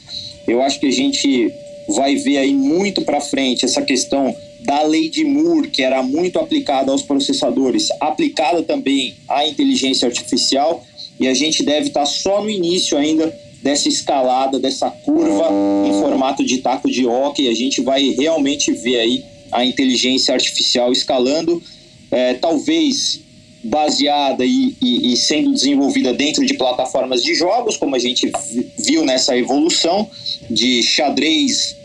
Eu 0.46 0.62
acho 0.62 0.78
que 0.78 0.86
a 0.86 0.92
gente 0.92 1.52
vai 1.92 2.16
ver 2.16 2.38
aí 2.38 2.54
muito 2.54 3.02
para 3.02 3.20
frente 3.20 3.64
essa 3.64 3.82
questão 3.82 4.34
da 4.60 4.82
lei 4.82 5.08
de 5.08 5.24
Moore, 5.24 5.68
que 5.68 5.82
era 5.82 6.02
muito 6.02 6.38
aplicada 6.38 6.92
aos 6.92 7.02
processadores, 7.02 7.88
aplicada 8.00 8.62
também 8.62 9.14
à 9.28 9.46
inteligência 9.46 10.06
artificial, 10.06 10.84
e 11.18 11.26
a 11.28 11.34
gente 11.34 11.62
deve 11.62 11.88
estar 11.88 12.00
tá 12.00 12.06
só 12.06 12.42
no 12.42 12.50
início 12.50 12.96
ainda 12.96 13.32
dessa 13.62 13.88
escalada, 13.88 14.58
dessa 14.58 14.90
curva 14.90 15.48
em 15.86 15.92
formato 16.00 16.44
de 16.44 16.58
taco 16.58 16.90
de 16.90 17.06
hockey. 17.06 17.48
A 17.48 17.54
gente 17.54 17.80
vai 17.80 18.10
realmente 18.10 18.72
ver 18.72 18.98
aí 18.98 19.24
a 19.50 19.64
inteligência 19.64 20.34
artificial 20.34 20.90
escalando, 20.90 21.62
é, 22.10 22.34
talvez 22.34 23.20
baseada 23.62 24.44
e, 24.44 24.74
e, 24.80 25.12
e, 25.12 25.16
sendo 25.16 25.52
desenvolvida 25.52 26.12
dentro 26.12 26.44
de 26.44 26.54
plataformas 26.54 27.22
de 27.22 27.34
jogos, 27.34 27.76
como 27.76 27.94
a 27.94 27.98
gente 27.98 28.30
viu 28.76 29.04
nessa 29.04 29.36
evolução 29.36 30.10
de 30.50 30.82
xadrez, 30.82 31.76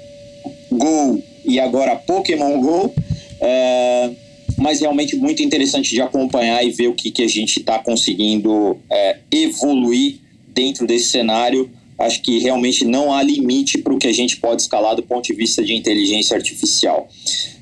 Go 0.71 1.21
e 1.45 1.59
agora 1.59 1.95
Pokémon 1.95 2.59
Go. 2.59 2.93
É, 3.39 4.11
mas 4.57 4.79
realmente 4.79 5.15
muito 5.15 5.43
interessante 5.43 5.91
de 5.91 6.01
acompanhar 6.01 6.65
e 6.65 6.71
ver 6.71 6.87
o 6.87 6.93
que, 6.93 7.11
que 7.11 7.21
a 7.21 7.27
gente 7.27 7.59
está 7.59 7.77
conseguindo 7.77 8.77
é, 8.89 9.17
evoluir 9.31 10.17
dentro 10.47 10.87
desse 10.87 11.09
cenário. 11.09 11.69
Acho 11.99 12.21
que 12.21 12.39
realmente 12.39 12.83
não 12.83 13.13
há 13.13 13.21
limite 13.21 13.77
para 13.77 13.93
o 13.93 13.97
que 13.97 14.07
a 14.07 14.13
gente 14.13 14.37
pode 14.37 14.63
escalar 14.63 14.95
do 14.95 15.03
ponto 15.03 15.25
de 15.25 15.33
vista 15.33 15.63
de 15.63 15.73
inteligência 15.73 16.35
artificial. 16.35 17.07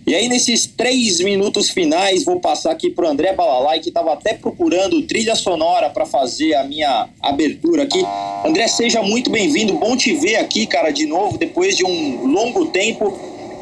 E 0.07 0.13
aí, 0.13 0.29
nesses 0.29 0.67
três 0.67 1.19
minutos 1.19 1.71
finais, 1.71 2.23
vou 2.23 2.39
passar 2.39 2.71
aqui 2.71 2.91
para 2.91 3.07
o 3.07 3.09
André 3.09 3.33
Balalai, 3.33 3.79
que 3.79 3.89
estava 3.89 4.13
até 4.13 4.35
procurando 4.35 5.01
trilha 5.01 5.35
sonora 5.35 5.89
para 5.89 6.05
fazer 6.05 6.53
a 6.53 6.63
minha 6.63 7.09
abertura 7.19 7.83
aqui. 7.83 8.03
André, 8.45 8.67
seja 8.67 9.01
muito 9.01 9.31
bem-vindo. 9.31 9.73
Bom 9.73 9.97
te 9.97 10.13
ver 10.13 10.35
aqui, 10.35 10.67
cara, 10.67 10.91
de 10.91 11.07
novo, 11.07 11.39
depois 11.39 11.75
de 11.75 11.83
um 11.83 12.27
longo 12.27 12.67
tempo. 12.67 13.17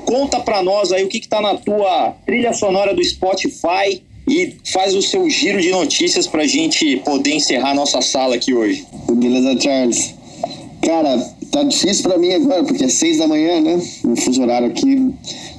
Conta 0.06 0.42
para 0.42 0.62
nós 0.62 0.92
aí 0.92 1.06
o 1.06 1.08
que 1.08 1.18
está 1.18 1.40
na 1.40 1.56
tua 1.56 2.14
trilha 2.26 2.52
sonora 2.52 2.94
do 2.94 3.02
Spotify 3.02 4.04
e 4.28 4.58
faz 4.66 4.94
o 4.96 5.02
seu 5.02 5.30
giro 5.30 5.62
de 5.62 5.72
notícias 5.72 6.28
para 6.28 6.44
a 6.44 6.48
gente 6.48 6.98
poder 7.06 7.36
encerrar 7.36 7.74
nossa 7.74 8.02
sala 8.02 8.36
aqui 8.36 8.54
hoje. 8.54 8.86
Beleza, 9.10 9.58
Charles. 9.62 10.14
Cara, 10.82 11.18
tá 11.50 11.64
difícil 11.64 12.04
para 12.04 12.18
mim 12.18 12.34
agora, 12.34 12.66
porque 12.66 12.84
é 12.84 12.90
seis 12.90 13.18
da 13.18 13.30
manhã, 13.30 13.62
né? 13.62 13.82
O 14.04 14.18
fuso 14.18 14.42
horário 14.42 14.68
aqui 14.68 15.14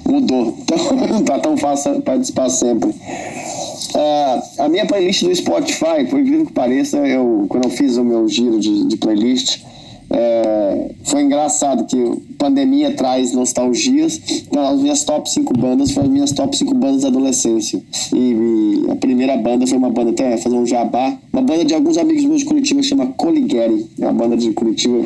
mudou. 0.06 0.56
Então 0.62 0.78
não 1.08 1.22
tá 1.24 1.38
tão 1.38 1.56
fácil 1.56 2.00
participar 2.02 2.48
sempre. 2.48 2.90
Uh, 2.90 4.42
a 4.58 4.68
minha 4.68 4.86
playlist 4.86 5.22
do 5.24 5.34
Spotify, 5.34 6.04
por 6.08 6.18
incrível 6.18 6.46
que 6.46 6.52
pareça, 6.52 6.98
eu, 6.98 7.46
quando 7.48 7.64
eu 7.64 7.70
fiz 7.70 7.96
o 7.96 8.04
meu 8.04 8.28
giro 8.28 8.58
de, 8.58 8.84
de 8.86 8.96
playlist, 8.96 9.60
é, 10.10 10.90
foi 11.04 11.22
engraçado 11.22 11.86
que 11.86 11.96
pandemia 12.38 12.92
traz 12.92 13.32
nostalgias. 13.32 14.20
Então, 14.46 14.66
as 14.66 14.80
minhas 14.80 15.02
top 15.04 15.28
5 15.30 15.52
bandas 15.58 15.90
foram 15.90 16.06
as 16.06 16.12
minhas 16.12 16.32
top 16.32 16.56
5 16.56 16.74
bandas 16.74 17.02
da 17.02 17.08
adolescência. 17.08 17.82
E, 18.12 18.16
e, 18.16 18.90
a 18.90 18.96
primeira 18.96 19.36
banda 19.36 19.66
foi 19.66 19.78
uma 19.78 19.90
banda, 19.90 20.10
até 20.10 20.36
fazer 20.36 20.56
um 20.56 20.66
jabá, 20.66 21.16
uma 21.32 21.42
banda 21.42 21.64
de 21.64 21.74
alguns 21.74 21.96
amigos 21.96 22.24
meus 22.24 22.40
de 22.40 22.46
Curitiba 22.46 22.82
chama 22.82 23.06
Coligeri. 23.16 23.88
É 24.00 24.04
uma 24.04 24.12
banda 24.12 24.36
de 24.36 24.52
Curitiba 24.52 25.04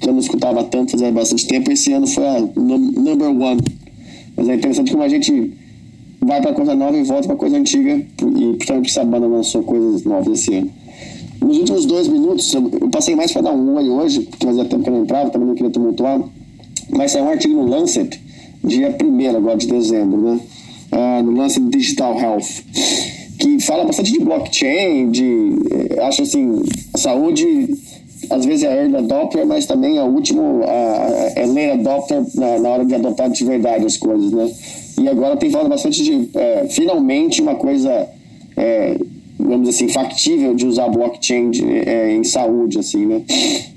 que 0.00 0.08
eu 0.08 0.12
não 0.12 0.20
escutava 0.20 0.64
tanto, 0.64 0.92
fazia 0.92 1.12
bastante 1.12 1.46
tempo. 1.46 1.70
Esse 1.70 1.92
ano 1.92 2.06
foi 2.06 2.26
a 2.26 2.40
number 2.40 3.28
one. 3.28 3.60
Mas 4.40 4.48
é 4.48 4.54
interessante 4.54 4.90
como 4.90 5.02
a 5.02 5.08
gente 5.08 5.52
vai 6.18 6.40
para 6.40 6.54
coisa 6.54 6.74
nova 6.74 6.96
e 6.96 7.02
volta 7.02 7.28
para 7.28 7.36
coisa 7.36 7.58
antiga. 7.58 7.92
E 7.92 8.54
principalmente 8.54 8.88
essa 8.88 9.04
banda 9.04 9.26
lançou 9.26 9.62
coisas 9.62 10.02
novas 10.04 10.40
esse 10.40 10.54
ano. 10.54 10.70
Nos 11.42 11.58
últimos 11.58 11.84
dois 11.84 12.08
minutos, 12.08 12.54
eu 12.54 12.88
passei 12.90 13.14
mais 13.14 13.32
para 13.32 13.42
dar 13.42 13.52
um 13.52 13.74
oi 13.74 13.90
hoje, 13.90 14.22
porque 14.22 14.46
fazia 14.46 14.64
tempo 14.64 14.82
que 14.82 14.88
eu 14.88 14.94
não 14.94 15.02
entrava, 15.02 15.28
também 15.28 15.46
não 15.46 15.54
queria 15.54 15.70
tumultuar. 15.70 16.22
Mas 16.88 17.12
saiu 17.12 17.26
um 17.26 17.28
artigo 17.28 17.54
no 17.54 17.68
Lancet, 17.68 18.18
dia 18.64 18.96
1 19.02 19.36
agora 19.36 19.58
de 19.58 19.66
dezembro, 19.66 20.18
né? 20.18 20.40
Uh, 20.90 21.22
no 21.22 21.32
Lancet 21.32 21.62
Digital 21.68 22.18
Health, 22.18 22.64
que 23.38 23.60
fala 23.60 23.84
bastante 23.84 24.10
de 24.10 24.20
blockchain, 24.20 25.10
de. 25.10 25.52
Eh, 25.70 26.02
acho 26.02 26.22
assim, 26.22 26.62
saúde 26.96 27.68
às 28.28 28.44
vezes 28.44 28.64
é 28.64 28.82
early 28.82 28.96
adopter, 28.96 29.46
mas 29.46 29.66
também 29.66 29.96
é 29.96 30.02
o 30.02 30.06
último, 30.06 30.62
é 30.64 31.46
late 31.46 31.80
adopter 31.80 32.22
na, 32.34 32.58
na, 32.58 32.68
hora 32.68 32.84
de 32.84 32.94
adotar 32.94 33.30
de 33.30 33.44
verdade 33.44 33.86
as 33.86 33.96
coisas, 33.96 34.30
né? 34.32 34.50
E 35.00 35.08
agora 35.08 35.36
tem 35.36 35.50
falado 35.50 35.68
bastante 35.68 36.02
de, 36.02 36.28
é, 36.34 36.66
finalmente, 36.68 37.40
uma 37.40 37.54
coisa 37.54 38.08
é, 38.56 38.96
vamos 39.38 39.68
assim, 39.68 39.88
factível 39.88 40.54
de 40.54 40.66
usar 40.66 40.88
blockchain 40.88 41.50
de, 41.50 41.64
é, 41.64 42.14
em 42.14 42.24
saúde, 42.24 42.78
assim, 42.78 43.06
né? 43.06 43.22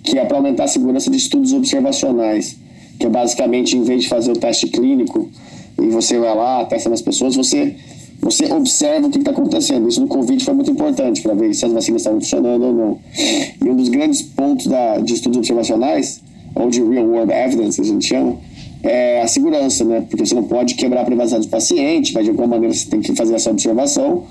Que 0.03 0.17
é 0.17 0.25
para 0.25 0.37
aumentar 0.37 0.65
a 0.65 0.67
segurança 0.67 1.09
de 1.09 1.17
estudos 1.17 1.53
observacionais, 1.53 2.57
que 2.99 3.05
é 3.05 3.09
basicamente, 3.09 3.77
em 3.77 3.83
vez 3.83 4.03
de 4.03 4.09
fazer 4.09 4.31
o 4.31 4.35
teste 4.37 4.67
clínico 4.67 5.29
e 5.81 5.87
você 5.87 6.19
vai 6.19 6.35
lá, 6.35 6.65
testa 6.65 6.89
nas 6.89 7.01
pessoas, 7.01 7.35
você, 7.35 7.75
você 8.23 8.51
observa 8.51 9.07
o 9.07 9.09
que 9.09 9.19
está 9.19 9.31
acontecendo. 9.31 9.87
Isso 9.87 10.01
no 10.01 10.07
Covid 10.07 10.43
foi 10.43 10.53
muito 10.53 10.71
importante 10.71 11.21
para 11.21 11.33
ver 11.33 11.53
se 11.53 11.65
as 11.65 11.71
vacinas 11.71 12.01
estavam 12.01 12.19
funcionando 12.19 12.63
ou 12.63 12.73
não. 12.73 12.99
E 13.63 13.69
um 13.69 13.75
dos 13.75 13.89
grandes 13.89 14.21
pontos 14.21 14.67
da, 14.67 14.97
de 14.97 15.13
estudos 15.13 15.37
observacionais, 15.37 16.21
ou 16.55 16.69
de 16.69 16.83
real 16.83 17.05
world 17.05 17.31
evidence, 17.31 17.81
a 17.81 17.83
gente 17.83 18.05
chama, 18.05 18.37
é 18.83 19.21
a 19.21 19.27
segurança, 19.27 19.83
né? 19.83 20.05
Porque 20.09 20.25
você 20.25 20.35
não 20.35 20.43
pode 20.43 20.75
quebrar 20.75 21.01
a 21.01 21.05
privacidade 21.05 21.47
do 21.47 21.49
paciente, 21.49 22.13
mas 22.13 22.23
de 22.23 22.29
alguma 22.29 22.47
maneira 22.47 22.73
você 22.73 22.89
tem 22.89 23.01
que 23.01 23.15
fazer 23.15 23.35
essa 23.35 23.49
observação 23.49 24.23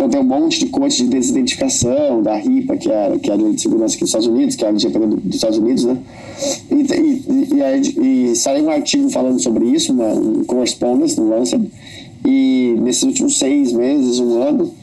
então 0.00 0.08
tem 0.08 0.18
um 0.18 0.24
monte 0.24 0.60
de 0.60 0.66
coach 0.70 0.96
de 0.96 1.10
desidentificação 1.10 2.22
da 2.22 2.34
RIPA, 2.34 2.74
que 2.78 2.90
é, 2.90 3.18
que 3.18 3.30
é 3.30 3.34
a 3.34 3.36
lei 3.36 3.52
de 3.52 3.60
segurança 3.60 3.94
aqui 3.94 4.00
dos 4.00 4.08
Estados 4.08 4.26
Unidos, 4.28 4.56
que 4.56 4.64
é 4.64 4.68
a 4.68 4.70
lei 4.70 4.80
dos 4.80 5.34
Estados 5.34 5.58
Unidos, 5.58 5.84
né? 5.84 5.98
E, 6.70 6.74
e, 6.74 8.00
e, 8.00 8.30
e, 8.30 8.34
saiu 8.34 8.64
um 8.64 8.70
artigo 8.70 9.10
falando 9.10 9.38
sobre 9.38 9.66
isso, 9.66 9.92
uma, 9.92 10.08
um 10.14 10.42
correspondence 10.44 11.20
no 11.20 11.28
Lancet, 11.28 11.70
e 12.24 12.76
nesses 12.80 13.02
últimos 13.02 13.38
seis 13.38 13.72
meses, 13.72 14.18
um 14.18 14.42
ano, 14.42 14.74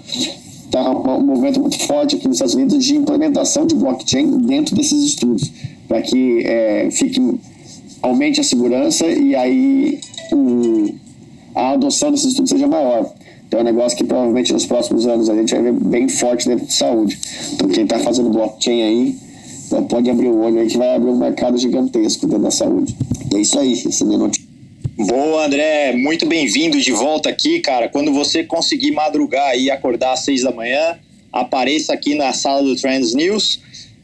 está 0.65 0.89
um 0.91 1.25
movimento 1.25 1.59
muito 1.59 1.79
forte 1.79 2.15
aqui 2.15 2.27
nos 2.27 2.38
Estados 2.38 2.55
Unidos 2.55 2.83
de 2.83 2.95
implementação 2.95 3.65
de 3.65 3.75
blockchain 3.75 4.39
dentro 4.39 4.75
desses 4.75 5.03
estudos, 5.03 5.51
para 5.88 6.01
que 6.01 6.41
é, 6.45 6.89
fique 6.91 7.21
aumente 8.01 8.39
a 8.39 8.43
segurança 8.43 9.05
e 9.07 9.35
aí 9.35 9.99
o, 10.31 10.93
a 11.55 11.71
adoção 11.71 12.11
desses 12.11 12.27
estudos 12.27 12.49
seja 12.49 12.67
maior. 12.67 13.11
Então 13.47 13.61
é 13.61 13.63
um 13.63 13.65
negócio 13.65 13.97
que 13.97 14.03
provavelmente 14.03 14.51
nos 14.51 14.65
próximos 14.65 15.07
anos 15.07 15.29
a 15.29 15.35
gente 15.35 15.53
vai 15.53 15.63
ver 15.63 15.73
bem 15.73 16.09
forte 16.09 16.47
dentro 16.47 16.65
de 16.65 16.73
saúde. 16.73 17.17
Então 17.53 17.69
quem 17.69 17.83
está 17.83 17.97
fazendo 17.99 18.29
blockchain 18.29 18.81
aí 18.81 19.17
pode 19.89 20.09
abrir 20.09 20.27
o 20.27 20.39
olho 20.39 20.59
aí 20.59 20.67
que 20.67 20.77
vai 20.77 20.95
abrir 20.95 21.09
um 21.09 21.17
mercado 21.17 21.57
gigantesco 21.57 22.27
dentro 22.27 22.43
da 22.43 22.51
saúde. 22.51 22.95
E 23.31 23.38
é 23.38 23.41
isso 23.41 23.57
aí, 23.57 23.71
essa 23.71 24.03
é 24.03 24.07
minha 24.07 24.19
notícia. 24.19 24.36
Boa, 24.98 25.45
André. 25.45 25.93
Muito 25.93 26.26
bem-vindo 26.26 26.82
de 26.82 26.91
volta 26.91 27.30
aqui, 27.30 27.60
cara. 27.60 27.88
Quando 27.88 28.12
você 28.12 28.43
conseguir 28.43 28.89
madrugar 28.89 29.56
e 29.56 29.70
acordar 29.70 30.14
às 30.14 30.22
seis 30.22 30.41
da 30.41 30.52
manhã, 30.52 30.98
apareça 31.32 31.93
aqui 31.93 32.16
na 32.16 32.34
sala 32.34 32.64
do 32.64 32.76
Trends 32.76 33.14
News. 33.14 33.60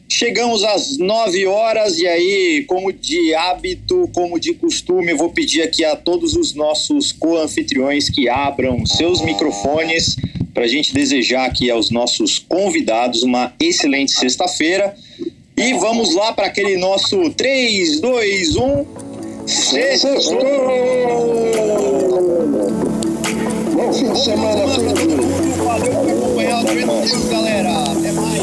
Chegamos 0.08 0.62
às 0.62 0.96
9 0.96 1.48
horas 1.48 1.98
e 1.98 2.06
aí, 2.06 2.64
como 2.68 2.92
de 2.92 3.34
hábito, 3.34 4.08
como 4.14 4.38
de 4.38 4.54
costume, 4.54 5.10
eu 5.10 5.16
vou 5.16 5.30
pedir 5.30 5.62
aqui 5.62 5.84
a 5.84 5.96
todos 5.96 6.36
os 6.36 6.54
nossos 6.54 7.10
co-anfitriões 7.10 8.08
que 8.08 8.28
abram 8.28 8.86
seus 8.86 9.20
microfones 9.20 10.14
para 10.52 10.62
a 10.62 10.68
gente 10.68 10.94
desejar 10.94 11.46
aqui 11.46 11.68
aos 11.70 11.90
nossos 11.90 12.38
convidados 12.38 13.24
uma 13.24 13.52
excelente 13.58 14.12
sexta-feira. 14.12 14.94
E 15.56 15.72
vamos 15.72 16.14
lá 16.14 16.32
para 16.32 16.46
aquele 16.46 16.76
nosso 16.76 17.30
3, 17.30 18.00
2, 18.00 18.56
1. 18.56 19.13
Sextou! 19.46 20.38
Bom 23.74 23.92
fim 23.92 24.12
de 24.12 24.24
semana 24.24 24.64
a 24.64 24.74
todos. 24.74 25.56
Valeu 25.64 25.92
por 25.92 26.10
acompanhar 26.10 26.64
o 26.64 26.74
News, 26.74 27.28
galera. 27.28 27.84
Até 27.92 28.12
mais. 28.12 28.33